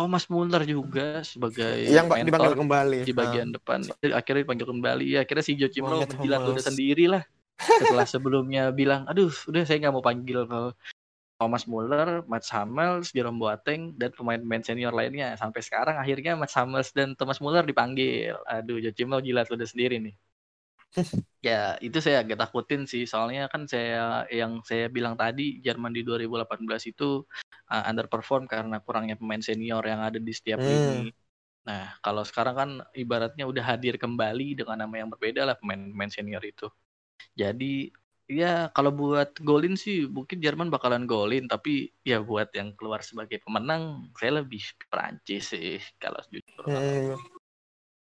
Thomas 0.00 0.24
Muller 0.32 0.64
juga 0.64 1.20
sebagai 1.20 1.84
yang 1.84 2.08
pak 2.08 2.24
dipanggil 2.24 2.56
mentor 2.56 2.56
kembali. 2.56 2.98
di 3.04 3.12
bagian 3.12 3.48
depan. 3.52 3.84
Akhirnya 4.16 4.48
dipanggil 4.48 4.68
kembali. 4.72 5.04
Ya 5.04 5.20
akhirnya 5.28 5.44
si 5.44 5.52
Joachim 5.60 5.84
Hummels. 5.84 6.16
udah 6.16 6.64
sendiri 6.64 7.04
lah 7.04 7.22
setelah 7.60 8.08
sebelumnya 8.08 8.72
bilang 8.72 9.04
aduh 9.04 9.28
udah 9.52 9.62
saya 9.68 9.84
nggak 9.84 9.92
mau 9.92 10.00
panggil 10.00 10.48
ke 10.48 10.60
Thomas 11.40 11.64
Muller, 11.64 12.20
Mats 12.28 12.52
Hummels, 12.52 13.16
Jerome 13.16 13.40
Boateng 13.40 13.96
dan 13.96 14.12
pemain-pemain 14.12 14.60
senior 14.60 14.92
lainnya. 14.92 15.32
Sampai 15.40 15.64
sekarang 15.64 15.96
akhirnya 15.96 16.36
Mats 16.36 16.52
Hummels 16.52 16.92
dan 16.92 17.16
Thomas 17.16 17.40
Muller 17.40 17.64
dipanggil. 17.64 18.36
Aduh 18.44 18.76
Joachim 18.76 19.08
Low 19.08 19.24
jilat 19.24 19.48
udah 19.48 19.68
sendiri 19.68 20.00
nih. 20.00 20.16
Ya 21.40 21.80
itu 21.80 21.96
saya 22.04 22.20
agak 22.20 22.36
takutin 22.36 22.84
sih. 22.84 23.08
Soalnya 23.08 23.48
kan 23.48 23.64
saya 23.64 24.28
yang 24.28 24.60
saya 24.60 24.92
bilang 24.92 25.16
tadi 25.16 25.56
Jerman 25.64 25.96
di 25.96 26.04
2018 26.04 26.92
itu 26.92 27.24
uh, 27.70 27.84
underperform 27.86 28.50
karena 28.50 28.82
kurangnya 28.82 29.14
pemain 29.14 29.40
senior 29.40 29.80
yang 29.86 30.02
ada 30.02 30.18
di 30.18 30.32
setiap 30.34 30.58
Hmm. 30.60 30.68
lini. 30.68 31.00
Nah, 31.60 31.94
kalau 32.02 32.26
sekarang 32.26 32.54
kan 32.56 32.70
ibaratnya 32.96 33.46
udah 33.46 33.62
hadir 33.62 33.94
kembali 34.00 34.58
dengan 34.58 34.82
nama 34.82 34.94
yang 34.98 35.08
berbeda 35.12 35.46
lah 35.46 35.54
pemain-pemain 35.54 36.10
senior 36.10 36.42
itu. 36.42 36.66
Jadi 37.36 37.92
ya 38.30 38.70
kalau 38.70 38.94
buat 38.94 39.34
golin 39.42 39.74
sih 39.74 40.06
mungkin 40.06 40.38
Jerman 40.38 40.70
bakalan 40.70 41.02
golin 41.02 41.50
tapi 41.50 41.90
ya 42.06 42.22
buat 42.22 42.48
yang 42.54 42.78
keluar 42.78 43.02
sebagai 43.02 43.42
pemenang 43.42 44.06
saya 44.14 44.40
lebih 44.40 44.62
Prancis 44.86 45.50
sih 45.52 45.82
kalau 45.98 46.18
jujur. 46.30 46.64
Hmm, 46.64 47.18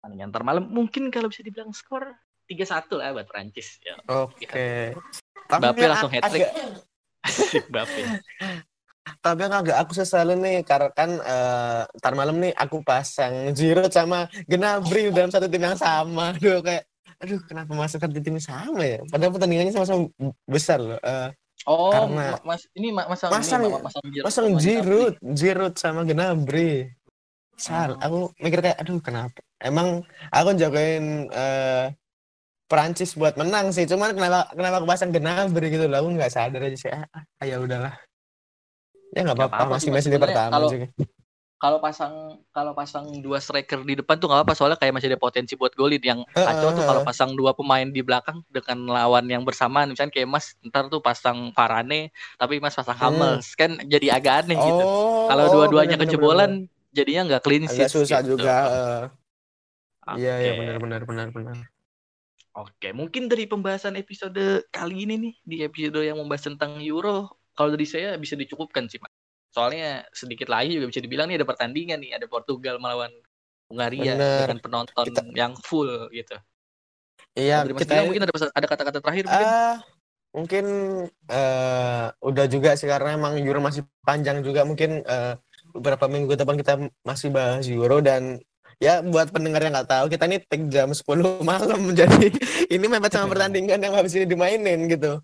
Pertandingan 0.00 0.28
ntar 0.32 0.42
malam 0.44 0.68
mungkin 0.68 1.08
kalau 1.08 1.28
bisa 1.32 1.44
dibilang 1.44 1.72
skor 1.72 2.12
3-1 2.44 3.00
lah 3.00 3.16
buat 3.16 3.28
Prancis 3.28 3.80
ya. 3.80 3.96
Oke. 4.10 4.48
Tapi 5.48 5.60
Mbappe 5.60 5.80
yang 5.80 5.92
langsung 5.94 6.12
ag- 6.12 6.16
hat-trick. 6.24 6.42
agak-. 6.44 6.84
Tapi 9.04 9.40
yang 9.40 9.52
agak 9.54 9.76
aku 9.78 9.92
sesali 9.92 10.32
nih 10.34 10.64
karena 10.64 10.88
kan 10.90 11.10
eh, 11.16 11.82
ntar 12.00 12.12
malam 12.12 12.40
nih 12.40 12.52
aku 12.52 12.80
pasang 12.80 13.52
Giroud 13.52 13.88
sama 13.88 14.26
Gnabry 14.44 15.12
dalam 15.12 15.28
satu 15.28 15.44
tim 15.44 15.60
yang 15.60 15.76
sama. 15.76 16.32
Aduh 16.36 16.60
kayak 16.60 16.88
aduh 17.14 17.40
kenapa 17.44 17.72
masukkan 17.72 18.10
di 18.10 18.20
tim 18.20 18.36
yang 18.36 18.44
sama 18.44 18.80
ya? 18.82 18.98
Padahal 19.06 19.32
pertandingannya 19.32 19.72
sama-sama 19.72 20.08
besar 20.44 20.80
loh. 20.80 21.00
Eh, 21.00 21.30
Oh, 21.64 21.88
Karena- 21.88 22.36
ma- 22.44 22.52
mas 22.52 22.68
ini 22.76 22.92
ma- 22.92 23.08
masang 23.08 23.32
Masang- 23.32 23.64
ini, 23.64 23.72
ma- 23.72 23.84
masang, 23.88 24.04
Giroud 24.04 24.24
pasang 24.28 24.46
sama. 24.46 24.60
Giroud, 24.60 25.14
Giroud 25.32 25.74
sama 25.80 26.00
Gnabry. 26.04 26.92
Sal, 27.56 27.96
Oh. 27.96 28.04
aku 28.04 28.16
mikir 28.36 28.60
kayak 28.60 28.84
aduh 28.84 29.00
kenapa? 29.00 29.40
Emang 29.58 30.04
aku 30.28 30.48
jagain 30.54 31.24
eh 31.30 31.88
Perancis 32.64 33.12
buat 33.14 33.36
menang 33.36 33.70
sih, 33.70 33.84
cuman 33.84 34.12
kenapa 34.12 34.48
kenapa 34.50 34.76
aku 34.80 34.88
pasang 34.88 35.08
Gnabry 35.08 35.68
gitu 35.68 35.84
loh? 35.84 36.00
Aku 36.00 36.08
nggak 36.12 36.28
sadar 36.28 36.60
aja 36.64 36.76
sih. 36.76 36.90
Ah, 36.92 37.04
ah, 37.12 37.44
ya 37.44 37.56
udahlah. 37.56 37.96
Ya 39.14 39.20
nggak 39.22 39.38
apa-apa, 39.38 39.54
apa-apa 39.56 39.72
masih 39.78 39.88
sih, 39.88 39.92
masih 39.94 40.10
di 40.10 40.18
pertama 40.18 40.52
kalau- 40.52 40.70
juga. 40.70 40.88
Kalau 41.54 41.80
pasang 41.80 42.12
kalau 42.52 42.72
pasang 42.76 43.06
dua 43.24 43.40
striker 43.40 43.80
di 43.80 43.96
depan 43.96 44.20
tuh 44.20 44.28
nggak 44.28 44.44
apa 44.44 44.52
soalnya 44.52 44.76
kayak 44.76 45.00
masih 45.00 45.08
ada 45.08 45.16
potensi 45.16 45.56
buat 45.56 45.72
golin 45.72 46.02
yang 46.02 46.20
kacau 46.28 46.76
tuh 46.76 46.84
kalau 46.84 47.00
pasang 47.00 47.32
dua 47.32 47.56
pemain 47.56 47.88
di 47.88 48.04
belakang 48.04 48.44
dengan 48.52 48.84
lawan 48.84 49.24
yang 49.24 49.48
bersamaan 49.48 49.88
misalnya 49.88 50.12
kayak 50.12 50.28
Mas 50.28 50.52
ntar 50.60 50.92
tuh 50.92 51.00
pasang 51.00 51.56
Varane 51.56 52.12
tapi 52.36 52.60
Mas 52.60 52.76
pasang 52.76 52.92
Hmm. 53.00 53.16
Hummels 53.16 53.56
kan 53.56 53.80
jadi 53.80 54.12
agak 54.12 54.44
aneh 54.44 54.60
gitu. 54.60 54.84
Oh, 54.84 55.24
Kalau 55.24 55.44
oh, 55.48 55.50
dua-duanya 55.56 55.96
kejebolan 55.96 56.68
jadinya 56.92 57.32
nggak 57.32 57.42
clean 57.42 57.64
agak 57.64 57.76
sheet 57.80 57.88
susah 57.96 58.20
gitu. 58.20 58.36
juga. 58.36 58.56
Iya, 60.20 60.34
iya 60.36 60.52
Oke. 60.52 60.60
benar 60.60 60.76
benar 60.76 61.00
benar 61.08 61.28
benar. 61.32 61.56
Oke, 62.54 62.92
mungkin 62.92 63.26
dari 63.26 63.48
pembahasan 63.48 63.96
episode 63.96 64.68
kali 64.68 65.08
ini 65.08 65.14
nih 65.16 65.34
di 65.42 65.56
episode 65.64 66.04
yang 66.04 66.20
membahas 66.20 66.44
tentang 66.44 66.76
Euro, 66.84 67.40
kalau 67.54 67.74
dari 67.74 67.86
saya 67.86 68.18
bisa 68.18 68.34
dicukupkan 68.34 68.86
sih, 68.90 68.98
Mas. 68.98 69.10
Soalnya 69.54 70.02
sedikit 70.10 70.50
lagi 70.50 70.74
juga 70.74 70.90
bisa 70.90 70.98
dibilang 70.98 71.30
nih 71.30 71.38
ada 71.38 71.46
pertandingan 71.46 72.02
nih, 72.02 72.18
ada 72.18 72.26
Portugal 72.26 72.82
melawan 72.82 73.10
Hungaria 73.70 74.18
Bener. 74.18 74.38
dengan 74.44 74.58
penonton 74.60 75.06
Kita- 75.06 75.30
yang 75.32 75.54
full 75.62 76.10
gitu. 76.10 76.36
Iya, 77.34 77.66
Mas 77.66 77.82
kita 77.82 77.98
Gilang 77.98 78.06
mungkin 78.10 78.22
ada 78.26 78.34
ada 78.54 78.66
kata-kata 78.66 78.98
terakhir 79.02 79.24
mungkin. 79.26 79.46
Ah, 79.46 79.74
mungkin 80.34 80.64
eh, 81.30 82.06
udah 82.22 82.46
juga 82.50 82.74
sih 82.74 82.90
karena 82.90 83.14
emang 83.14 83.38
Euro 83.42 83.62
masih 83.62 83.86
panjang 84.02 84.42
juga 84.42 84.66
mungkin 84.66 85.02
eh, 85.02 85.34
beberapa 85.74 86.06
minggu 86.10 86.34
ke 86.34 86.38
depan 86.42 86.58
kita 86.58 86.74
masih 87.02 87.30
bahas 87.34 87.66
Euro 87.66 87.98
dan 88.02 88.38
ya 88.82 89.02
buat 89.02 89.30
pendengar 89.30 89.62
yang 89.62 89.74
nggak 89.74 89.90
tahu 89.90 90.06
kita 90.10 90.26
ini 90.26 90.38
take 90.46 90.66
jam 90.70 90.90
10 90.90 91.02
malam 91.46 91.90
jadi 91.94 92.30
ini 92.70 92.86
mepet 92.86 93.14
sama 93.14 93.30
pertandingan 93.34 93.78
yang 93.78 93.94
habis 93.94 94.14
ini 94.18 94.26
dimainin 94.26 94.90
gitu. 94.90 95.22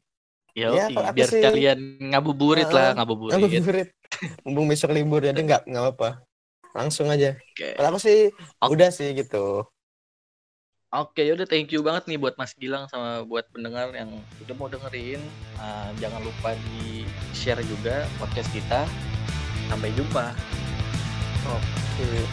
Ya, 0.52 0.68
ya, 0.68 0.84
aku 0.90 1.14
biar 1.14 1.28
sih- 1.28 1.38
sekalian 1.38 1.78
ngabuburit 2.10 2.66
Ah, 2.68 2.74
lah, 2.74 2.88
ngabuburit. 2.98 3.32
Ngabuburit. 3.38 3.88
Mumpung 4.42 4.66
besok 4.66 4.90
libur 4.90 5.22
jadi 5.22 5.38
nggak 5.38 5.62
nggak 5.64 5.86
apa. 5.94 6.22
Langsung 6.70 7.06
aja. 7.06 7.34
Oke. 7.34 7.74
Kalau 7.74 7.88
aku 7.88 7.98
sih 7.98 8.30
Oke. 8.58 8.70
udah 8.74 8.90
sih 8.90 9.10
gitu. 9.12 9.66
Oke, 10.90 11.22
yaudah 11.22 11.46
thank 11.46 11.70
you 11.70 11.86
banget 11.86 12.10
nih 12.10 12.18
buat 12.18 12.34
Mas 12.34 12.50
Gilang 12.52 12.90
sama 12.90 13.22
buat 13.22 13.46
pendengar 13.48 13.94
yang 13.94 14.10
udah 14.42 14.54
mau 14.58 14.66
dengerin. 14.66 15.22
Ah, 15.54 15.94
jangan 16.02 16.18
lupa 16.18 16.50
di 16.66 17.06
share 17.30 17.62
juga 17.62 18.02
podcast 18.18 18.50
kita. 18.50 18.82
Sampai 19.66 19.94
jumpa. 19.94 20.34
Oke. 21.46 22.26